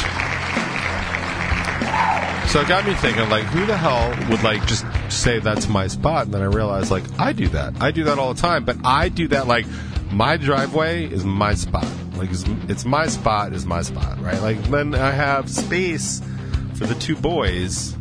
So 2.52 2.62
it 2.62 2.67
got 2.67 2.84
me 2.86 2.95
thinking, 2.95 3.30
like, 3.30 3.43
who 3.45 3.65
the 3.67 3.78
hell 3.78 4.10
would 4.30 4.41
like 4.41 4.65
just 4.65 4.84
say 5.10 5.38
that's 5.38 5.67
my 5.67 5.86
spot? 5.86 6.25
And 6.25 6.34
then 6.34 6.41
I 6.41 6.45
realized, 6.45 6.89
like, 6.89 7.04
I 7.19 7.32
do 7.32 7.47
that. 7.49 7.80
I 7.80 7.91
do 7.91 8.06
that 8.06 8.17
all 8.17 8.34
the 8.34 8.41
time, 8.41 8.65
but 8.65 8.75
I 8.84 9.10
do 9.10 9.28
that 9.28 9.47
like 9.47 9.67
my 10.12 10.38
driveway 10.38 11.06
is 11.06 11.24
my 11.26 11.54
spot. 11.54 11.88
Like 12.15 12.32
it's, 12.32 12.43
it's 12.67 12.86
my 12.86 13.08
spot 13.08 13.54
is 13.54 13.65
my 13.65 13.82
spot, 13.82 14.19
right? 14.22 14.41
Like 14.41 14.62
then 14.63 14.95
I 14.95 15.12
have 15.12 15.50
space 15.50 16.22
for 16.76 16.86
the 16.86 16.95
two 16.95 17.15
boys. 17.15 17.95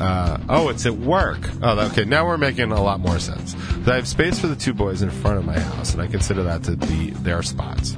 Uh, 0.00 0.38
oh, 0.48 0.68
it's 0.68 0.86
at 0.86 0.94
work. 0.94 1.38
Oh, 1.62 1.78
okay. 1.88 2.04
Now 2.04 2.26
we're 2.26 2.38
making 2.38 2.72
a 2.72 2.82
lot 2.82 3.00
more 3.00 3.18
sense. 3.18 3.54
I 3.86 3.96
have 3.96 4.08
space 4.08 4.38
for 4.38 4.46
the 4.46 4.56
two 4.56 4.72
boys 4.72 5.02
in 5.02 5.10
front 5.10 5.38
of 5.38 5.44
my 5.44 5.58
house, 5.58 5.92
and 5.92 6.02
I 6.02 6.06
consider 6.06 6.42
that 6.44 6.64
to 6.64 6.76
be 6.76 7.10
their 7.10 7.42
spots. 7.42 7.96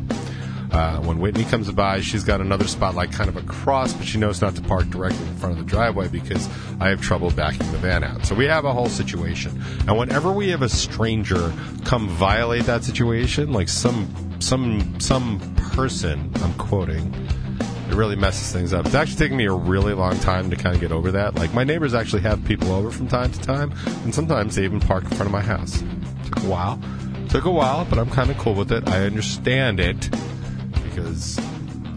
Uh, 0.74 0.98
when 1.02 1.20
Whitney 1.20 1.44
comes 1.44 1.70
by, 1.70 2.00
she's 2.00 2.24
got 2.24 2.40
another 2.40 2.66
spot 2.66 2.96
like 2.96 3.12
kind 3.12 3.28
of 3.28 3.36
across, 3.36 3.92
but 3.92 4.04
she 4.04 4.18
knows 4.18 4.40
not 4.40 4.56
to 4.56 4.62
park 4.62 4.90
directly 4.90 5.24
in 5.24 5.36
front 5.36 5.56
of 5.56 5.64
the 5.64 5.70
driveway 5.70 6.08
because 6.08 6.48
I 6.80 6.88
have 6.88 7.00
trouble 7.00 7.30
backing 7.30 7.70
the 7.70 7.78
van 7.78 8.02
out. 8.02 8.26
So 8.26 8.34
we 8.34 8.46
have 8.46 8.64
a 8.64 8.72
whole 8.72 8.88
situation. 8.88 9.62
And 9.86 9.96
whenever 9.96 10.32
we 10.32 10.48
have 10.48 10.62
a 10.62 10.68
stranger 10.68 11.52
come 11.84 12.08
violate 12.08 12.64
that 12.64 12.82
situation, 12.82 13.52
like 13.52 13.68
some 13.68 14.12
some 14.40 14.98
some 14.98 15.38
person, 15.74 16.32
I'm 16.42 16.54
quoting, 16.54 17.14
it 17.88 17.94
really 17.94 18.16
messes 18.16 18.52
things 18.52 18.72
up. 18.72 18.84
It's 18.86 18.96
actually 18.96 19.18
taken 19.18 19.36
me 19.36 19.44
a 19.44 19.52
really 19.52 19.94
long 19.94 20.18
time 20.18 20.50
to 20.50 20.56
kind 20.56 20.74
of 20.74 20.80
get 20.80 20.90
over 20.90 21.12
that. 21.12 21.36
Like 21.36 21.54
my 21.54 21.62
neighbors 21.62 21.94
actually 21.94 22.22
have 22.22 22.44
people 22.44 22.72
over 22.72 22.90
from 22.90 23.06
time 23.06 23.30
to 23.30 23.40
time, 23.40 23.72
and 24.02 24.12
sometimes 24.12 24.56
they 24.56 24.64
even 24.64 24.80
park 24.80 25.04
in 25.04 25.10
front 25.10 25.26
of 25.26 25.30
my 25.30 25.40
house. 25.40 25.84
Took 26.24 26.42
a 26.42 26.48
while. 26.48 26.80
Took 27.28 27.44
a 27.44 27.50
while, 27.50 27.84
but 27.84 28.00
I'm 28.00 28.10
kind 28.10 28.32
of 28.32 28.38
cool 28.38 28.54
with 28.54 28.72
it. 28.72 28.88
I 28.88 29.06
understand 29.06 29.78
it 29.78 30.10
because 31.14 31.38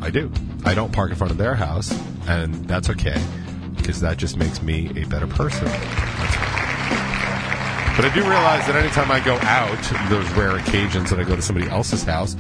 I 0.02 0.10
do. 0.10 0.32
I 0.66 0.74
don't 0.74 0.92
park 0.92 1.12
in 1.12 1.16
front 1.16 1.32
of 1.32 1.38
their 1.38 1.56
house, 1.56 1.92
and 2.28 2.54
that's 2.68 2.90
okay 2.92 3.22
because 3.76 4.02
that 4.02 4.18
just 4.18 4.38
makes 4.38 4.62
me 4.62 4.90
a 5.02 5.06
better 5.06 5.28
person. 5.28 5.66
But 7.96 8.06
I 8.06 8.12
do 8.14 8.22
realize 8.22 8.66
that 8.68 8.76
anytime 8.76 9.10
I 9.10 9.20
go 9.20 9.36
out, 9.42 10.10
those 10.10 10.30
rare 10.34 10.58
occasions 10.58 11.10
that 11.10 11.20
I 11.20 11.24
go 11.24 11.36
to 11.36 11.42
somebody 11.42 11.68
else's 11.70 12.04
house, 12.04 12.36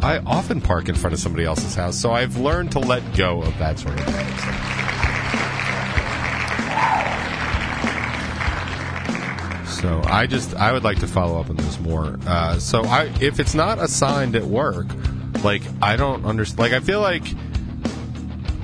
I 0.00 0.18
often 0.18 0.60
park 0.60 0.88
in 0.88 0.94
front 0.94 1.12
of 1.12 1.20
somebody 1.20 1.44
else's 1.44 1.74
house. 1.74 1.98
So 1.98 2.12
I've 2.12 2.38
learned 2.38 2.72
to 2.72 2.78
let 2.78 3.02
go 3.14 3.42
of 3.42 3.56
that 3.58 3.78
sort 3.78 3.98
of 3.98 4.06
thing. 4.06 4.26
So 9.82 10.00
I 10.04 10.26
just 10.26 10.54
I 10.54 10.72
would 10.72 10.84
like 10.84 11.00
to 11.00 11.08
follow 11.08 11.40
up 11.40 11.50
on 11.50 11.56
this 11.56 11.80
more. 11.80 12.16
Uh, 12.26 12.58
so 12.58 12.84
I 12.84 13.12
if 13.20 13.40
it's 13.40 13.54
not 13.54 13.80
assigned 13.80 14.36
at 14.36 14.44
work, 14.44 14.86
like 15.44 15.62
I 15.80 15.96
don't 15.96 16.24
understand. 16.24 16.58
Like 16.58 16.72
I 16.72 16.80
feel 16.80 17.00
like 17.00 17.24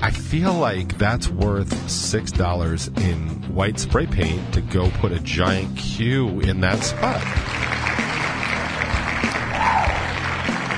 I 0.01 0.11
feel 0.11 0.53
like 0.53 0.97
that's 0.97 1.27
worth 1.27 1.89
six 1.89 2.31
dollars 2.31 2.87
in 2.87 3.29
white 3.53 3.79
spray 3.79 4.05
paint 4.05 4.53
to 4.53 4.61
go 4.61 4.89
put 4.91 5.11
a 5.11 5.19
giant 5.19 5.77
Q 5.77 6.39
in 6.41 6.61
that 6.61 6.79
spot. 6.83 7.21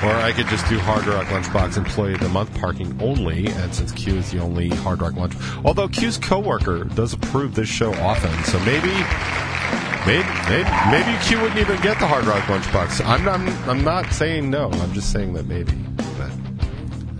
Or 0.02 0.10
I 0.16 0.32
could 0.32 0.48
just 0.48 0.68
do 0.68 0.80
Hard 0.80 1.06
Rock 1.06 1.26
Lunchbox 1.28 1.76
Employee 1.76 2.14
of 2.14 2.20
the 2.20 2.28
Month 2.28 2.58
parking 2.58 3.00
only, 3.00 3.46
and 3.46 3.72
since 3.72 3.92
Q 3.92 4.16
is 4.16 4.32
the 4.32 4.40
only 4.40 4.68
Hard 4.68 5.00
Rock 5.00 5.14
Lunch. 5.14 5.34
Although 5.64 5.86
Q's 5.86 6.18
coworker 6.18 6.82
does 6.82 7.12
approve 7.12 7.54
this 7.54 7.68
show 7.68 7.94
often, 7.94 8.32
so 8.42 8.58
maybe. 8.60 9.51
Maybe, 10.04 10.28
maybe, 10.48 10.68
maybe 10.90 11.24
Q 11.24 11.40
wouldn't 11.40 11.60
even 11.60 11.80
get 11.80 12.00
the 12.00 12.08
Hard 12.08 12.24
Rock 12.24 12.42
Lunchbox. 12.44 13.06
I'm 13.06 13.24
not, 13.24 13.38
I'm 13.68 13.84
not 13.84 14.12
saying 14.12 14.50
no. 14.50 14.68
I'm 14.68 14.92
just 14.92 15.12
saying 15.12 15.34
that 15.34 15.46
maybe. 15.46 15.72
But 15.72 16.32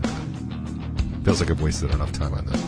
uh, 0.05 0.11
feels 1.23 1.41
like 1.41 1.51
I've 1.51 1.63
wasted 1.63 1.93
enough 1.93 2.11
time 2.11 2.35
on 2.35 2.47
this. 2.47 2.63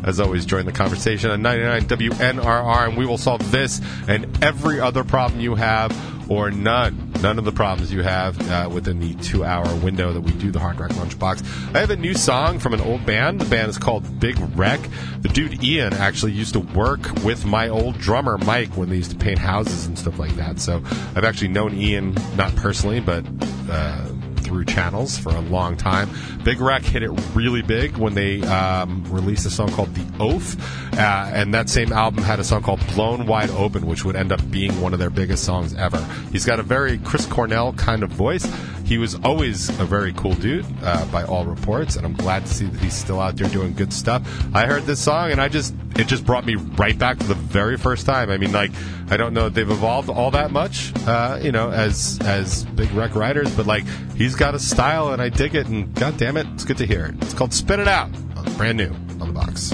As 0.04 0.18
always, 0.18 0.46
join 0.46 0.64
the 0.64 0.72
conversation 0.72 1.30
on 1.30 1.42
99 1.42 1.82
WNRR, 1.82 2.88
and 2.88 2.96
we 2.96 3.04
will 3.04 3.18
solve 3.18 3.50
this 3.50 3.82
and 4.08 4.42
every 4.42 4.80
other 4.80 5.04
problem 5.04 5.40
you 5.40 5.54
have, 5.56 6.30
or 6.30 6.50
none, 6.50 7.03
none 7.24 7.38
of 7.38 7.46
the 7.46 7.52
problems 7.52 7.90
you 7.90 8.02
have 8.02 8.50
uh, 8.50 8.68
within 8.70 9.00
the 9.00 9.14
two-hour 9.14 9.74
window 9.76 10.12
that 10.12 10.20
we 10.20 10.30
do 10.32 10.50
the 10.50 10.58
Hard 10.58 10.78
Rock 10.78 10.90
Lunchbox. 10.90 11.74
I 11.74 11.80
have 11.80 11.88
a 11.88 11.96
new 11.96 12.12
song 12.12 12.58
from 12.58 12.74
an 12.74 12.82
old 12.82 13.06
band. 13.06 13.40
The 13.40 13.46
band 13.46 13.70
is 13.70 13.78
called 13.78 14.20
Big 14.20 14.36
Wreck. 14.54 14.78
The 15.20 15.30
dude 15.30 15.64
Ian 15.64 15.94
actually 15.94 16.32
used 16.32 16.52
to 16.52 16.60
work 16.60 17.00
with 17.24 17.46
my 17.46 17.70
old 17.70 17.96
drummer 17.96 18.36
Mike 18.36 18.76
when 18.76 18.90
they 18.90 18.96
used 18.96 19.10
to 19.12 19.16
paint 19.16 19.38
houses 19.38 19.86
and 19.86 19.98
stuff 19.98 20.18
like 20.18 20.36
that. 20.36 20.60
So 20.60 20.82
I've 21.16 21.24
actually 21.24 21.48
known 21.48 21.72
Ian 21.74 22.14
not 22.36 22.54
personally, 22.56 23.00
but. 23.00 23.24
Uh, 23.70 24.08
through 24.44 24.64
channels 24.66 25.18
for 25.18 25.30
a 25.30 25.40
long 25.40 25.76
time. 25.76 26.08
Big 26.44 26.60
Wreck 26.60 26.82
hit 26.82 27.02
it 27.02 27.10
really 27.34 27.62
big 27.62 27.96
when 27.96 28.14
they 28.14 28.42
um, 28.42 29.02
released 29.08 29.46
a 29.46 29.50
song 29.50 29.70
called 29.72 29.94
The 29.94 30.06
Oath, 30.22 30.56
uh, 30.94 31.30
and 31.32 31.52
that 31.54 31.68
same 31.68 31.92
album 31.92 32.22
had 32.22 32.38
a 32.38 32.44
song 32.44 32.62
called 32.62 32.80
Blown 32.94 33.26
Wide 33.26 33.50
Open, 33.50 33.86
which 33.86 34.04
would 34.04 34.16
end 34.16 34.30
up 34.30 34.40
being 34.50 34.80
one 34.80 34.92
of 34.92 34.98
their 34.98 35.10
biggest 35.10 35.44
songs 35.44 35.74
ever. 35.74 36.02
He's 36.30 36.44
got 36.44 36.60
a 36.60 36.62
very 36.62 36.98
Chris 36.98 37.26
Cornell 37.26 37.72
kind 37.72 38.02
of 38.02 38.10
voice. 38.10 38.46
He 38.84 38.98
was 38.98 39.14
always 39.24 39.70
a 39.80 39.84
very 39.84 40.12
cool 40.12 40.34
dude, 40.34 40.66
uh, 40.82 41.06
by 41.06 41.24
all 41.24 41.46
reports, 41.46 41.96
and 41.96 42.04
I'm 42.04 42.12
glad 42.12 42.44
to 42.44 42.52
see 42.52 42.66
that 42.66 42.80
he's 42.80 42.94
still 42.94 43.18
out 43.18 43.36
there 43.36 43.48
doing 43.48 43.72
good 43.72 43.92
stuff. 43.92 44.22
I 44.54 44.66
heard 44.66 44.82
this 44.82 45.00
song, 45.00 45.32
and 45.32 45.40
I 45.40 45.48
just 45.48 45.74
it 45.96 46.06
just 46.06 46.26
brought 46.26 46.44
me 46.44 46.56
right 46.56 46.98
back 46.98 47.18
to 47.18 47.26
the 47.26 47.34
very 47.34 47.78
first 47.78 48.04
time. 48.04 48.30
I 48.30 48.36
mean, 48.36 48.52
like 48.52 48.72
I 49.10 49.16
don't 49.16 49.32
know 49.32 49.48
they've 49.48 49.70
evolved 49.70 50.10
all 50.10 50.30
that 50.32 50.50
much, 50.50 50.92
uh, 51.06 51.38
you 51.42 51.50
know, 51.50 51.70
as 51.70 52.18
as 52.22 52.64
big 52.64 52.90
wreck 52.92 53.14
writers, 53.14 53.54
but 53.56 53.66
like 53.66 53.84
he's 54.16 54.34
got 54.34 54.54
a 54.54 54.58
style, 54.58 55.12
and 55.12 55.22
I 55.22 55.30
dig 55.30 55.54
it. 55.54 55.66
And 55.66 55.94
god 55.94 56.18
damn 56.18 56.36
it, 56.36 56.46
it's 56.52 56.64
good 56.64 56.78
to 56.78 56.86
hear 56.86 57.06
it. 57.06 57.14
It's 57.22 57.34
called 57.34 57.54
"Spin 57.54 57.80
It 57.80 57.88
Out," 57.88 58.10
brand 58.58 58.76
new 58.76 58.90
on 59.20 59.28
the 59.28 59.32
box. 59.32 59.72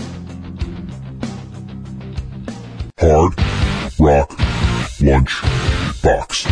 Hard 2.99 3.35
Rock 3.99 4.39
Lunch 5.01 5.43
Box. 6.03 6.47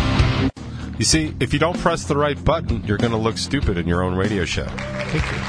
You 0.99 1.05
see, 1.05 1.33
if 1.39 1.53
you 1.53 1.59
don't 1.59 1.79
press 1.79 2.03
the 2.03 2.17
right 2.17 2.41
button, 2.43 2.83
you're 2.85 2.97
going 2.97 3.13
to 3.13 3.17
look 3.17 3.37
stupid 3.37 3.77
in 3.77 3.87
your 3.87 4.03
own 4.03 4.15
radio 4.15 4.43
show. 4.43 4.65
Thank 4.65 5.23
you. 5.31 5.39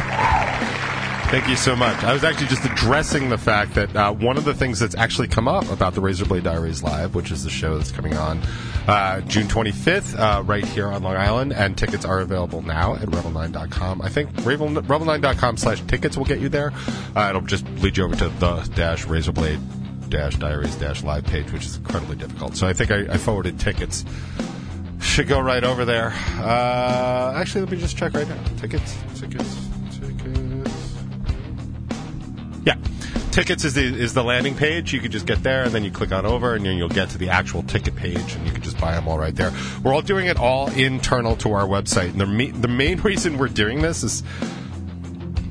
Thank 1.30 1.46
you 1.46 1.56
so 1.56 1.76
much. 1.76 2.02
I 2.02 2.12
was 2.14 2.24
actually 2.24 2.48
just 2.48 2.64
addressing 2.64 3.28
the 3.28 3.38
fact 3.38 3.74
that 3.74 3.94
uh, 3.94 4.12
one 4.12 4.38
of 4.38 4.44
the 4.44 4.54
things 4.54 4.80
that's 4.80 4.96
actually 4.96 5.28
come 5.28 5.46
up 5.46 5.70
about 5.70 5.94
the 5.94 6.00
Razorblade 6.00 6.42
Diaries 6.42 6.82
Live, 6.82 7.14
which 7.14 7.30
is 7.30 7.44
the 7.44 7.50
show 7.50 7.76
that's 7.76 7.92
coming 7.92 8.16
on 8.16 8.40
uh, 8.88 9.20
June 9.20 9.46
25th, 9.46 10.18
uh, 10.18 10.42
right 10.42 10.64
here 10.64 10.88
on 10.88 11.02
Long 11.02 11.16
Island, 11.16 11.52
and 11.52 11.76
tickets 11.76 12.06
are 12.06 12.18
available 12.18 12.62
now 12.62 12.94
at 12.94 13.02
revel9.com. 13.02 14.00
I 14.02 14.08
think 14.08 14.30
revel, 14.44 14.70
revel9.com 14.70 15.58
slash 15.58 15.82
tickets 15.82 16.16
will 16.16 16.24
get 16.24 16.40
you 16.40 16.48
there. 16.48 16.72
Uh, 17.14 17.28
it'll 17.28 17.42
just 17.42 17.64
lead 17.82 17.98
you 17.98 18.06
over 18.06 18.16
to 18.16 18.28
the 18.28 18.68
dash 18.74 19.04
Razorblade 19.04 19.79
dash 20.10 20.36
diaries 20.36 20.74
dash 20.76 21.02
live 21.02 21.24
page, 21.24 21.50
which 21.52 21.64
is 21.64 21.76
incredibly 21.76 22.16
difficult. 22.16 22.56
So 22.56 22.66
I 22.66 22.72
think 22.72 22.90
I, 22.90 23.12
I 23.12 23.16
forwarded 23.16 23.58
tickets. 23.58 24.04
Should 25.00 25.28
go 25.28 25.40
right 25.40 25.64
over 25.64 25.84
there. 25.84 26.12
Uh, 26.38 27.32
actually, 27.34 27.62
let 27.62 27.70
me 27.70 27.78
just 27.78 27.96
check 27.96 28.12
right 28.12 28.28
now. 28.28 28.36
Tickets, 28.58 28.98
tickets, 29.14 29.68
tickets. 29.98 30.58
Yeah, 32.64 32.74
tickets 33.30 33.64
is 33.64 33.74
the 33.74 33.82
is 33.82 34.12
the 34.12 34.22
landing 34.22 34.54
page. 34.54 34.92
You 34.92 35.00
can 35.00 35.10
just 35.10 35.24
get 35.24 35.42
there, 35.42 35.64
and 35.64 35.72
then 35.72 35.84
you 35.84 35.90
click 35.90 36.12
on 36.12 36.26
over, 36.26 36.54
and 36.54 36.66
then 36.66 36.76
you'll 36.76 36.90
get 36.90 37.08
to 37.10 37.18
the 37.18 37.30
actual 37.30 37.62
ticket 37.62 37.96
page, 37.96 38.34
and 38.34 38.46
you 38.46 38.52
can 38.52 38.62
just 38.62 38.78
buy 38.78 38.92
them 38.94 39.08
all 39.08 39.18
right 39.18 39.34
there. 39.34 39.52
We're 39.82 39.94
all 39.94 40.02
doing 40.02 40.26
it 40.26 40.36
all 40.36 40.70
internal 40.70 41.34
to 41.36 41.52
our 41.52 41.66
website, 41.66 42.10
and 42.10 42.20
the 42.20 42.50
the 42.50 42.68
main 42.68 43.00
reason 43.02 43.38
we're 43.38 43.48
doing 43.48 43.80
this 43.80 44.02
is 44.02 44.22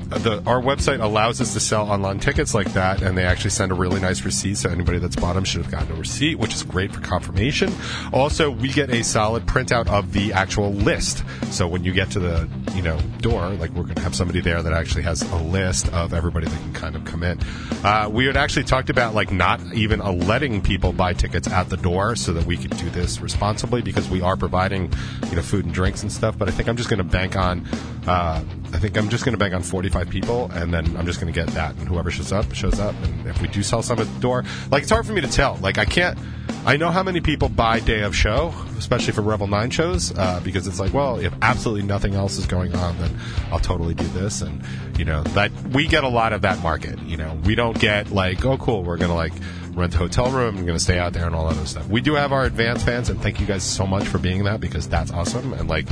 the, 0.09 0.41
our 0.47 0.59
website 0.59 1.01
allows 1.01 1.39
us 1.39 1.53
to 1.53 1.59
sell 1.59 1.89
online 1.89 2.19
tickets 2.19 2.55
like 2.55 2.73
that, 2.73 3.01
and 3.03 3.17
they 3.17 3.23
actually 3.23 3.51
send 3.51 3.71
a 3.71 3.75
really 3.75 3.99
nice 3.99 4.23
receipt. 4.23 4.57
So 4.57 4.69
anybody 4.69 4.97
that's 4.97 5.15
bought 5.15 5.33
them 5.33 5.43
should 5.43 5.61
have 5.61 5.71
gotten 5.71 5.91
a 5.91 5.99
receipt, 5.99 6.39
which 6.39 6.53
is 6.53 6.63
great 6.63 6.91
for 6.91 7.01
confirmation. 7.01 7.71
Also, 8.11 8.49
we 8.49 8.69
get 8.69 8.89
a 8.89 9.03
solid 9.03 9.45
printout 9.45 9.87
of 9.87 10.11
the 10.11 10.33
actual 10.33 10.71
list. 10.71 11.23
So 11.51 11.67
when 11.67 11.83
you 11.83 11.91
get 11.91 12.09
to 12.11 12.19
the 12.19 12.49
you 12.73 12.81
know 12.81 12.99
door, 13.19 13.49
like 13.49 13.69
we're 13.71 13.83
going 13.83 13.95
to 13.95 14.01
have 14.01 14.15
somebody 14.15 14.41
there 14.41 14.63
that 14.63 14.73
actually 14.73 15.03
has 15.03 15.21
a 15.21 15.37
list 15.37 15.91
of 15.93 16.13
everybody 16.13 16.47
that 16.47 16.59
can 16.59 16.73
kind 16.73 16.95
of 16.95 17.05
come 17.05 17.23
in. 17.23 17.39
Uh, 17.83 18.09
we 18.11 18.25
had 18.25 18.35
actually 18.35 18.63
talked 18.63 18.89
about 18.89 19.13
like 19.13 19.31
not 19.31 19.61
even 19.73 19.99
letting 19.99 20.61
people 20.61 20.91
buy 20.91 21.13
tickets 21.13 21.47
at 21.47 21.69
the 21.69 21.77
door 21.77 22.15
so 22.15 22.33
that 22.33 22.45
we 22.45 22.57
could 22.57 22.75
do 22.77 22.89
this 22.89 23.21
responsibly 23.21 23.81
because 23.81 24.09
we 24.09 24.21
are 24.21 24.35
providing 24.35 24.91
you 25.29 25.35
know 25.35 25.41
food 25.41 25.65
and 25.65 25.73
drinks 25.73 26.01
and 26.01 26.11
stuff. 26.11 26.37
But 26.37 26.47
I 26.47 26.51
think 26.51 26.67
I'm 26.67 26.77
just 26.77 26.89
going 26.89 26.97
to 26.97 27.03
bank 27.03 27.35
on. 27.35 27.67
Uh, 28.07 28.43
I 28.71 28.77
think 28.77 28.97
I'm 28.97 29.09
just 29.09 29.25
going 29.25 29.33
to 29.33 29.37
bank 29.37 29.53
on 29.53 29.61
45 29.61 29.98
people, 30.05 30.49
and 30.51 30.73
then 30.73 30.95
I'm 30.97 31.05
just 31.05 31.19
going 31.19 31.31
to 31.31 31.37
get 31.37 31.49
that, 31.53 31.75
and 31.75 31.87
whoever 31.87 32.11
shows 32.11 32.31
up 32.31 32.53
shows 32.53 32.79
up. 32.79 32.95
And 33.03 33.27
if 33.27 33.41
we 33.41 33.47
do 33.47 33.63
sell 33.63 33.81
some 33.81 33.99
at 33.99 34.07
the 34.07 34.19
door, 34.19 34.43
like 34.71 34.83
it's 34.83 34.91
hard 34.91 35.05
for 35.05 35.13
me 35.13 35.21
to 35.21 35.27
tell. 35.27 35.57
Like 35.61 35.77
I 35.77 35.85
can't. 35.85 36.17
I 36.65 36.77
know 36.77 36.89
how 36.89 37.03
many 37.03 37.21
people 37.21 37.47
buy 37.47 37.79
day 37.79 38.01
of 38.01 38.15
show, 38.15 38.53
especially 38.77 39.13
for 39.13 39.21
Revel 39.21 39.47
Nine 39.47 39.69
shows, 39.69 40.17
uh, 40.17 40.41
because 40.43 40.67
it's 40.67 40.79
like, 40.79 40.93
well, 40.93 41.17
if 41.17 41.33
absolutely 41.41 41.83
nothing 41.83 42.15
else 42.15 42.37
is 42.37 42.45
going 42.47 42.75
on, 42.75 42.97
then 42.97 43.15
I'll 43.51 43.59
totally 43.59 43.93
do 43.93 44.05
this, 44.07 44.41
and 44.41 44.61
you 44.97 45.05
know 45.05 45.23
that 45.23 45.51
we 45.73 45.87
get 45.87 46.03
a 46.03 46.09
lot 46.09 46.33
of 46.33 46.41
that 46.41 46.61
market. 46.61 46.99
You 47.03 47.17
know, 47.17 47.39
we 47.45 47.55
don't 47.55 47.79
get 47.79 48.11
like, 48.11 48.45
oh, 48.45 48.57
cool, 48.57 48.83
we're 48.83 48.97
going 48.97 49.11
to 49.11 49.15
like 49.15 49.33
rent 49.73 49.95
a 49.95 49.97
hotel 49.97 50.29
room, 50.31 50.55
we're 50.57 50.63
going 50.63 50.77
to 50.77 50.83
stay 50.83 50.99
out 50.99 51.13
there, 51.13 51.25
and 51.25 51.35
all 51.35 51.47
that 51.47 51.57
other 51.57 51.67
stuff. 51.67 51.87
We 51.87 52.01
do 52.01 52.15
have 52.15 52.33
our 52.33 52.43
advanced 52.43 52.85
fans, 52.85 53.09
and 53.09 53.21
thank 53.21 53.39
you 53.39 53.45
guys 53.45 53.63
so 53.63 53.87
much 53.87 54.07
for 54.07 54.17
being 54.17 54.43
that 54.43 54.59
because 54.59 54.87
that's 54.89 55.11
awesome, 55.11 55.53
and 55.53 55.69
like 55.69 55.87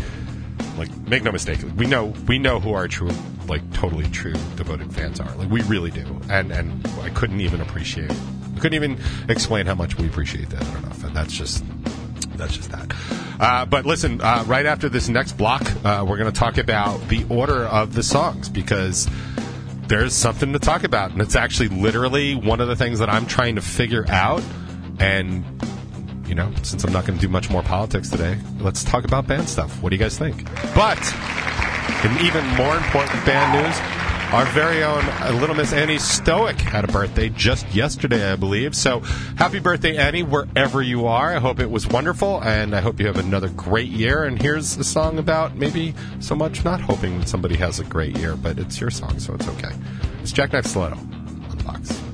like 0.77 0.95
make 1.07 1.23
no 1.23 1.31
mistake 1.31 1.59
we 1.75 1.85
know 1.85 2.13
we 2.27 2.37
know 2.37 2.59
who 2.59 2.73
our 2.73 2.87
true 2.87 3.09
like 3.47 3.71
totally 3.73 4.05
true 4.05 4.33
devoted 4.55 4.93
fans 4.93 5.19
are. 5.19 5.33
Like 5.35 5.49
we 5.49 5.61
really 5.63 5.91
do. 5.91 6.05
And 6.29 6.51
and 6.51 6.85
i 7.01 7.09
couldn't 7.09 7.41
even 7.41 7.61
appreciate 7.61 8.11
i 8.11 8.59
couldn't 8.59 8.73
even 8.73 8.99
explain 9.29 9.65
how 9.65 9.75
much 9.75 9.97
we 9.97 10.07
appreciate 10.07 10.49
that 10.49 10.63
enough. 10.77 11.03
And 11.03 11.15
that's 11.15 11.33
just 11.33 11.63
that's 12.35 12.55
just 12.55 12.71
that. 12.71 12.93
Uh, 13.39 13.65
but 13.65 13.85
listen 13.85 14.21
uh, 14.21 14.43
right 14.47 14.65
after 14.65 14.89
this 14.89 15.09
next 15.09 15.33
block 15.33 15.63
uh, 15.85 16.05
we're 16.07 16.17
going 16.17 16.31
to 16.31 16.39
talk 16.39 16.57
about 16.57 17.07
the 17.07 17.25
order 17.29 17.65
of 17.65 17.93
the 17.93 18.03
songs 18.03 18.49
because 18.49 19.09
there's 19.87 20.13
something 20.13 20.51
to 20.53 20.59
talk 20.59 20.83
about. 20.83 21.11
And 21.11 21.21
it's 21.21 21.35
actually 21.35 21.69
literally 21.69 22.35
one 22.35 22.59
of 22.61 22.67
the 22.67 22.75
things 22.75 22.99
that 22.99 23.09
i'm 23.09 23.25
trying 23.25 23.55
to 23.55 23.61
figure 23.61 24.05
out. 24.09 24.43
And 24.99 25.45
you 26.27 26.35
know, 26.35 26.51
since 26.63 26.83
I'm 26.83 26.93
not 26.93 27.05
going 27.05 27.17
to 27.17 27.25
do 27.25 27.31
much 27.31 27.49
more 27.49 27.63
politics 27.63 28.09
today, 28.09 28.37
let's 28.59 28.83
talk 28.83 29.05
about 29.05 29.27
band 29.27 29.47
stuff. 29.47 29.81
What 29.81 29.89
do 29.89 29.95
you 29.95 29.99
guys 29.99 30.17
think? 30.17 30.43
But, 30.75 30.99
in 32.03 32.25
even 32.25 32.45
more 32.55 32.75
important 32.75 33.25
band 33.25 33.63
news, 33.63 33.97
our 34.33 34.45
very 34.47 34.83
own 34.83 35.03
uh, 35.05 35.37
Little 35.39 35.55
Miss 35.55 35.71
Annie 35.71 35.97
Stoic 35.97 36.59
had 36.59 36.83
a 36.83 36.91
birthday 36.91 37.29
just 37.29 37.65
yesterday, 37.73 38.29
I 38.29 38.35
believe. 38.35 38.75
So, 38.75 38.99
happy 39.37 39.59
birthday, 39.59 39.95
Annie, 39.95 40.23
wherever 40.23 40.81
you 40.81 41.07
are. 41.07 41.33
I 41.33 41.39
hope 41.39 41.61
it 41.61 41.71
was 41.71 41.87
wonderful, 41.87 42.43
and 42.43 42.75
I 42.75 42.81
hope 42.81 42.99
you 42.99 43.07
have 43.07 43.17
another 43.17 43.47
great 43.49 43.89
year. 43.89 44.25
And 44.25 44.41
here's 44.41 44.75
a 44.77 44.83
song 44.83 45.17
about 45.17 45.55
maybe 45.55 45.95
so 46.19 46.35
much 46.35 46.65
not 46.65 46.81
hoping 46.81 47.19
that 47.19 47.29
somebody 47.29 47.55
has 47.55 47.79
a 47.79 47.85
great 47.85 48.17
year, 48.17 48.35
but 48.35 48.59
it's 48.59 48.81
your 48.81 48.89
song, 48.89 49.17
so 49.19 49.33
it's 49.33 49.47
okay. 49.47 49.71
It's 50.21 50.33
Jackknife 50.33 50.65
Stiletto 50.65 50.97
on 50.97 52.06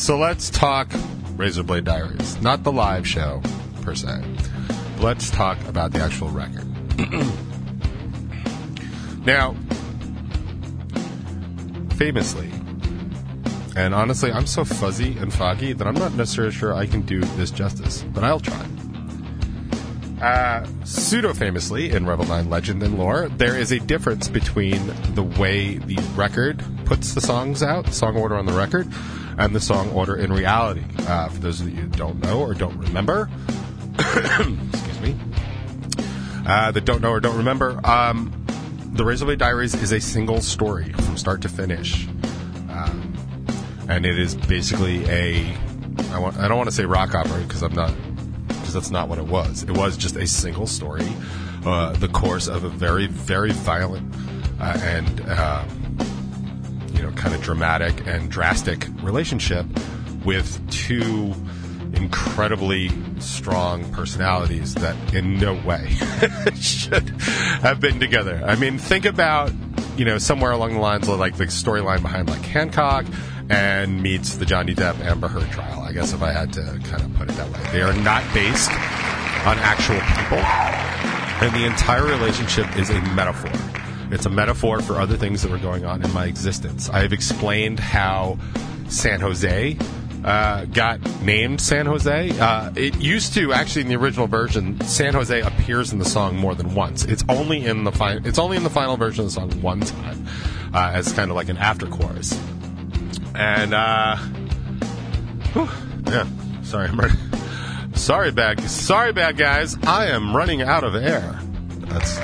so 0.00 0.16
let's 0.16 0.48
talk 0.48 0.88
Razorblade 1.36 1.84
Diaries. 1.84 2.40
Not 2.40 2.64
the 2.64 2.72
live 2.72 3.06
show, 3.06 3.42
per 3.82 3.94
se. 3.94 4.24
Let's 4.98 5.30
talk 5.30 5.62
about 5.68 5.92
the 5.92 6.00
actual 6.00 6.30
record. 6.30 6.66
now, 9.26 9.54
famously, 11.96 12.50
and 13.76 13.94
honestly, 13.94 14.32
I'm 14.32 14.46
so 14.46 14.64
fuzzy 14.64 15.18
and 15.18 15.32
foggy 15.32 15.74
that 15.74 15.86
I'm 15.86 15.94
not 15.94 16.14
necessarily 16.14 16.54
sure 16.54 16.72
I 16.72 16.86
can 16.86 17.02
do 17.02 17.20
this 17.20 17.50
justice, 17.50 18.02
but 18.14 18.24
I'll 18.24 18.40
try. 18.40 18.66
Uh, 20.22 20.66
pseudo 20.84 21.34
famously 21.34 21.90
in 21.90 22.06
Revel 22.06 22.24
9 22.24 22.48
legend 22.48 22.82
and 22.82 22.98
lore, 22.98 23.28
there 23.28 23.56
is 23.56 23.70
a 23.70 23.80
difference 23.80 24.28
between 24.28 24.86
the 25.14 25.22
way 25.22 25.76
the 25.76 25.96
record 26.14 26.64
puts 26.86 27.12
the 27.12 27.20
songs 27.20 27.62
out, 27.62 27.92
song 27.92 28.16
order 28.16 28.36
on 28.36 28.46
the 28.46 28.52
record, 28.52 28.88
and 29.40 29.54
the 29.54 29.60
song 29.60 29.90
order 29.92 30.16
in 30.16 30.30
reality. 30.30 30.84
Uh, 30.98 31.28
for 31.28 31.38
those 31.38 31.60
of 31.62 31.68
you 31.70 31.76
who 31.76 31.88
don't 31.88 32.22
know 32.22 32.40
or 32.40 32.52
don't 32.52 32.76
remember, 32.76 33.30
excuse 33.98 35.00
me, 35.00 35.16
uh, 36.46 36.70
that 36.70 36.84
don't 36.84 37.00
know 37.00 37.10
or 37.10 37.20
don't 37.20 37.38
remember, 37.38 37.80
um, 37.84 38.30
the 38.92 39.02
Razorblade 39.02 39.38
Diaries 39.38 39.74
is 39.74 39.92
a 39.92 40.00
single 40.00 40.42
story 40.42 40.92
from 40.92 41.16
start 41.16 41.40
to 41.42 41.48
finish. 41.48 42.06
Um, 42.68 43.14
and 43.88 44.04
it 44.04 44.18
is 44.18 44.34
basically 44.34 45.06
a, 45.06 45.56
I, 46.10 46.18
want, 46.18 46.36
I 46.36 46.46
don't 46.46 46.58
want 46.58 46.68
to 46.68 46.76
say 46.76 46.84
rock 46.84 47.14
opera 47.14 47.40
because 47.40 47.62
I'm 47.62 47.74
not 47.74 47.94
because 48.48 48.74
that's 48.74 48.90
not 48.90 49.08
what 49.08 49.18
it 49.18 49.26
was. 49.26 49.62
It 49.62 49.70
was 49.70 49.96
just 49.96 50.16
a 50.16 50.26
single 50.26 50.66
story, 50.66 51.08
uh, 51.64 51.92
the 51.94 52.08
course 52.08 52.46
of 52.46 52.64
a 52.64 52.68
very, 52.68 53.06
very 53.06 53.52
violent 53.52 54.14
uh, 54.60 54.78
and 54.82 55.22
uh, 55.26 55.64
know, 57.10 57.16
kind 57.16 57.34
of 57.34 57.42
dramatic 57.42 58.06
and 58.06 58.30
drastic 58.30 58.86
relationship 59.02 59.66
with 60.24 60.70
two 60.70 61.34
incredibly 61.94 62.90
strong 63.20 63.84
personalities 63.92 64.74
that 64.74 64.96
in 65.14 65.38
no 65.38 65.54
way 65.66 65.88
should 66.54 67.08
have 67.62 67.80
been 67.80 67.98
together. 68.00 68.42
I 68.44 68.56
mean, 68.56 68.78
think 68.78 69.04
about 69.04 69.52
you 69.96 70.04
know 70.04 70.18
somewhere 70.18 70.52
along 70.52 70.74
the 70.74 70.80
lines 70.80 71.08
of 71.08 71.18
like 71.18 71.36
the 71.36 71.44
storyline 71.46 72.02
behind 72.02 72.28
like 72.28 72.42
Hancock 72.42 73.06
and 73.48 74.02
meets 74.02 74.36
the 74.36 74.46
Johnny 74.46 74.74
Depp 74.74 75.00
Amber 75.00 75.28
Heard 75.28 75.50
trial. 75.50 75.80
I 75.80 75.92
guess 75.92 76.12
if 76.12 76.22
I 76.22 76.32
had 76.32 76.52
to 76.54 76.80
kind 76.84 77.02
of 77.02 77.14
put 77.14 77.28
it 77.28 77.36
that 77.36 77.50
way, 77.50 77.60
they 77.72 77.82
are 77.82 77.92
not 77.92 78.22
based 78.32 78.70
on 78.70 79.58
actual 79.58 80.00
people, 80.00 80.38
and 81.42 81.54
the 81.54 81.64
entire 81.66 82.04
relationship 82.04 82.76
is 82.76 82.90
a 82.90 83.00
metaphor. 83.14 83.79
It's 84.12 84.26
a 84.26 84.30
metaphor 84.30 84.80
for 84.80 85.00
other 85.00 85.16
things 85.16 85.42
that 85.42 85.50
were 85.50 85.58
going 85.58 85.84
on 85.84 86.02
in 86.02 86.12
my 86.12 86.26
existence. 86.26 86.88
I 86.88 87.00
have 87.00 87.12
explained 87.12 87.78
how 87.80 88.38
San 88.88 89.20
Jose 89.20 89.76
uh, 90.24 90.64
got 90.66 91.00
named 91.22 91.60
San 91.60 91.86
Jose. 91.86 92.30
Uh, 92.38 92.72
it 92.76 92.96
used 93.00 93.34
to 93.34 93.52
actually 93.52 93.82
in 93.82 93.88
the 93.88 93.96
original 93.96 94.26
version, 94.26 94.80
San 94.82 95.14
Jose 95.14 95.40
appears 95.40 95.92
in 95.92 95.98
the 95.98 96.04
song 96.04 96.36
more 96.36 96.54
than 96.54 96.74
once. 96.74 97.04
It's 97.04 97.24
only 97.28 97.64
in 97.64 97.84
the 97.84 97.92
fi- 97.92 98.20
It's 98.24 98.38
only 98.38 98.56
in 98.56 98.64
the 98.64 98.70
final 98.70 98.96
version 98.96 99.24
of 99.24 99.26
the 99.28 99.32
song 99.32 99.50
one 99.62 99.80
time 99.80 100.26
uh, 100.74 100.90
as 100.94 101.12
kind 101.12 101.30
of 101.30 101.36
like 101.36 101.48
an 101.48 101.56
after 101.56 101.86
chorus. 101.86 102.38
And 103.34 103.72
uh, 103.72 104.16
whew, 105.52 105.68
yeah, 106.06 106.26
sorry, 106.62 106.88
I'm 106.88 106.98
running. 106.98 107.16
Sorry, 107.94 108.30
bad. 108.32 108.60
Sorry, 108.68 109.12
bad 109.12 109.36
guys. 109.36 109.76
I 109.84 110.06
am 110.06 110.34
running 110.36 110.62
out 110.62 110.84
of 110.84 110.94
air. 110.94 111.38
That's 111.78 112.18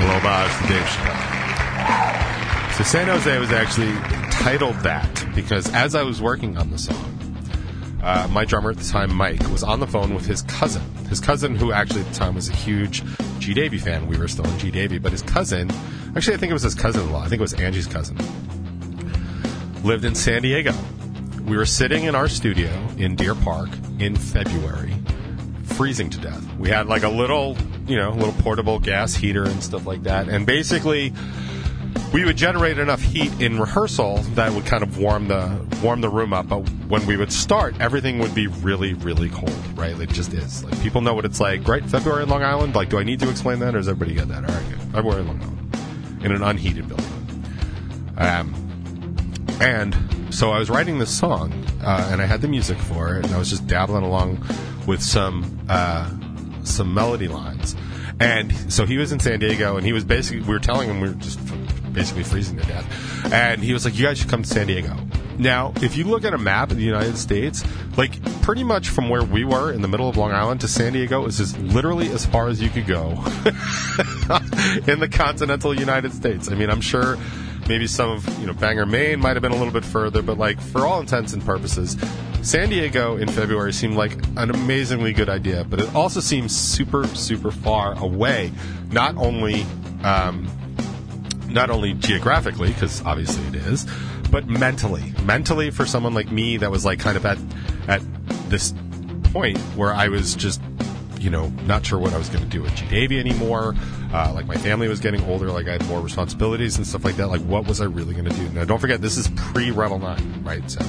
little 0.00 0.20
homage 0.20 0.52
to 0.62 0.68
Dave 0.68 0.82
Chappelle. 0.82 2.74
So 2.76 2.84
San 2.84 3.06
Jose 3.08 3.38
was 3.38 3.52
actually 3.52 3.92
titled 4.30 4.76
that 4.80 5.26
because 5.34 5.72
as 5.72 5.94
I 5.94 6.02
was 6.02 6.20
working 6.20 6.56
on 6.58 6.70
the 6.70 6.78
song, 6.78 7.12
uh, 8.02 8.28
my 8.30 8.44
drummer 8.44 8.70
at 8.70 8.76
the 8.76 8.84
time, 8.84 9.14
Mike, 9.14 9.40
was 9.48 9.62
on 9.62 9.80
the 9.80 9.86
phone 9.86 10.14
with 10.14 10.26
his 10.26 10.42
cousin. 10.42 10.82
His 11.08 11.18
cousin, 11.20 11.56
who 11.56 11.72
actually 11.72 12.02
at 12.02 12.08
the 12.08 12.14
time 12.14 12.34
was 12.34 12.48
a 12.48 12.52
huge 12.52 13.02
G 13.38 13.54
Davy 13.54 13.78
fan. 13.78 14.06
We 14.06 14.16
were 14.18 14.28
still 14.28 14.46
in 14.46 14.58
G 14.58 14.70
Davy, 14.70 14.98
but 14.98 15.12
his 15.12 15.22
cousin, 15.22 15.70
actually, 16.14 16.34
I 16.34 16.36
think 16.36 16.50
it 16.50 16.52
was 16.52 16.62
his 16.62 16.74
cousin-in-law. 16.74 17.20
I 17.20 17.28
think 17.28 17.40
it 17.40 17.42
was 17.42 17.54
Angie's 17.54 17.86
cousin. 17.86 18.16
Lived 19.82 20.04
in 20.04 20.14
San 20.14 20.42
Diego. 20.42 20.72
We 21.46 21.56
were 21.56 21.66
sitting 21.66 22.04
in 22.04 22.14
our 22.14 22.28
studio 22.28 22.70
in 22.98 23.16
Deer 23.16 23.34
Park 23.34 23.70
in 23.98 24.14
February, 24.16 24.94
freezing 25.76 26.08
to 26.10 26.18
death. 26.18 26.42
We 26.58 26.70
had 26.70 26.86
like 26.86 27.02
a 27.02 27.08
little, 27.08 27.56
you 27.86 27.96
know, 27.96 28.10
a 28.10 28.16
little 28.16 28.34
portable 28.42 28.78
gas 28.78 29.14
heater 29.14 29.44
and 29.44 29.62
stuff 29.62 29.86
like 29.86 30.04
that, 30.04 30.28
and 30.28 30.46
basically 30.46 31.12
we 32.12 32.24
would 32.24 32.36
generate 32.36 32.78
enough 32.78 33.02
heat 33.02 33.32
in 33.40 33.60
rehearsal 33.60 34.18
that 34.34 34.52
would 34.52 34.64
kind 34.64 34.82
of 34.82 34.98
warm 34.98 35.28
the 35.28 35.66
warm 35.82 36.00
the 36.00 36.08
room 36.08 36.32
up. 36.32 36.48
But 36.48 36.68
when 36.88 37.06
we 37.06 37.16
would 37.16 37.32
start, 37.32 37.78
everything 37.80 38.18
would 38.20 38.34
be 38.34 38.46
really, 38.46 38.94
really 38.94 39.28
cold. 39.28 39.52
Right? 39.74 39.98
It 40.00 40.10
just 40.10 40.32
is. 40.32 40.64
Like 40.64 40.80
people 40.80 41.02
know 41.02 41.14
what 41.14 41.24
it's 41.24 41.40
like. 41.40 41.66
Right? 41.68 41.84
February 41.84 42.22
in 42.22 42.28
Long 42.28 42.42
Island. 42.42 42.74
Like, 42.74 42.88
do 42.88 42.98
I 42.98 43.02
need 43.02 43.20
to 43.20 43.30
explain 43.30 43.58
that, 43.58 43.74
or 43.74 43.78
does 43.78 43.88
everybody 43.88 44.14
get 44.14 44.28
that? 44.28 44.48
All 44.48 44.56
right, 44.56 44.68
good. 44.70 44.80
February 44.92 45.20
in 45.20 45.28
Long 45.28 45.42
Island, 45.42 46.24
in 46.24 46.32
an 46.32 46.42
unheated 46.42 46.88
building. 46.88 47.06
Um, 48.16 48.54
and 49.60 49.94
so 50.30 50.50
I 50.50 50.58
was 50.58 50.70
writing 50.70 50.98
this 50.98 51.16
song, 51.16 51.52
uh, 51.82 52.08
and 52.10 52.22
I 52.22 52.26
had 52.26 52.40
the 52.40 52.48
music 52.48 52.78
for 52.78 53.16
it, 53.16 53.26
and 53.26 53.34
I 53.34 53.38
was 53.38 53.50
just 53.50 53.66
dabbling 53.66 54.04
along 54.04 54.44
with 54.86 55.02
some 55.02 55.60
uh, 55.68 56.10
some 56.64 56.94
melody 56.94 57.28
lines. 57.28 57.76
And 58.18 58.72
so 58.72 58.86
he 58.86 58.96
was 58.96 59.12
in 59.12 59.20
San 59.20 59.40
Diego, 59.40 59.76
and 59.76 59.84
he 59.84 59.92
was 59.92 60.04
basically 60.04 60.40
we 60.40 60.48
were 60.48 60.58
telling 60.58 60.88
him 60.88 61.00
we 61.00 61.08
were 61.08 61.14
just 61.14 61.38
basically 61.92 62.24
freezing 62.24 62.56
to 62.58 62.64
death, 62.64 63.32
and 63.32 63.62
he 63.62 63.72
was 63.72 63.84
like, 63.84 63.98
"You 63.98 64.06
guys 64.06 64.18
should 64.18 64.28
come 64.28 64.42
to 64.42 64.48
San 64.48 64.66
Diego." 64.66 64.96
Now, 65.38 65.74
if 65.82 65.96
you 65.96 66.04
look 66.04 66.24
at 66.24 66.32
a 66.32 66.38
map 66.38 66.70
of 66.70 66.78
the 66.78 66.82
United 66.82 67.18
States, 67.18 67.62
like 67.96 68.22
pretty 68.40 68.64
much 68.64 68.88
from 68.88 69.08
where 69.08 69.22
we 69.22 69.44
were 69.44 69.70
in 69.70 69.82
the 69.82 69.88
middle 69.88 70.08
of 70.08 70.16
Long 70.16 70.32
Island 70.32 70.62
to 70.62 70.68
San 70.68 70.94
Diego 70.94 71.26
is 71.26 71.40
as 71.40 71.56
literally 71.58 72.08
as 72.08 72.24
far 72.24 72.48
as 72.48 72.62
you 72.62 72.70
could 72.70 72.86
go 72.86 73.10
in 74.86 75.00
the 75.00 75.08
continental 75.10 75.78
United 75.78 76.14
States. 76.14 76.50
I 76.50 76.54
mean, 76.54 76.70
I'm 76.70 76.80
sure 76.80 77.18
maybe 77.68 77.86
some 77.86 78.10
of 78.10 78.38
you 78.38 78.46
know 78.46 78.52
Bangor, 78.52 78.86
Maine 78.86 79.20
might 79.20 79.34
have 79.34 79.42
been 79.42 79.52
a 79.52 79.56
little 79.56 79.72
bit 79.72 79.84
further, 79.84 80.22
but 80.22 80.38
like 80.38 80.60
for 80.60 80.86
all 80.86 81.00
intents 81.00 81.32
and 81.32 81.44
purposes, 81.44 81.96
San 82.42 82.68
Diego 82.68 83.16
in 83.16 83.28
February 83.28 83.72
seemed 83.72 83.96
like 83.96 84.12
an 84.36 84.50
amazingly 84.50 85.12
good 85.12 85.28
idea, 85.28 85.64
but 85.64 85.80
it 85.80 85.94
also 85.94 86.20
seems 86.20 86.54
super 86.54 87.06
super 87.08 87.50
far 87.50 87.98
away. 87.98 88.52
Not 88.90 89.16
only 89.16 89.66
um, 90.04 90.48
not 91.48 91.70
only 91.70 91.94
geographically, 91.94 92.68
because 92.68 93.02
obviously 93.04 93.44
it 93.48 93.54
is, 93.66 93.86
but 94.30 94.46
mentally. 94.46 95.12
Mentally, 95.24 95.70
for 95.70 95.86
someone 95.86 96.14
like 96.14 96.30
me 96.30 96.56
that 96.58 96.70
was 96.70 96.84
like 96.84 97.00
kind 97.00 97.16
of 97.16 97.26
at 97.26 97.38
at 97.88 98.02
this 98.48 98.74
point 99.24 99.58
where 99.76 99.92
I 99.92 100.08
was 100.08 100.34
just 100.34 100.60
you 101.26 101.32
know, 101.32 101.48
not 101.66 101.84
sure 101.84 101.98
what 101.98 102.14
I 102.14 102.18
was 102.18 102.28
going 102.28 102.44
to 102.44 102.48
do 102.48 102.62
with 102.62 102.72
Davy 102.88 103.18
anymore. 103.18 103.74
Uh, 104.12 104.32
like 104.32 104.46
my 104.46 104.54
family 104.54 104.86
was 104.86 105.00
getting 105.00 105.24
older, 105.24 105.50
like 105.50 105.66
I 105.66 105.72
had 105.72 105.84
more 105.88 106.00
responsibilities 106.00 106.76
and 106.76 106.86
stuff 106.86 107.04
like 107.04 107.16
that. 107.16 107.26
Like, 107.26 107.40
what 107.40 107.66
was 107.66 107.80
I 107.80 107.86
really 107.86 108.14
going 108.14 108.26
to 108.26 108.36
do? 108.36 108.48
Now, 108.50 108.64
don't 108.64 108.78
forget, 108.78 109.02
this 109.02 109.16
is 109.16 109.26
pre 109.34 109.72
Revel 109.72 109.98
9, 109.98 110.44
right? 110.44 110.70
So, 110.70 110.86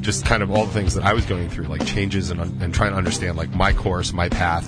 just 0.00 0.24
kind 0.24 0.42
of 0.42 0.50
all 0.50 0.64
the 0.64 0.72
things 0.72 0.94
that 0.94 1.04
I 1.04 1.12
was 1.12 1.26
going 1.26 1.50
through, 1.50 1.66
like 1.66 1.84
changes 1.84 2.30
and, 2.30 2.40
and 2.62 2.72
trying 2.72 2.92
to 2.92 2.96
understand, 2.96 3.36
like, 3.36 3.54
my 3.54 3.74
course, 3.74 4.14
my 4.14 4.30
path, 4.30 4.66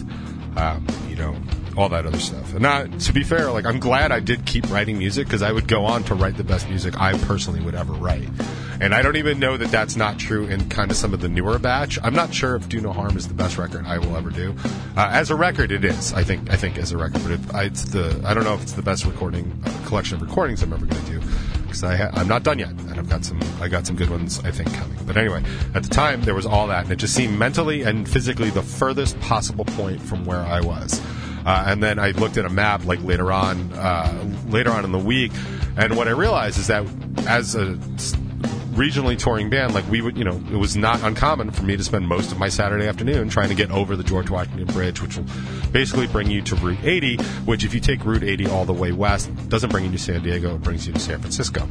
um, 0.58 0.86
you 1.08 1.16
know, 1.16 1.34
all 1.78 1.88
that 1.88 2.04
other 2.04 2.18
stuff. 2.18 2.52
And 2.52 2.60
not, 2.60 3.00
to 3.00 3.12
be 3.14 3.24
fair, 3.24 3.50
like, 3.50 3.64
I'm 3.64 3.80
glad 3.80 4.12
I 4.12 4.20
did 4.20 4.44
keep 4.44 4.68
writing 4.70 4.98
music 4.98 5.26
because 5.26 5.40
I 5.40 5.52
would 5.52 5.68
go 5.68 5.86
on 5.86 6.04
to 6.04 6.14
write 6.14 6.36
the 6.36 6.44
best 6.44 6.68
music 6.68 7.00
I 7.00 7.16
personally 7.16 7.62
would 7.62 7.74
ever 7.74 7.94
write. 7.94 8.28
And 8.80 8.94
I 8.94 9.02
don't 9.02 9.16
even 9.16 9.40
know 9.40 9.56
that 9.56 9.70
that's 9.70 9.96
not 9.96 10.18
true 10.18 10.46
in 10.46 10.68
kind 10.68 10.90
of 10.90 10.96
some 10.96 11.12
of 11.12 11.20
the 11.20 11.28
newer 11.28 11.58
batch. 11.58 11.98
I'm 12.02 12.14
not 12.14 12.32
sure 12.32 12.54
if 12.54 12.68
Do 12.68 12.80
No 12.80 12.92
Harm 12.92 13.16
is 13.16 13.26
the 13.26 13.34
best 13.34 13.58
record 13.58 13.86
I 13.86 13.98
will 13.98 14.16
ever 14.16 14.30
do. 14.30 14.54
Uh, 14.96 15.08
as 15.10 15.30
a 15.30 15.34
record, 15.34 15.72
it 15.72 15.84
is. 15.84 16.12
I 16.12 16.22
think. 16.22 16.50
I 16.50 16.56
think 16.56 16.78
as 16.78 16.92
a 16.92 16.96
record, 16.96 17.22
but 17.24 17.54
I, 17.54 17.64
it's 17.64 17.84
the. 17.84 18.20
I 18.24 18.34
don't 18.34 18.44
know 18.44 18.54
if 18.54 18.62
it's 18.62 18.72
the 18.72 18.82
best 18.82 19.04
recording 19.04 19.60
uh, 19.64 19.86
collection 19.86 20.16
of 20.16 20.22
recordings 20.22 20.62
I'm 20.62 20.72
ever 20.72 20.86
going 20.86 21.04
to 21.04 21.10
do 21.10 21.20
because 21.62 21.82
I 21.82 21.96
ha- 21.96 22.10
I'm 22.14 22.28
not 22.28 22.44
done 22.44 22.58
yet, 22.58 22.70
and 22.70 22.94
I've 22.98 23.08
got 23.08 23.24
some. 23.24 23.40
I 23.60 23.66
got 23.66 23.84
some 23.86 23.96
good 23.96 24.10
ones 24.10 24.38
I 24.44 24.52
think 24.52 24.72
coming. 24.74 24.98
But 25.04 25.16
anyway, 25.16 25.42
at 25.74 25.82
the 25.82 25.88
time 25.88 26.22
there 26.22 26.34
was 26.34 26.46
all 26.46 26.68
that, 26.68 26.84
and 26.84 26.92
it 26.92 26.96
just 26.96 27.14
seemed 27.14 27.36
mentally 27.36 27.82
and 27.82 28.08
physically 28.08 28.50
the 28.50 28.62
furthest 28.62 29.18
possible 29.20 29.64
point 29.64 30.00
from 30.00 30.24
where 30.24 30.40
I 30.40 30.60
was. 30.60 31.00
Uh, 31.44 31.64
and 31.66 31.82
then 31.82 31.98
I 31.98 32.10
looked 32.10 32.36
at 32.36 32.44
a 32.44 32.50
map 32.50 32.84
like 32.84 33.02
later 33.02 33.32
on, 33.32 33.72
uh, 33.72 34.34
later 34.48 34.70
on 34.70 34.84
in 34.84 34.92
the 34.92 34.98
week, 34.98 35.32
and 35.76 35.96
what 35.96 36.06
I 36.06 36.10
realized 36.10 36.58
is 36.58 36.66
that 36.66 36.86
as 37.26 37.54
a 37.54 37.78
regionally 38.78 39.18
touring 39.18 39.50
band, 39.50 39.74
like 39.74 39.88
we 39.90 40.00
would, 40.00 40.16
you 40.16 40.24
know, 40.24 40.40
it 40.52 40.56
was 40.56 40.76
not 40.76 41.02
uncommon 41.02 41.50
for 41.50 41.64
me 41.64 41.76
to 41.76 41.82
spend 41.82 42.06
most 42.06 42.30
of 42.30 42.38
my 42.38 42.48
Saturday 42.48 42.86
afternoon 42.86 43.28
trying 43.28 43.48
to 43.48 43.54
get 43.54 43.70
over 43.72 43.96
the 43.96 44.04
George 44.04 44.30
Washington 44.30 44.66
Bridge, 44.66 45.02
which 45.02 45.16
will 45.16 45.26
basically 45.72 46.06
bring 46.06 46.30
you 46.30 46.40
to 46.42 46.54
Route 46.56 46.78
80, 46.84 47.16
which 47.44 47.64
if 47.64 47.74
you 47.74 47.80
take 47.80 48.04
Route 48.04 48.22
80 48.22 48.46
all 48.46 48.64
the 48.64 48.72
way 48.72 48.92
west, 48.92 49.30
doesn't 49.48 49.70
bring 49.70 49.84
you 49.84 49.90
to 49.90 49.98
San 49.98 50.22
Diego, 50.22 50.54
it 50.54 50.62
brings 50.62 50.86
you 50.86 50.92
to 50.92 51.00
San 51.00 51.18
Francisco. 51.18 51.68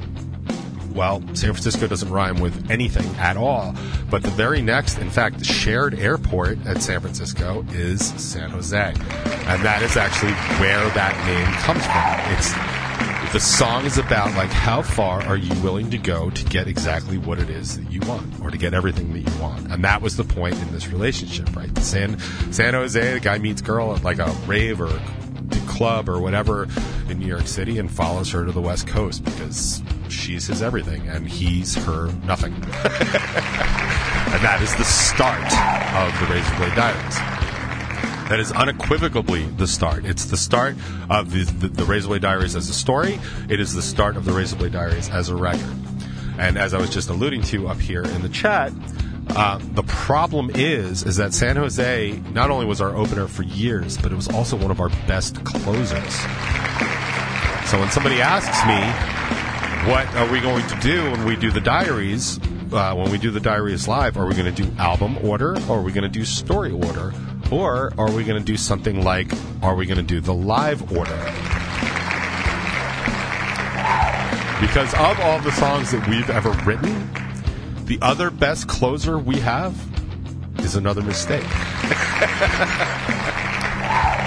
Well, 0.94 1.22
San 1.36 1.54
Francisco 1.54 1.86
doesn't 1.86 2.10
rhyme 2.10 2.40
with 2.40 2.72
anything 2.72 3.06
at 3.18 3.38
all. 3.38 3.76
But 4.10 4.24
the 4.24 4.32
very 4.32 4.64
next, 4.64 4.98
in 4.98 5.12
fact, 5.12 5.46
shared 5.46 5.94
airport 6.00 6.66
at 6.66 6.82
San 6.82 7.00
Francisco 7.02 7.64
is 7.70 8.04
San 8.04 8.50
Jose. 8.50 8.76
And 8.76 9.64
that 9.64 9.84
is 9.84 9.96
actually 9.96 10.34
where 10.60 10.90
that 10.90 11.14
name 11.28 11.54
comes 11.62 11.86
from. 11.86 12.34
It's 12.34 12.77
the 13.34 13.40
song 13.40 13.86
is 13.86 13.98
about 13.98 14.34
like 14.36 14.50
how 14.50 14.82
far 14.82 15.22
are 15.24 15.36
you 15.36 15.54
willing 15.62 15.90
to 15.92 15.98
go 15.98 16.30
to 16.30 16.46
get 16.46 16.68
exactly 16.68 17.18
what 17.18 17.40
it 17.40 17.50
is 17.50 17.78
that 17.78 17.92
you 17.92 18.00
want 18.02 18.40
or 18.42 18.50
to 18.50 18.58
get 18.58 18.74
everything 18.74 19.14
that 19.14 19.20
you 19.20 19.42
want. 19.42 19.72
And 19.72 19.84
that 19.84 20.02
was 20.02 20.16
the 20.16 20.24
point 20.24 20.56
in 20.56 20.72
this 20.72 20.88
relationship 20.88 21.56
right? 21.56 21.76
San 21.80 22.20
san 22.52 22.74
jose 22.74 23.14
the 23.14 23.20
guy 23.20 23.38
meets 23.38 23.62
girl 23.62 23.96
at 23.96 24.04
like 24.04 24.20
a 24.20 24.32
rave 24.46 24.82
or 24.82 25.00
club 25.68 26.10
or 26.10 26.20
whatever 26.20 26.68
in 27.08 27.20
new 27.20 27.28
york 27.28 27.46
city 27.46 27.78
and 27.78 27.92
follows 27.92 28.32
her 28.32 28.46
to 28.46 28.52
the 28.52 28.62
west 28.62 28.88
coast 28.88 29.24
because 29.24 29.80
she's 30.10 30.48
his 30.48 30.64
everything 30.64 31.08
and 31.08 31.28
he's 31.28 31.76
her 31.76 32.12
nothing. 32.26 32.54
And 34.28 34.44
that 34.44 34.62
is 34.62 34.76
the 34.76 34.84
start 34.84 35.42
of 35.96 36.20
the 36.20 36.32
razor 36.32 36.56
blade 36.58 36.76
diaries 36.76 37.47
that 38.30 38.40
is 38.40 38.52
unequivocally 38.52 39.46
the 39.46 39.68
start. 39.68 40.06
It's 40.06 40.26
the 40.26 40.38
start 40.38 40.76
of 41.10 41.32
the, 41.32 41.44
the, 41.44 41.68
the 41.70 41.84
Razorblade 41.84 42.22
Diaries 42.22 42.56
as 42.56 42.70
a 42.70 42.74
story. 42.74 43.20
It 43.50 43.60
is 43.60 43.74
the 43.74 43.82
start 43.82 44.18
of 44.18 44.26
the 44.26 44.32
Razorblade 44.32 44.74
Diaries 44.74 45.10
as 45.10 45.30
a 45.30 45.36
record. 45.36 45.76
And 46.38 46.58
as 46.58 46.74
I 46.74 46.80
was 46.80 46.90
just 46.90 47.10
alluding 47.10 47.42
to 47.44 47.68
up 47.68 47.80
here 47.80 48.04
in 48.04 48.22
the 48.22 48.30
chat, 48.30 48.72
uh, 49.30 49.60
the 49.74 49.84
problem 49.84 50.50
is 50.54 51.04
is 51.04 51.18
that 51.18 51.34
San 51.34 51.56
Jose 51.56 52.22
not 52.32 52.50
only 52.50 52.66
was 52.66 52.82
our 52.82 52.96
opener 52.96 53.28
for 53.28 53.44
years, 53.44 53.98
but 53.98 54.12
it 54.12 54.16
was 54.16 54.28
also 54.30 54.56
one 54.56 54.72
of 54.72 54.80
our 54.80 54.90
best 55.08 55.44
closers. 55.44 56.14
So 57.70 57.80
when 57.80 57.90
somebody 57.92 58.22
asks 58.22 58.66
me, 58.66 59.92
what 59.92 60.08
are 60.16 60.32
we 60.32 60.40
going 60.40 60.66
to 60.68 60.76
do 60.80 61.12
when 61.12 61.26
we 61.26 61.36
do 61.36 61.52
the 61.52 61.62
diaries? 61.62 62.40
Uh, 62.72 62.94
when 62.94 63.10
we 63.10 63.18
do 63.18 63.32
the 63.32 63.40
diaries 63.40 63.88
live, 63.88 64.18
are 64.18 64.26
we 64.26 64.34
going 64.34 64.54
to 64.54 64.64
do 64.64 64.70
album 64.78 65.18
order 65.24 65.58
or 65.70 65.80
are 65.80 65.82
we 65.82 65.92
going 65.92 66.04
to 66.04 66.10
do 66.10 66.26
story 66.26 66.72
order? 66.72 67.14
Or 67.52 67.94
are 67.98 68.12
we 68.12 68.26
going 68.26 68.40
to 68.40 68.46
do 68.46 68.58
something 68.58 69.04
like, 69.04 69.32
are 69.62 69.76
we 69.76 69.86
going 69.86 69.98
to 69.98 70.04
do 70.04 70.20
the 70.20 70.34
live 70.34 70.92
order? 70.92 71.16
Because 74.60 74.94
of 74.96 75.20
all 75.22 75.40
the 75.40 75.52
songs 75.52 75.92
that 75.92 76.06
we've 76.10 76.30
ever 76.30 76.52
written, 76.66 77.10
the 77.86 78.00
other 78.02 78.30
best 78.30 78.68
closer 78.68 79.18
we 79.18 79.40
have 79.40 79.74
is 80.60 80.76
another 80.76 81.02
mistake. 81.02 81.44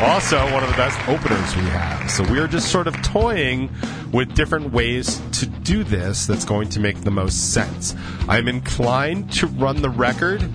also, 0.03 0.41
one 0.53 0.63
of 0.63 0.71
the 0.71 0.77
best 0.77 0.99
openers 1.09 1.57
we 1.57 1.63
have. 1.65 2.11
So 2.11 2.25
we 2.33 2.39
are 2.39 2.47
just 2.47 2.73
sort 2.73 2.87
of 2.87 2.95
toying 3.03 3.69
with 4.13 4.35
different 4.35 4.73
ways 4.73 5.21
to 5.33 5.47
do 5.47 5.85
this 5.85 6.27
that's 6.27 6.47
going 6.47 6.71
to 6.71 6.81
make 6.81 7.03
the 7.03 7.11
most 7.11 7.53
sense. 7.53 7.95
I'm 8.29 8.49
inclined 8.49 9.31
to 9.35 9.47
run 9.47 9.83
the 9.83 9.91
record 9.91 10.49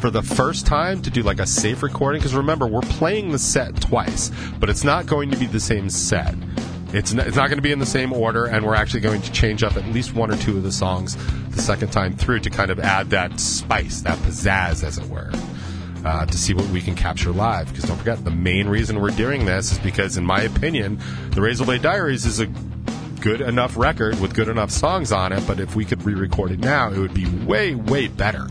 for 0.00 0.10
the 0.10 0.22
first 0.22 0.66
time 0.66 1.02
to 1.02 1.10
do 1.10 1.22
like 1.22 1.40
a 1.40 1.46
safe 1.46 1.82
recording? 1.82 2.20
Because 2.20 2.34
remember 2.34 2.66
we're 2.66 2.80
playing 2.82 3.32
the 3.32 3.38
set 3.38 3.80
twice 3.80 4.30
but 4.58 4.68
it's 4.68 4.84
not 4.84 5.06
going 5.06 5.30
to 5.30 5.36
be 5.36 5.46
the 5.46 5.60
same 5.60 5.90
set. 5.90 6.34
It's 6.92 7.12
not, 7.12 7.26
it's 7.26 7.36
not 7.36 7.48
going 7.48 7.58
to 7.58 7.62
be 7.62 7.72
in 7.72 7.78
the 7.78 7.86
same 7.86 8.12
order 8.12 8.46
and 8.46 8.64
we're 8.64 8.74
actually 8.74 9.00
going 9.00 9.20
to 9.22 9.32
change 9.32 9.62
up 9.62 9.76
at 9.76 9.84
least 9.86 10.14
one 10.14 10.30
or 10.30 10.36
two 10.36 10.56
of 10.56 10.62
the 10.62 10.72
songs 10.72 11.16
the 11.50 11.62
second 11.62 11.92
time 11.92 12.16
through 12.16 12.40
to 12.40 12.50
kind 12.50 12.70
of 12.70 12.80
add 12.80 13.10
that 13.10 13.38
spice 13.38 14.00
that 14.02 14.18
pizzazz 14.18 14.82
as 14.84 14.98
it 14.98 15.06
were 15.06 15.30
uh, 16.04 16.24
to 16.24 16.38
see 16.38 16.54
what 16.54 16.66
we 16.68 16.80
can 16.80 16.94
capture 16.94 17.30
live. 17.30 17.68
Because 17.68 17.84
don't 17.84 17.98
forget 17.98 18.24
the 18.24 18.30
main 18.30 18.68
reason 18.68 19.00
we're 19.00 19.10
doing 19.10 19.44
this 19.44 19.72
is 19.72 19.78
because 19.78 20.16
in 20.16 20.24
my 20.24 20.42
opinion 20.42 20.98
the 21.30 21.40
razorblade 21.40 21.82
diaries 21.82 22.24
is 22.24 22.40
a 22.40 22.46
good 23.20 23.40
enough 23.40 23.76
record 23.76 24.18
with 24.20 24.34
good 24.34 24.48
enough 24.48 24.70
songs 24.70 25.10
on 25.10 25.32
it 25.32 25.44
but 25.46 25.58
if 25.58 25.74
we 25.74 25.84
could 25.84 26.00
re-record 26.04 26.52
it 26.52 26.60
now 26.60 26.88
it 26.90 26.98
would 26.98 27.12
be 27.12 27.26
way 27.44 27.74
way 27.74 28.06
better 28.06 28.46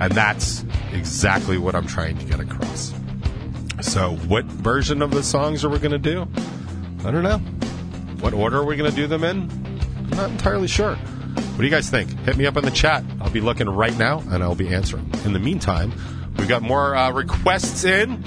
and 0.00 0.12
that's 0.12 0.64
exactly 0.92 1.58
what 1.58 1.74
I'm 1.74 1.86
trying 1.86 2.18
to 2.18 2.24
get 2.24 2.40
across. 2.40 2.94
So, 3.80 4.16
what 4.28 4.44
version 4.44 5.02
of 5.02 5.10
the 5.10 5.22
songs 5.22 5.64
are 5.64 5.68
we 5.68 5.78
going 5.78 5.92
to 5.92 5.98
do? 5.98 6.26
I 7.04 7.10
don't 7.10 7.22
know. 7.22 7.38
What 8.20 8.32
order 8.32 8.58
are 8.58 8.64
we 8.64 8.76
going 8.76 8.90
to 8.90 8.96
do 8.96 9.06
them 9.06 9.22
in? 9.22 9.50
I'm 9.98 10.10
not 10.10 10.30
entirely 10.30 10.66
sure. 10.66 10.94
What 10.94 11.58
do 11.58 11.64
you 11.64 11.70
guys 11.70 11.90
think? 11.90 12.10
Hit 12.20 12.36
me 12.36 12.46
up 12.46 12.56
in 12.56 12.64
the 12.64 12.70
chat. 12.70 13.04
I'll 13.20 13.30
be 13.30 13.40
looking 13.40 13.68
right 13.68 13.96
now 13.96 14.20
and 14.30 14.42
I'll 14.42 14.54
be 14.54 14.68
answering. 14.68 15.10
In 15.24 15.32
the 15.32 15.38
meantime, 15.38 15.92
we've 16.38 16.48
got 16.48 16.62
more 16.62 16.96
uh, 16.96 17.10
requests 17.12 17.84
in. 17.84 18.22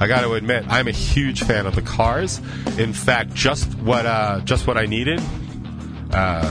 I 0.00 0.06
got 0.06 0.22
to 0.22 0.32
admit, 0.34 0.64
I'm 0.68 0.88
a 0.88 0.92
huge 0.92 1.44
fan 1.44 1.66
of 1.66 1.74
the 1.74 1.82
Cars. 1.82 2.38
In 2.78 2.92
fact, 2.92 3.34
just 3.34 3.72
what 3.78 4.06
uh, 4.06 4.40
just 4.44 4.66
what 4.66 4.76
I 4.76 4.86
needed. 4.86 5.20
Uh, 6.12 6.50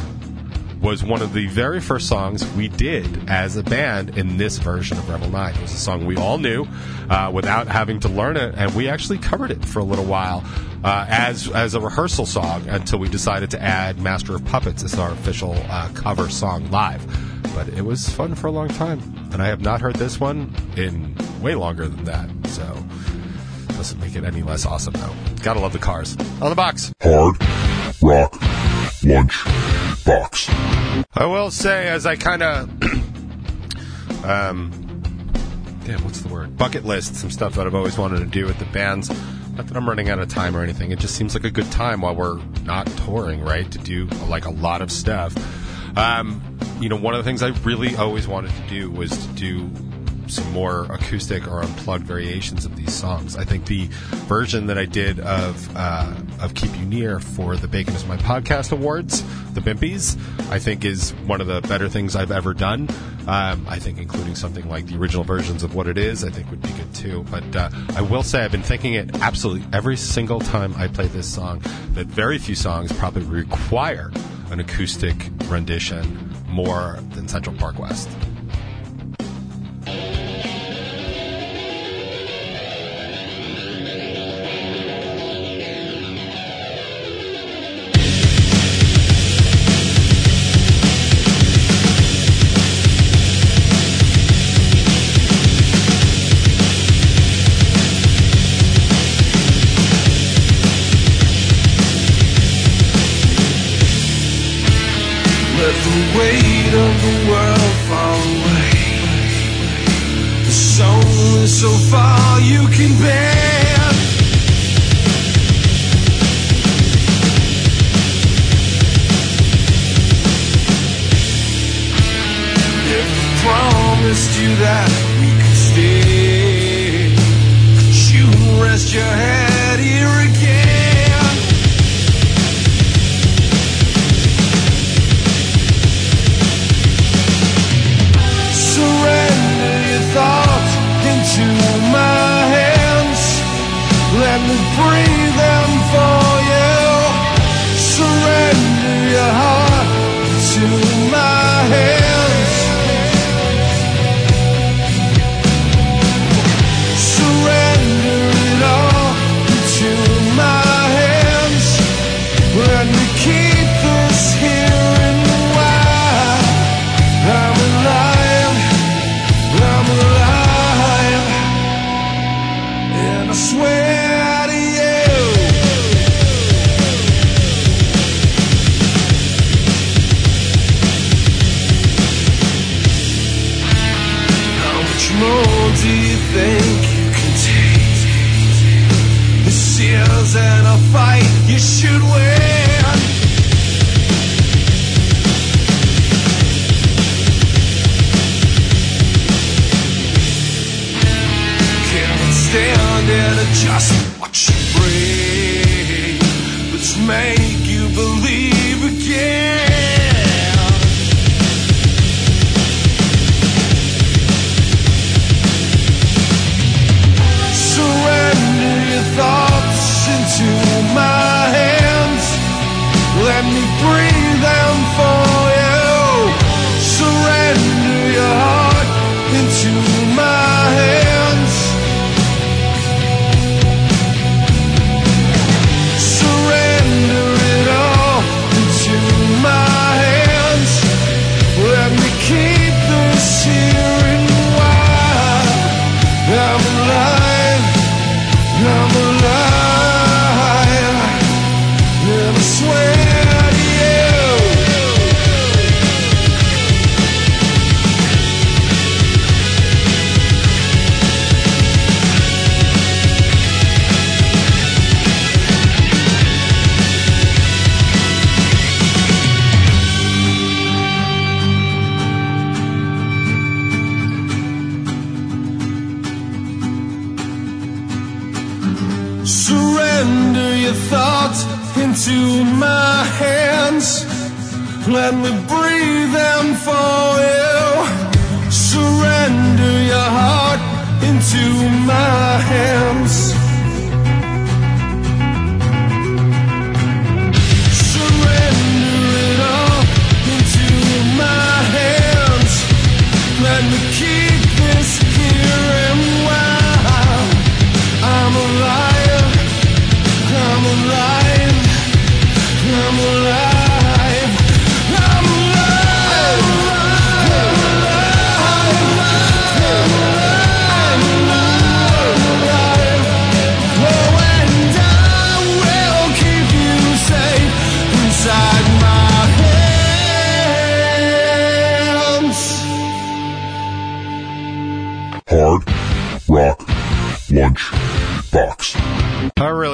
was 0.84 1.02
one 1.02 1.22
of 1.22 1.32
the 1.32 1.48
very 1.48 1.80
first 1.80 2.08
songs 2.08 2.46
we 2.56 2.68
did 2.68 3.30
as 3.30 3.56
a 3.56 3.64
band 3.64 4.18
in 4.18 4.36
this 4.36 4.58
version 4.58 4.98
of 4.98 5.10
Revel 5.10 5.30
9. 5.30 5.56
It 5.56 5.62
was 5.62 5.72
a 5.72 5.78
song 5.78 6.06
we 6.06 6.18
all 6.18 6.38
knew 6.38 6.68
uh, 7.10 7.32
without 7.34 7.68
having 7.68 8.02
to 8.02 8.10
learn 8.10 8.36
it, 8.36 8.54
and 8.58 8.76
we 8.76 8.90
actually 8.90 9.18
covered 9.18 9.50
it 9.50 9.64
for 9.64 9.80
a 9.80 9.84
little 9.84 10.04
while 10.04 10.44
uh, 10.84 11.06
as, 11.08 11.50
as 11.52 11.74
a 11.74 11.80
rehearsal 11.80 12.26
song 12.26 12.68
until 12.68 13.00
we 13.00 13.08
decided 13.08 13.50
to 13.52 13.62
add 13.62 13.98
Master 14.02 14.36
of 14.36 14.44
Puppets 14.44 14.84
as 14.84 15.00
our 15.00 15.12
official 15.12 15.56
uh, 15.70 15.90
cover 15.94 16.30
song 16.30 16.70
live. 16.70 17.02
But 17.56 17.70
it 17.70 17.84
was 17.84 18.10
fun 18.10 18.36
for 18.36 18.48
a 18.48 18.52
long 18.52 18.68
time, 18.68 19.00
and 19.32 19.42
I 19.42 19.48
have 19.48 19.62
not 19.62 19.80
heard 19.80 19.96
this 19.96 20.20
one 20.20 20.54
in 20.76 21.16
way 21.42 21.56
longer 21.56 21.88
than 21.88 22.04
that, 22.04 22.30
so 22.48 22.64
doesn't 23.70 24.00
make 24.02 24.16
it 24.16 24.26
any 24.26 24.44
less 24.44 24.66
awesome 24.66 24.94
though. 24.94 25.14
Gotta 25.44 25.62
love 25.62 25.72
the 25.72 25.80
cars. 25.80 26.18
On 26.42 26.50
the 26.50 26.56
box. 26.56 26.94
Hard 27.02 27.38
Rock 28.02 28.38
Lunch 29.04 29.73
Box. 30.06 30.50
I 31.14 31.26
will 31.26 31.52
say, 31.52 31.88
as 31.88 32.06
I 32.06 32.16
kind 32.16 32.44
of, 32.44 32.70
um, 34.26 34.72
damn, 35.86 36.04
what's 36.04 36.22
the 36.22 36.30
word? 36.30 36.58
Bucket 36.58 36.86
list 36.86 37.16
some 37.16 37.30
stuff 37.32 37.56
that 37.56 37.68
I've 37.68 37.76
always 37.76 37.98
wanted 37.98 38.20
to 38.20 38.26
do 38.26 38.46
with 38.46 38.60
the 38.60 38.66
bands. 38.66 39.10
Not 39.56 39.68
that 39.68 39.78
I'm 39.78 39.88
running 39.88 40.10
out 40.10 40.20
of 40.20 40.30
time 40.30 40.58
or 40.58 40.64
anything. 40.64 40.92
It 40.92 41.00
just 41.00 41.16
seems 41.16 41.36
like 41.36 41.44
a 41.44 41.52
good 41.52 41.72
time 41.72 42.02
while 42.02 42.16
we're 42.16 42.42
not 42.64 42.88
touring, 43.06 43.42
right? 43.44 43.70
To 43.72 43.78
do 43.78 44.06
like 44.28 44.46
a 44.46 44.52
lot 44.52 44.82
of 44.82 44.92
stuff. 44.92 45.36
Um, 45.98 46.42
you 46.80 46.90
know, 46.90 46.96
one 46.96 47.14
of 47.14 47.24
the 47.24 47.30
things 47.30 47.44
I 47.44 47.50
really 47.64 47.96
always 47.96 48.28
wanted 48.28 48.52
to 48.52 48.68
do 48.68 48.90
was 48.90 49.12
to 49.12 49.28
do 49.34 49.70
some 50.34 50.52
more 50.52 50.86
acoustic 50.86 51.48
or 51.48 51.62
unplugged 51.62 52.06
variations 52.06 52.66
of 52.66 52.76
these 52.76 52.94
songs. 52.94 53.36
I 53.36 53.44
think 53.44 53.66
the 53.66 53.88
version 54.28 54.68
that 54.68 54.78
I 54.78 54.86
did 54.86 55.20
of 55.20 55.76
uh, 55.76 56.14
of 56.40 56.54
Keep 56.56 56.78
You 56.78 56.86
Near 56.86 57.20
for 57.20 57.56
the 57.56 57.68
Bacon 57.68 57.94
Is 57.94 58.06
My 58.06 58.18
Podcast 58.18 58.72
Awards, 58.72 59.24
the 59.54 59.62
Bimpies, 59.62 60.18
I 60.50 60.60
think 60.60 60.86
is 60.86 61.12
one 61.26 61.42
of 61.42 61.48
the 61.48 61.62
better 61.62 61.88
things 61.90 62.16
I've 62.16 62.32
ever 62.32 62.54
done. 62.54 62.90
Um, 63.28 63.66
I 63.70 63.80
think 63.80 64.00
including 64.00 64.36
something 64.36 64.68
like 64.68 64.88
the 64.88 64.98
original 64.98 65.24
versions 65.24 65.64
of 65.64 65.76
What 65.76 65.88
It 65.88 65.98
Is, 65.98 66.24
I 66.24 66.30
think 66.30 66.50
would 66.50 66.62
be 66.62 66.72
good 66.74 66.94
too. 66.94 67.26
But 67.32 67.56
uh, 67.56 67.70
I 67.96 68.02
will 68.02 68.24
say 68.24 68.44
I've 68.44 68.52
been 68.52 68.64
thinking 68.64 68.96
it 68.96 69.16
absolutely 69.22 69.66
every 69.72 69.96
single 69.96 70.40
time 70.40 70.74
I 70.76 70.88
play 70.88 71.08
this 71.08 71.32
song 71.32 71.62
that 71.94 72.08
very 72.08 72.38
few 72.38 72.56
songs 72.56 72.92
probably 72.92 73.24
require 73.24 74.12
an 74.52 74.60
acoustic 74.60 75.16
rendition 75.46 76.32
more 76.48 77.00
than 77.12 77.28
Central 77.28 77.56
Park 77.56 77.80
West. 77.80 78.10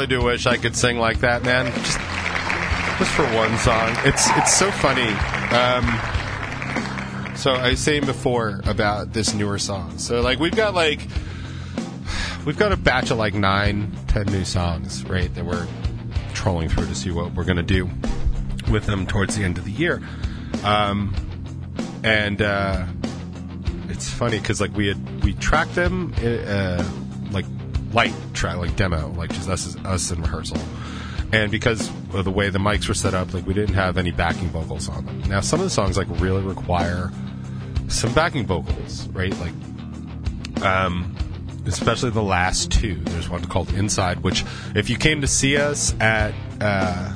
Do 0.09 0.23
wish 0.23 0.45
I 0.45 0.57
could 0.57 0.75
sing 0.75 0.97
like 0.97 1.19
that, 1.19 1.43
man. 1.43 1.71
Just, 1.83 1.99
just 2.99 3.11
for 3.11 3.23
one 3.35 3.57
song. 3.59 3.95
It's 4.03 4.27
it's 4.31 4.57
so 4.57 4.71
funny. 4.71 5.09
Um, 5.53 5.85
so 7.37 7.53
I 7.53 7.69
was 7.69 7.79
saying 7.79 8.05
before 8.05 8.61
about 8.65 9.13
this 9.13 9.33
newer 9.33 9.59
song. 9.59 9.99
So 9.99 10.21
like 10.21 10.39
we've 10.39 10.55
got 10.55 10.73
like 10.73 11.07
we've 12.45 12.57
got 12.57 12.71
a 12.71 12.77
batch 12.77 13.11
of 13.11 13.17
like 13.17 13.35
nine, 13.35 13.95
ten 14.07 14.25
new 14.25 14.43
songs, 14.43 15.05
right? 15.05 15.33
That 15.35 15.45
we're 15.45 15.67
trolling 16.33 16.69
through 16.69 16.87
to 16.87 16.95
see 16.95 17.11
what 17.11 17.33
we're 17.35 17.45
gonna 17.45 17.63
do 17.63 17.87
with 18.69 18.85
them 18.85 19.05
towards 19.05 19.37
the 19.37 19.43
end 19.43 19.57
of 19.59 19.65
the 19.65 19.71
year. 19.71 20.01
Um, 20.63 21.13
and 22.03 22.41
uh, 22.41 22.85
it's 23.89 24.09
funny 24.09 24.39
because 24.39 24.59
like 24.59 24.75
we 24.75 24.87
had 24.87 25.23
we 25.23 25.33
tracked 25.33 25.75
them 25.75 26.13
uh, 26.17 26.83
light 27.93 28.13
track 28.33 28.57
like 28.57 28.75
demo 28.75 29.09
like 29.09 29.31
just 29.33 29.49
us 29.49 29.75
us 29.85 30.11
in 30.11 30.21
rehearsal. 30.21 30.57
And 31.31 31.51
because 31.51 31.89
of 32.13 32.25
the 32.25 32.31
way 32.31 32.49
the 32.49 32.59
mics 32.59 32.87
were 32.87 32.93
set 32.93 33.13
up 33.13 33.33
like 33.33 33.45
we 33.45 33.53
didn't 33.53 33.75
have 33.75 33.97
any 33.97 34.11
backing 34.11 34.49
vocals 34.49 34.89
on 34.89 35.05
them. 35.05 35.21
Now 35.23 35.41
some 35.41 35.59
of 35.59 35.65
the 35.65 35.69
songs 35.69 35.97
like 35.97 36.07
really 36.19 36.41
require 36.41 37.11
some 37.87 38.13
backing 38.13 38.45
vocals 38.45 39.07
right? 39.09 39.33
Like 39.39 40.63
um 40.63 41.15
especially 41.65 42.09
the 42.09 42.23
last 42.23 42.71
two. 42.71 42.95
There's 42.95 43.29
one 43.29 43.45
called 43.45 43.73
inside 43.73 44.23
which 44.23 44.43
if 44.75 44.89
you 44.89 44.97
came 44.97 45.21
to 45.21 45.27
see 45.27 45.57
us 45.57 45.93
at 45.99 46.33
uh 46.61 47.13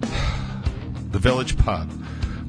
the 1.10 1.18
village 1.18 1.56
pub 1.58 1.90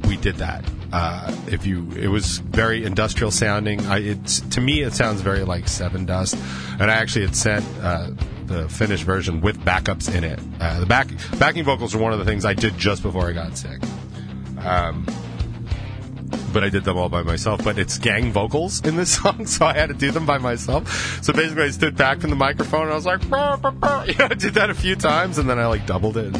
we 0.08 0.18
did 0.18 0.36
that 0.36 0.64
uh, 0.96 1.36
if 1.48 1.66
you 1.66 1.92
it 1.98 2.08
was 2.08 2.38
very 2.38 2.86
industrial 2.86 3.30
sounding 3.30 3.86
I, 3.88 4.00
it's 4.00 4.40
to 4.40 4.62
me 4.62 4.82
it 4.82 4.94
sounds 4.94 5.20
very 5.20 5.44
like 5.44 5.66
Sevendust 5.66 6.36
and 6.80 6.90
i 6.90 6.94
actually 6.94 7.26
had 7.26 7.36
sent 7.36 7.66
uh, 7.82 8.12
the 8.46 8.70
finished 8.70 9.04
version 9.04 9.42
with 9.42 9.60
backups 9.60 10.14
in 10.14 10.24
it 10.24 10.40
uh, 10.62 10.80
the 10.80 10.86
back 10.86 11.10
backing 11.38 11.66
vocals 11.66 11.94
are 11.94 11.98
one 11.98 12.14
of 12.14 12.20
the 12.20 12.26
things 12.26 12.46
i 12.46 12.54
did 12.54 12.78
just 12.78 13.04
before 13.04 13.28
i 13.28 13.34
got 13.34 13.58
sick 13.58 13.82
um, 14.60 15.06
but 16.54 16.64
I 16.64 16.70
did 16.70 16.86
them 16.86 16.98
all 16.98 17.10
by 17.10 17.22
myself. 17.22 17.64
But 17.64 17.78
it's 17.78 18.00
gang 18.00 18.32
vocals 18.32 18.82
in 18.84 18.96
this 18.96 19.12
song, 19.22 19.46
so 19.46 19.66
I 19.66 19.74
had 19.74 19.90
to 19.90 19.94
do 19.94 20.10
them 20.10 20.26
by 20.26 20.38
myself. 20.38 21.22
So 21.22 21.34
basically, 21.34 21.66
I 21.66 21.70
stood 21.70 21.96
back 21.98 22.22
from 22.22 22.30
the 22.32 22.36
microphone 22.36 22.84
and 22.84 22.94
I 22.94 22.96
was 22.96 23.06
like, 23.06 23.28
"Brr, 23.30 23.58
brr, 23.58 23.72
brr." 23.72 24.06
you 24.08 24.16
know, 24.16 24.26
I 24.32 24.34
did 24.34 24.56
that 24.56 24.70
a 24.72 24.74
few 24.74 24.96
times, 24.96 25.38
and 25.38 25.48
then 25.48 25.60
I 25.60 25.68
like 25.68 25.86
doubled 25.86 26.18
it. 26.18 26.36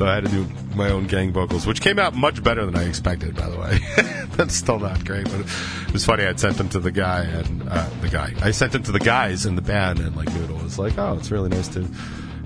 So 0.00 0.06
I 0.06 0.14
had 0.14 0.24
to 0.24 0.30
do 0.30 0.46
my 0.74 0.88
own 0.88 1.06
gang 1.08 1.30
vocals, 1.30 1.66
which 1.66 1.82
came 1.82 1.98
out 1.98 2.14
much 2.14 2.42
better 2.42 2.64
than 2.64 2.74
I 2.74 2.84
expected, 2.84 3.36
by 3.36 3.50
the 3.50 3.58
way. 3.58 3.80
That's 4.30 4.54
still 4.54 4.78
not 4.78 5.04
great, 5.04 5.24
but 5.24 5.40
it 5.40 5.92
was 5.92 6.06
funny. 6.06 6.24
I'd 6.24 6.40
sent 6.40 6.56
them 6.56 6.70
to 6.70 6.80
the 6.80 6.90
guy 6.90 7.24
and 7.24 7.68
uh, 7.68 7.86
the 8.00 8.08
guy. 8.08 8.32
I 8.40 8.50
sent 8.52 8.72
them 8.72 8.82
to 8.84 8.92
the 8.92 8.98
guys 8.98 9.44
in 9.44 9.56
the 9.56 9.60
band, 9.60 9.98
and 9.98 10.16
like 10.16 10.32
Noodle 10.32 10.56
was 10.56 10.78
like, 10.78 10.96
"Oh, 10.96 11.18
it's 11.18 11.30
really 11.30 11.50
nice 11.50 11.68
to 11.68 11.86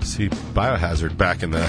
see 0.01 0.27
Biohazard 0.27 1.15
back 1.15 1.43
in 1.43 1.51
the 1.51 1.59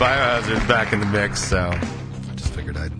Biohazard 0.00 0.66
back 0.66 0.92
in 0.92 0.98
the 0.98 1.06
mix." 1.06 1.40
So 1.40 1.70
I 1.70 2.34
just 2.34 2.52
figured 2.52 2.76
I'd 2.76 2.92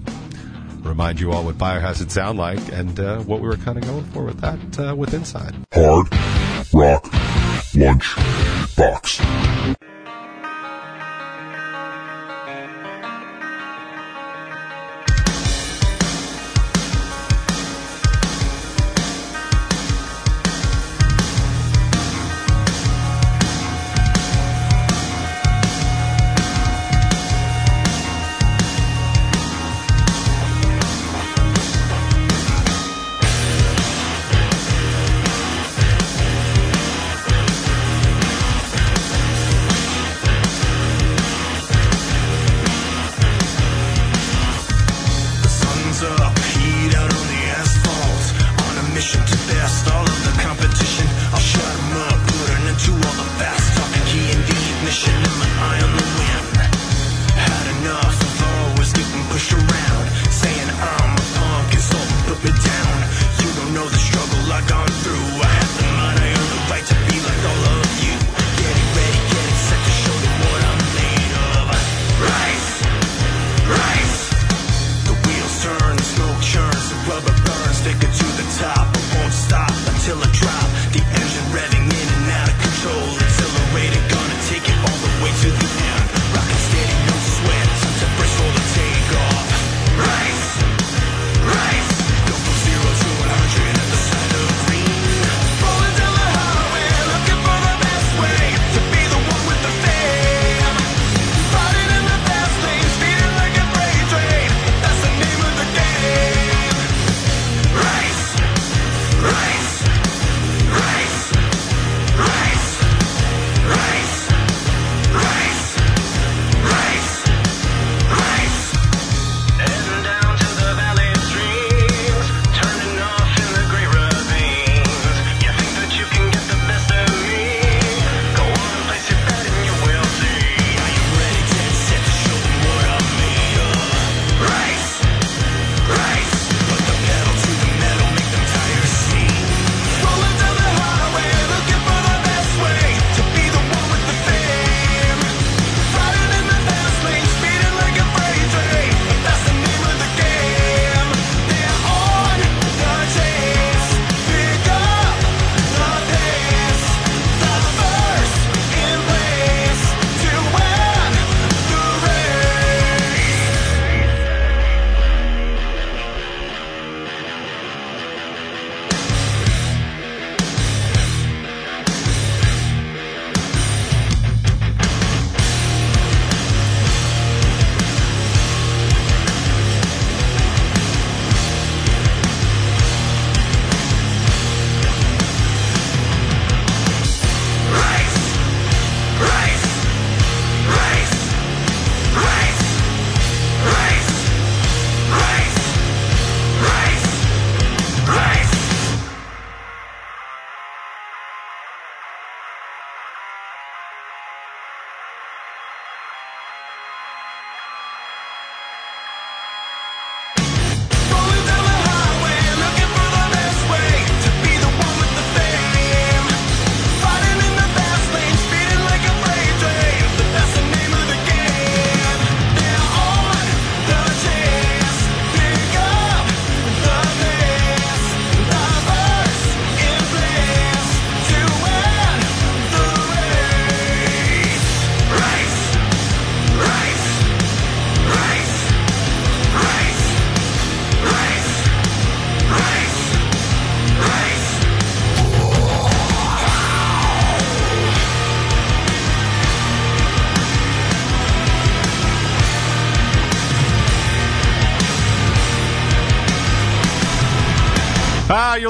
remind 0.87 1.19
you 1.19 1.33
all 1.33 1.45
what 1.45 1.59
Biohazard 1.59 2.13
sound 2.13 2.39
like 2.39 2.61
and 2.73 3.01
uh, 3.01 3.19
what 3.23 3.41
we 3.41 3.49
were 3.49 3.57
kind 3.57 3.79
of 3.79 3.85
going 3.85 4.05
for 4.13 4.23
with 4.23 4.41
that 4.43 4.79
uh, 4.79 4.95
with 4.95 5.13
Inside. 5.13 5.57
Hard 5.73 6.07
Lunch 7.77 8.17
Box. 8.77 9.21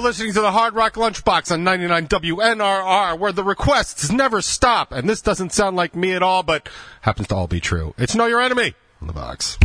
listening 0.04 0.34
to 0.34 0.42
the 0.42 0.52
Hard 0.52 0.74
Rock 0.74 0.94
Lunchbox 0.94 1.50
on 1.50 1.64
99 1.64 2.08
WNRR, 2.08 3.18
where 3.18 3.32
the 3.32 3.42
requests 3.42 4.12
never 4.12 4.42
stop. 4.42 4.92
And 4.92 5.08
this 5.08 5.22
doesn't 5.22 5.54
sound 5.54 5.76
like 5.76 5.96
me 5.96 6.12
at 6.12 6.22
all, 6.22 6.42
but 6.42 6.68
happens 7.00 7.28
to 7.28 7.34
all 7.34 7.48
be 7.48 7.58
true. 7.58 7.94
It's 7.96 8.14
Know 8.14 8.26
Your 8.26 8.42
Enemy 8.42 8.74
on 9.00 9.06
the 9.06 9.14
box. 9.14 9.56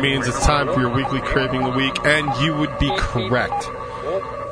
Means 0.00 0.26
it's 0.26 0.44
time 0.44 0.66
for 0.72 0.80
your 0.80 0.90
weekly 0.90 1.20
craving 1.20 1.62
of 1.62 1.72
the 1.72 1.78
week, 1.78 2.04
and 2.04 2.28
you 2.42 2.54
would 2.56 2.78
be 2.78 2.90
correct. 2.96 3.68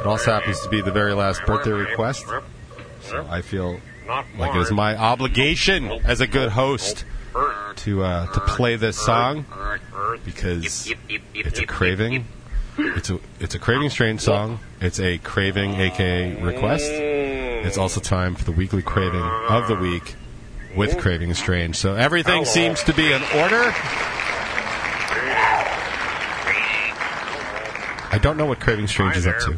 It 0.01 0.07
also 0.07 0.33
happens 0.33 0.61
to 0.61 0.69
be 0.69 0.81
the 0.81 0.93
very 0.93 1.13
last 1.13 1.45
birthday 1.45 1.73
request, 1.73 2.27
so 3.03 3.27
I 3.29 3.43
feel 3.43 3.81
like 4.39 4.55
it 4.55 4.61
is 4.61 4.71
my 4.71 4.97
obligation 4.97 5.91
as 6.05 6.21
a 6.21 6.27
good 6.27 6.51
host 6.51 7.05
to 7.77 8.03
uh, 8.03 8.27
to 8.33 8.41
play 8.41 8.77
this 8.77 8.97
song 8.97 9.45
because 10.25 10.93
it's 11.35 11.59
a 11.59 11.67
craving. 11.67 12.27
It's 12.79 13.11
a 13.11 13.19
it's 13.41 13.55
a 13.55 13.59
craving 13.59 13.91
strange 13.91 14.21
song. 14.21 14.61
It's 14.81 15.01
a 15.01 15.19
craving, 15.19 15.75
aka 15.75 16.41
request. 16.41 16.91
It's 16.91 17.77
also 17.77 18.01
time 18.01 18.35
for 18.35 18.45
the 18.45 18.53
weekly 18.53 18.83
craving 18.83 19.21
of 19.21 19.67
the 19.67 19.75
week 19.75 20.15
with 20.77 20.99
craving 20.99 21.35
strange. 21.35 21.77
So 21.77 21.95
everything 21.95 22.45
seems 22.45 22.83
to 22.85 22.95
be 22.95 23.13
in 23.13 23.23
order. 23.35 23.75
I 28.19 28.21
don't 28.21 28.37
know 28.37 28.47
what 28.47 28.59
craving 28.59 28.89
strange 28.89 29.17
is 29.17 29.29
up 29.29 29.39
to. 29.39 29.57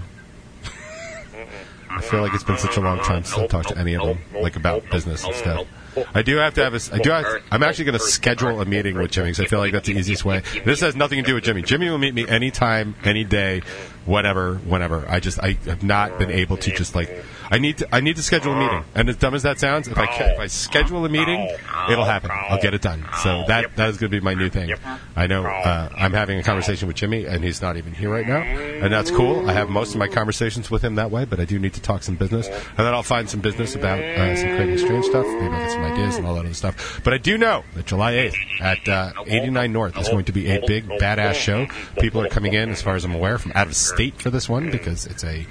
I 1.90 2.02
feel 2.02 2.20
like 2.20 2.34
it's 2.34 2.44
been 2.44 2.58
such 2.58 2.76
a 2.76 2.80
long 2.82 2.98
time 2.98 3.24
since 3.24 3.38
I've 3.38 3.48
talked 3.48 3.70
to 3.70 3.78
any 3.78 3.96
of 3.96 4.06
them, 4.06 4.18
like 4.34 4.54
about 4.54 4.84
business 4.90 5.24
and 5.24 5.34
stuff. 5.34 5.66
I 6.14 6.20
do 6.20 6.36
have 6.36 6.52
to 6.56 6.64
have 6.64 6.74
a. 6.74 6.94
I 6.94 6.98
do. 6.98 7.08
Have, 7.08 7.24
I'm 7.50 7.62
actually 7.62 7.86
going 7.86 7.98
to 7.98 8.04
schedule 8.04 8.60
a 8.60 8.66
meeting 8.66 8.98
with 8.98 9.12
Jimmy 9.12 9.30
because 9.30 9.46
I 9.46 9.48
feel 9.48 9.60
like 9.60 9.72
that's 9.72 9.86
the 9.86 9.94
easiest 9.94 10.26
way. 10.26 10.42
This 10.66 10.80
has 10.80 10.94
nothing 10.94 11.22
to 11.22 11.26
do 11.26 11.36
with 11.36 11.44
Jimmy. 11.44 11.62
Jimmy 11.62 11.88
will 11.88 11.96
meet 11.96 12.12
me 12.12 12.28
anytime, 12.28 12.96
any 13.02 13.24
day, 13.24 13.62
whatever, 14.04 14.56
whenever. 14.56 15.04
I 15.08 15.20
just 15.20 15.38
I 15.40 15.52
have 15.64 15.82
not 15.82 16.18
been 16.18 16.30
able 16.30 16.56
to 16.58 16.70
just 16.70 16.94
like. 16.94 17.24
I 17.52 17.58
need 17.58 17.78
to. 17.78 17.94
I 17.94 18.00
need 18.00 18.16
to 18.16 18.22
schedule 18.22 18.52
a 18.52 18.58
meeting. 18.58 18.84
And 18.94 19.08
as 19.08 19.16
dumb 19.16 19.34
as 19.34 19.42
that 19.42 19.58
sounds, 19.58 19.88
if 19.88 19.98
I 19.98 20.04
if 20.04 20.38
I 20.38 20.46
schedule 20.46 21.04
a 21.04 21.08
meeting, 21.08 21.48
it'll 21.90 22.04
happen. 22.04 22.30
I'll 22.32 22.60
get 22.60 22.74
it 22.74 22.82
done. 22.82 23.04
So 23.22 23.44
that 23.48 23.74
that 23.76 23.88
is 23.88 23.96
going 23.96 24.12
to 24.12 24.20
be 24.20 24.24
my 24.24 24.34
new 24.34 24.50
thing. 24.50 24.74
I 25.16 25.26
know 25.26 25.44
uh, 25.44 25.88
I'm 25.96 26.12
having 26.12 26.38
a 26.38 26.42
conversation 26.42 26.86
with 26.86 26.96
Jimmy, 26.96 27.24
and 27.24 27.42
he's 27.42 27.60
not 27.60 27.76
even 27.76 27.92
here 27.92 28.10
right 28.10 28.26
now, 28.26 28.40
and 28.40 28.92
that's 28.92 29.10
cool. 29.10 29.48
I 29.48 29.52
have 29.52 29.68
most 29.68 29.94
of 29.94 29.98
my 29.98 30.08
conversations 30.08 30.70
with 30.70 30.82
him 30.82 30.94
that 30.96 31.10
way, 31.10 31.24
but 31.24 31.40
I 31.40 31.44
do 31.44 31.58
need 31.58 31.74
to 31.74 31.82
talk 31.82 32.02
some 32.02 32.14
business, 32.16 32.46
and 32.46 32.78
then 32.78 32.94
I'll 32.94 33.02
find 33.02 33.28
some 33.28 33.40
business 33.40 33.74
about 33.74 34.00
uh, 34.00 34.36
some 34.36 34.48
craving 34.56 34.78
strange 34.78 35.06
stuff. 35.06 35.26
Maybe 35.26 35.46
I'll 35.46 35.60
get 35.60 35.72
some 35.72 35.84
ideas 35.84 36.16
and 36.16 36.26
all 36.26 36.34
that 36.34 36.44
other 36.50 36.54
stuff. 36.54 37.00
But 37.04 37.14
I 37.14 37.18
do 37.18 37.38
know 37.38 37.64
that 37.74 37.86
July 37.86 38.12
8th 38.12 38.60
at 38.60 38.88
uh, 38.88 39.12
89 39.26 39.72
North 39.72 39.98
is 39.98 40.08
going 40.08 40.24
to 40.26 40.32
be 40.32 40.48
a 40.50 40.64
big 40.66 40.86
badass 40.88 41.34
show. 41.34 41.66
People 41.98 42.20
are 42.22 42.28
coming 42.28 42.54
in, 42.54 42.70
as 42.70 42.82
far 42.82 42.94
as 42.94 43.04
I'm 43.04 43.14
aware, 43.14 43.38
from 43.38 43.52
out 43.54 43.66
of 43.66 43.76
state 43.94 44.20
for 44.20 44.30
this 44.30 44.48
one 44.48 44.70
because 44.70 45.06
it's 45.06 45.24
a 45.24 45.46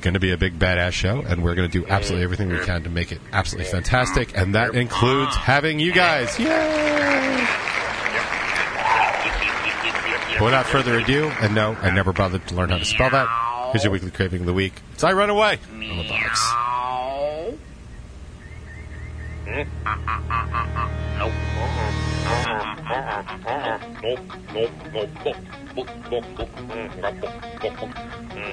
going 0.00 0.14
to 0.14 0.20
be 0.20 0.32
a 0.32 0.36
big 0.36 0.58
badass 0.58 0.92
show, 0.92 1.20
and 1.20 1.42
we're 1.42 1.54
going 1.54 1.68
to 1.68 1.80
do 1.80 1.86
absolutely 1.88 2.24
everything 2.24 2.48
we 2.48 2.60
can 2.60 2.84
to 2.84 2.90
make 2.90 3.10
it 3.12 3.20
absolutely 3.32 3.70
fantastic, 3.70 4.36
and 4.36 4.54
that 4.54 4.74
includes 4.74 5.34
having 5.34 5.78
you 5.80 5.92
guys. 5.92 6.38
Yay! 6.38 6.46
Without 10.40 10.66
further 10.66 10.98
ado, 10.98 11.24
and 11.40 11.52
no, 11.54 11.72
I 11.74 11.90
never 11.90 12.12
bothered 12.12 12.46
to 12.46 12.54
learn 12.54 12.68
how 12.68 12.78
to 12.78 12.84
spell 12.84 13.10
that. 13.10 13.70
Here's 13.72 13.82
your 13.82 13.92
weekly 13.92 14.12
craving 14.12 14.40
of 14.40 14.46
the 14.46 14.54
week. 14.54 14.74
It's 14.92 15.02
I 15.02 15.12
Run 15.12 15.30
Away 15.30 15.58
on 15.72 15.98
the 15.98 16.08
box. 16.08 16.40
Boop, 22.88 24.18
boop, 24.54 24.70
boop. 25.22 25.36
Mm, 26.56 26.88
boop, 27.02 27.20
boop, 27.60 27.76
boop. 27.76 27.92
Mm. 28.34 28.48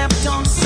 kept 0.00 0.26
on 0.26 0.59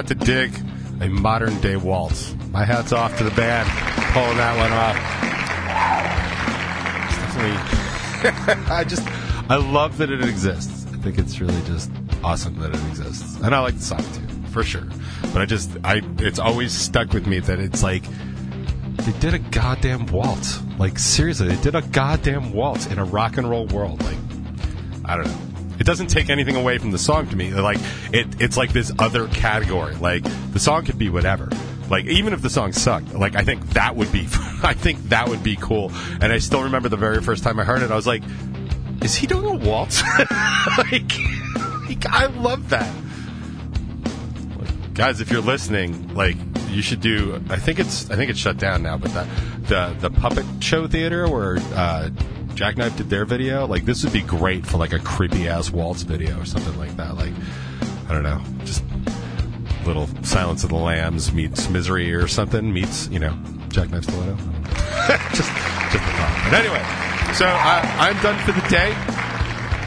not 0.00 0.06
to 0.06 0.14
dig 0.14 0.50
a 1.02 1.08
modern 1.08 1.60
day 1.60 1.76
waltz. 1.76 2.34
My 2.52 2.64
hat's 2.64 2.90
off 2.90 3.18
to 3.18 3.24
the 3.24 3.30
band 3.32 3.68
pulling 4.14 4.38
that 4.38 4.56
one 4.56 4.72
off. 4.72 4.96
I 8.70 8.82
just, 8.84 9.06
I 9.50 9.56
love 9.56 9.98
that 9.98 10.10
it 10.10 10.24
exists. 10.24 10.86
I 10.86 10.96
think 11.02 11.18
it's 11.18 11.38
really 11.38 11.60
just 11.66 11.90
awesome 12.24 12.58
that 12.60 12.70
it 12.70 12.82
exists, 12.88 13.38
and 13.40 13.54
I 13.54 13.60
like 13.60 13.74
the 13.74 13.82
song 13.82 13.98
too, 13.98 14.26
for 14.48 14.62
sure. 14.62 14.88
But 15.34 15.42
I 15.42 15.44
just, 15.44 15.70
I, 15.84 16.00
it's 16.18 16.38
always 16.38 16.72
stuck 16.72 17.12
with 17.12 17.26
me 17.26 17.40
that 17.40 17.58
it's 17.58 17.82
like 17.82 18.04
they 19.04 19.12
did 19.18 19.34
a 19.34 19.38
goddamn 19.38 20.06
waltz. 20.06 20.62
Like 20.78 20.98
seriously, 20.98 21.48
they 21.48 21.60
did 21.62 21.74
a 21.74 21.82
goddamn 21.82 22.54
waltz 22.54 22.86
in 22.86 22.98
a 22.98 23.04
rock 23.04 23.36
and 23.36 23.50
roll 23.50 23.66
world. 23.66 24.02
Like 24.02 24.16
I 25.04 25.16
don't 25.16 25.26
know. 25.26 25.49
It 25.80 25.86
doesn't 25.86 26.08
take 26.08 26.28
anything 26.28 26.56
away 26.56 26.76
from 26.76 26.90
the 26.90 26.98
song 26.98 27.26
to 27.30 27.36
me. 27.36 27.54
Like 27.54 27.78
it, 28.12 28.38
it's 28.38 28.58
like 28.58 28.74
this 28.74 28.92
other 28.98 29.28
category. 29.28 29.94
Like 29.94 30.24
the 30.52 30.58
song 30.58 30.84
could 30.84 30.98
be 30.98 31.08
whatever. 31.08 31.48
Like 31.88 32.04
even 32.04 32.34
if 32.34 32.42
the 32.42 32.50
song 32.50 32.72
sucked, 32.72 33.14
like 33.14 33.34
I 33.34 33.42
think 33.42 33.66
that 33.70 33.96
would 33.96 34.12
be, 34.12 34.20
I 34.62 34.74
think 34.74 35.08
that 35.08 35.28
would 35.28 35.42
be 35.42 35.56
cool. 35.56 35.90
And 36.20 36.32
I 36.32 36.38
still 36.38 36.64
remember 36.64 36.90
the 36.90 36.98
very 36.98 37.22
first 37.22 37.42
time 37.42 37.58
I 37.58 37.64
heard 37.64 37.80
it, 37.80 37.90
I 37.90 37.96
was 37.96 38.06
like, 38.06 38.22
"Is 39.02 39.14
he 39.14 39.26
doing 39.26 39.46
a 39.46 39.66
waltz?" 39.66 40.02
like, 40.78 41.12
like, 41.88 42.06
I 42.06 42.26
love 42.26 42.68
that. 42.68 42.94
Like, 44.58 44.94
guys, 44.94 45.22
if 45.22 45.32
you're 45.32 45.40
listening, 45.40 46.14
like 46.14 46.36
you 46.68 46.82
should 46.82 47.00
do. 47.00 47.42
I 47.48 47.56
think 47.56 47.78
it's, 47.78 48.10
I 48.10 48.16
think 48.16 48.30
it's 48.30 48.38
shut 48.38 48.58
down 48.58 48.82
now, 48.82 48.98
but 48.98 49.12
the 49.62 49.96
the 49.98 50.10
puppet 50.10 50.44
show 50.60 50.86
theater 50.86 51.26
where. 51.26 51.56
Uh, 51.74 52.10
Jackknife 52.60 52.94
did 52.94 53.08
their 53.08 53.24
video. 53.24 53.66
Like 53.66 53.86
this 53.86 54.04
would 54.04 54.12
be 54.12 54.20
great 54.20 54.66
for 54.66 54.76
like 54.76 54.92
a 54.92 54.98
creepy 54.98 55.48
ass 55.48 55.70
waltz 55.70 56.02
video 56.02 56.38
or 56.38 56.44
something 56.44 56.78
like 56.78 56.94
that. 56.98 57.16
Like 57.16 57.32
I 58.06 58.12
don't 58.12 58.22
know, 58.22 58.42
just 58.66 58.84
little 59.86 60.06
Silence 60.22 60.62
of 60.62 60.68
the 60.68 60.76
Lambs 60.76 61.32
meets 61.32 61.70
Misery 61.70 62.12
or 62.12 62.28
something 62.28 62.70
meets 62.70 63.08
you 63.08 63.18
know 63.18 63.34
Jackknife 63.70 64.04
Stiletto. 64.04 64.36
just 65.32 65.48
just 65.48 65.48
a 65.48 66.12
thought. 66.18 66.48
But 66.50 66.58
anyway, 66.62 66.84
so 67.32 67.46
I, 67.46 67.80
I'm 67.98 68.22
done 68.22 68.38
for 68.44 68.52
the 68.52 68.68
day. 68.68 68.92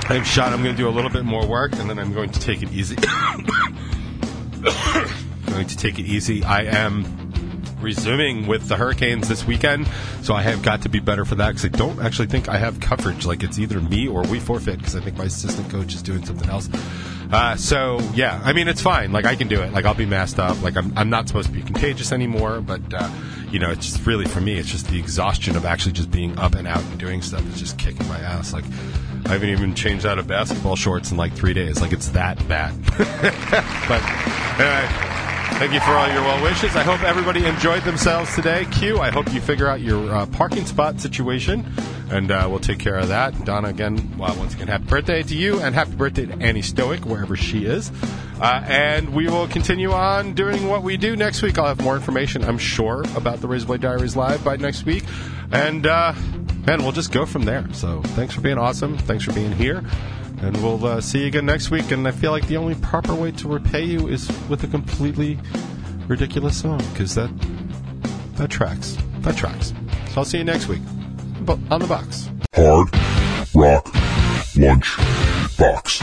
I'm 0.10 0.24
shot. 0.24 0.52
I'm 0.52 0.64
going 0.64 0.76
to 0.76 0.82
do 0.82 0.90
a 0.90 0.96
little 0.96 1.12
bit 1.12 1.26
more 1.26 1.46
work 1.46 1.74
and 1.74 1.88
then 1.88 2.00
I'm 2.00 2.12
going 2.12 2.32
to 2.32 2.40
take 2.40 2.64
it 2.64 2.72
easy. 2.72 2.96
going 5.46 5.68
to 5.68 5.78
take 5.78 6.00
it 6.00 6.08
easy. 6.08 6.44
I 6.44 6.64
am 6.64 7.23
resuming 7.84 8.48
with 8.48 8.68
the 8.68 8.76
Hurricanes 8.76 9.28
this 9.28 9.46
weekend, 9.46 9.88
so 10.22 10.34
I 10.34 10.42
have 10.42 10.64
got 10.64 10.82
to 10.84 10.90
be 10.90 11.00
better 11.00 11.26
for 11.26 11.36
that 11.36 11.50
because 11.50 11.66
I 11.66 11.70
don't 11.70 12.00
actually 12.00 12.28
think 12.28 12.50
I 12.50 12.58
have 12.58 12.80
coverage. 12.80 13.26
Like 13.26 13.44
it's 13.44 13.60
either 13.60 13.80
me 13.80 14.08
or 14.08 14.24
we 14.24 14.40
forfeit 14.40 14.78
because 14.80 14.96
I 14.96 15.02
think 15.02 15.18
my 15.18 15.26
assistant 15.26 15.70
coach 15.70 15.94
is 15.94 16.02
doing 16.02 16.26
something 16.26 16.50
else. 16.50 16.70
Uh, 17.32 17.56
so 17.56 18.00
yeah, 18.14 18.42
I 18.44 18.54
mean 18.54 18.68
it's 18.68 18.82
fine. 18.82 19.12
Like 19.12 19.26
I 19.26 19.36
can 19.36 19.48
do 19.48 19.62
it. 19.62 19.74
Like 19.74 19.86
I'll 19.86 19.94
be 19.94 20.06
masked 20.06 20.40
up. 20.40 20.62
Like 20.62 20.78
I'm, 20.78 20.98
I'm 20.98 21.10
not 21.10 21.28
supposed 21.28 21.48
to 21.50 21.54
be 21.54 21.62
contagious 21.62 22.12
anymore. 22.12 22.62
But 22.62 22.82
uh, 22.94 23.10
you 23.52 23.60
know, 23.60 23.72
it's 23.72 23.92
just 23.92 24.06
really 24.06 24.26
for 24.26 24.42
me. 24.42 24.58
It's 24.58 24.70
just 24.70 24.88
the 24.88 25.00
exhaustion 25.00 25.56
of 25.56 25.66
actually 25.66 25.94
just 25.94 26.12
being 26.12 26.38
up 26.38 26.56
and 26.56 26.68
out 26.68 26.84
and 26.84 27.00
doing 27.00 27.22
stuff 27.22 27.46
is 27.48 27.60
just 27.60 27.78
kicking 27.78 28.08
my 28.08 28.20
ass. 28.20 28.54
Like 28.54 28.66
I 29.26 29.34
haven't 29.34 29.50
even 29.50 29.74
changed 29.74 30.06
out 30.06 30.20
of 30.20 30.28
basketball 30.28 30.76
shorts 30.76 31.12
in 31.12 31.18
like 31.18 31.34
three 31.34 31.54
days. 31.54 31.82
Like 31.82 31.94
it's 31.94 32.10
that 32.10 32.38
bad. 32.48 32.76
but 33.88 34.04
anyway. 34.60 35.33
Thank 35.60 35.74
you 35.74 35.80
for 35.80 35.92
all 35.92 36.12
your 36.12 36.24
well 36.24 36.44
wishes. 36.44 36.76
I 36.76 36.84
hope 36.84 37.02
everybody 37.04 37.46
enjoyed 37.46 37.84
themselves 37.84 38.36
today. 38.36 38.66
Q, 38.72 39.00
I 39.00 39.12
hope 39.12 39.34
you 39.34 39.40
figure 39.40 39.68
out 39.68 39.80
your 39.80 40.14
uh, 40.14 40.26
parking 40.26 40.66
spot 40.66 41.00
situation, 41.00 41.66
and 42.10 42.32
uh, 42.32 42.48
we'll 42.50 42.60
take 42.60 42.80
care 42.80 42.98
of 42.98 43.08
that. 43.08 43.46
Donna, 43.46 43.70
again, 43.70 44.18
well, 44.18 44.36
once 44.36 44.56
again, 44.56 44.68
happy 44.68 44.84
birthday 44.86 45.24
to 45.24 45.36
you, 45.36 45.62
and 45.62 45.74
happy 45.74 45.96
birthday 45.96 46.26
to 46.26 46.34
Annie 46.34 46.62
Stoic, 46.62 47.06
wherever 47.06 47.38
she 47.38 47.66
is. 47.66 47.92
Uh, 48.42 48.62
and 48.66 49.14
we 49.14 49.28
will 49.28 49.48
continue 49.48 49.94
on 49.94 50.34
doing 50.34 50.68
what 50.68 50.84
we 50.84 50.98
do 50.98 51.16
next 51.16 51.42
week. 51.42 51.58
I'll 51.58 51.68
have 51.68 51.82
more 51.82 51.96
information, 51.96 52.44
I'm 52.44 52.58
sure, 52.58 53.04
about 53.16 53.40
the 53.40 53.48
Razorblade 53.48 53.80
Diaries 53.80 54.18
live 54.18 54.44
by 54.44 54.58
next 54.58 54.86
week. 54.86 55.06
And, 55.52 55.86
uh, 55.86 56.14
man, 56.66 56.82
we'll 56.82 56.92
just 56.92 57.14
go 57.14 57.26
from 57.26 57.44
there. 57.44 57.66
So 57.74 58.02
thanks 58.02 58.34
for 58.34 58.42
being 58.42 58.58
awesome. 58.58 58.98
Thanks 58.98 59.24
for 59.24 59.32
being 59.32 59.54
here. 59.54 59.82
And 60.42 60.56
we'll 60.58 60.86
uh, 60.86 61.02
see 61.02 61.22
you 61.22 61.28
again 61.28 61.46
next 61.46 61.72
week. 61.72 61.92
And 61.92 62.08
I 62.08 62.12
feel 62.12 62.32
like 62.32 62.48
the 62.48 62.58
only 62.58 62.76
proper 62.76 63.14
way 63.14 63.32
to 63.32 63.48
repay 63.48 63.84
you 63.84 64.08
is 64.08 64.28
with 64.50 64.64
a 64.64 64.68
completely 64.68 65.40
ridiculous 66.08 66.60
song 66.60 66.80
because 66.92 67.16
that 67.16 67.30
that 68.36 68.50
tracks. 68.50 68.98
That 69.20 69.38
tracks. 69.38 69.74
So 70.10 70.18
I'll 70.18 70.26
see 70.26 70.40
you 70.40 70.44
next 70.44 70.68
week 70.68 70.82
on 71.48 71.80
the 71.80 71.88
box. 71.88 72.30
Hard 72.56 72.90
Rock 73.56 73.88
Lunch 74.56 74.98
Box. 75.58 76.02